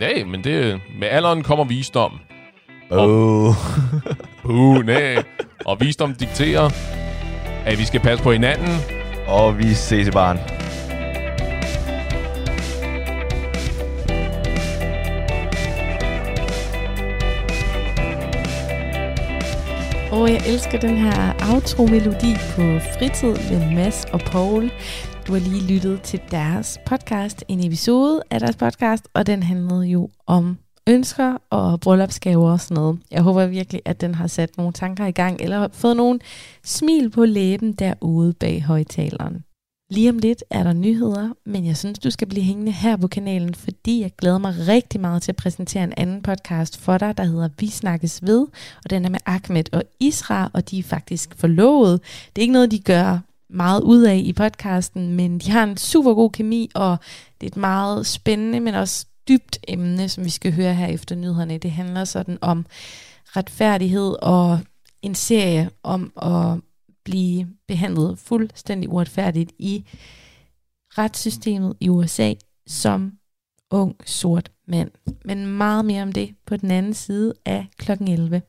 Ja, 0.00 0.24
men 0.24 0.44
det, 0.44 0.80
med 0.98 1.08
alderen 1.08 1.42
kommer 1.42 1.64
visdom. 1.64 2.20
Oh. 2.90 3.54
uh, 4.44 4.86
nej. 4.86 5.24
Og 5.64 5.80
visdom 5.80 6.14
dikterer, 6.14 6.70
at 7.66 7.78
vi 7.78 7.84
skal 7.84 8.00
passe 8.00 8.24
på 8.24 8.32
hinanden. 8.32 8.76
Og 9.26 9.58
vi 9.58 9.74
ses 9.74 10.08
i 10.08 10.10
baren. 10.10 10.38
Og 20.12 20.30
jeg 20.30 20.42
elsker 20.46 20.78
den 20.78 20.96
her 20.96 21.32
outro-melodi 21.54 22.34
på 22.34 22.78
fritid 22.98 23.34
med 23.50 23.74
Mads 23.74 24.04
og 24.12 24.20
Paul. 24.20 24.70
Du 25.26 25.32
har 25.32 25.40
lige 25.40 25.74
lyttet 25.74 26.02
til 26.02 26.20
deres 26.30 26.78
podcast, 26.86 27.44
en 27.48 27.66
episode 27.66 28.22
af 28.30 28.40
deres 28.40 28.56
podcast, 28.56 29.08
og 29.14 29.26
den 29.26 29.42
handlede 29.42 29.86
jo 29.86 30.08
om 30.26 30.58
ønsker 30.86 31.36
og 31.50 31.80
bryllupsgaver 31.80 32.52
og 32.52 32.60
sådan 32.60 32.74
noget. 32.74 32.98
Jeg 33.10 33.22
håber 33.22 33.46
virkelig, 33.46 33.82
at 33.84 34.00
den 34.00 34.14
har 34.14 34.26
sat 34.26 34.56
nogle 34.56 34.72
tanker 34.72 35.06
i 35.06 35.12
gang, 35.12 35.40
eller 35.40 35.68
fået 35.72 35.96
nogle 35.96 36.20
smil 36.64 37.10
på 37.10 37.24
læben 37.24 37.72
derude 37.72 38.32
bag 38.32 38.62
højtaleren. 38.62 39.44
Lige 39.90 40.10
om 40.10 40.18
lidt 40.18 40.44
er 40.50 40.62
der 40.62 40.72
nyheder, 40.72 41.28
men 41.46 41.66
jeg 41.66 41.76
synes, 41.76 41.98
du 41.98 42.10
skal 42.10 42.28
blive 42.28 42.44
hængende 42.44 42.72
her 42.72 42.96
på 42.96 43.08
kanalen, 43.08 43.54
fordi 43.54 44.00
jeg 44.00 44.10
glæder 44.18 44.38
mig 44.38 44.54
rigtig 44.68 45.00
meget 45.00 45.22
til 45.22 45.32
at 45.32 45.36
præsentere 45.36 45.84
en 45.84 45.92
anden 45.96 46.22
podcast 46.22 46.78
for 46.78 46.98
dig, 46.98 47.16
der 47.16 47.24
hedder 47.24 47.48
Vi 47.58 47.68
Snakkes 47.68 48.20
Ved, 48.22 48.46
og 48.84 48.90
den 48.90 49.04
er 49.04 49.08
med 49.08 49.18
Ahmed 49.26 49.64
og 49.72 49.82
Isra, 50.00 50.50
og 50.52 50.70
de 50.70 50.78
er 50.78 50.82
faktisk 50.82 51.34
forlovet. 51.36 52.00
Det 52.36 52.38
er 52.38 52.42
ikke 52.42 52.52
noget, 52.52 52.70
de 52.70 52.78
gør 52.78 53.18
meget 53.50 53.82
ud 53.82 54.02
af 54.02 54.16
i 54.16 54.32
podcasten, 54.32 55.16
men 55.16 55.38
de 55.38 55.50
har 55.50 55.64
en 55.64 55.76
super 55.76 56.14
god 56.14 56.30
kemi, 56.30 56.70
og 56.74 56.96
det 57.40 57.46
er 57.46 57.50
et 57.50 57.56
meget 57.56 58.06
spændende, 58.06 58.60
men 58.60 58.74
også 58.74 59.06
dybt 59.28 59.58
emne, 59.68 60.08
som 60.08 60.24
vi 60.24 60.30
skal 60.30 60.52
høre 60.52 60.74
her 60.74 60.86
efter 60.86 61.16
nyhederne. 61.16 61.58
Det 61.58 61.70
handler 61.70 62.04
sådan 62.04 62.38
om 62.40 62.66
retfærdighed 63.24 64.16
og 64.22 64.60
en 65.02 65.14
serie 65.14 65.70
om 65.82 66.12
at 66.22 66.60
blive 67.04 67.48
behandlet 67.68 68.18
fuldstændig 68.18 68.90
uretfærdigt 68.90 69.52
i 69.58 69.84
retssystemet 70.98 71.76
i 71.80 71.88
USA 71.88 72.34
som 72.66 73.12
ung 73.70 73.96
sort 74.04 74.50
mand. 74.68 74.90
Men 75.24 75.46
meget 75.46 75.84
mere 75.84 76.02
om 76.02 76.12
det 76.12 76.34
på 76.46 76.56
den 76.56 76.70
anden 76.70 76.94
side 76.94 77.34
af 77.46 77.66
klokken 77.76 78.08
11. 78.08 78.42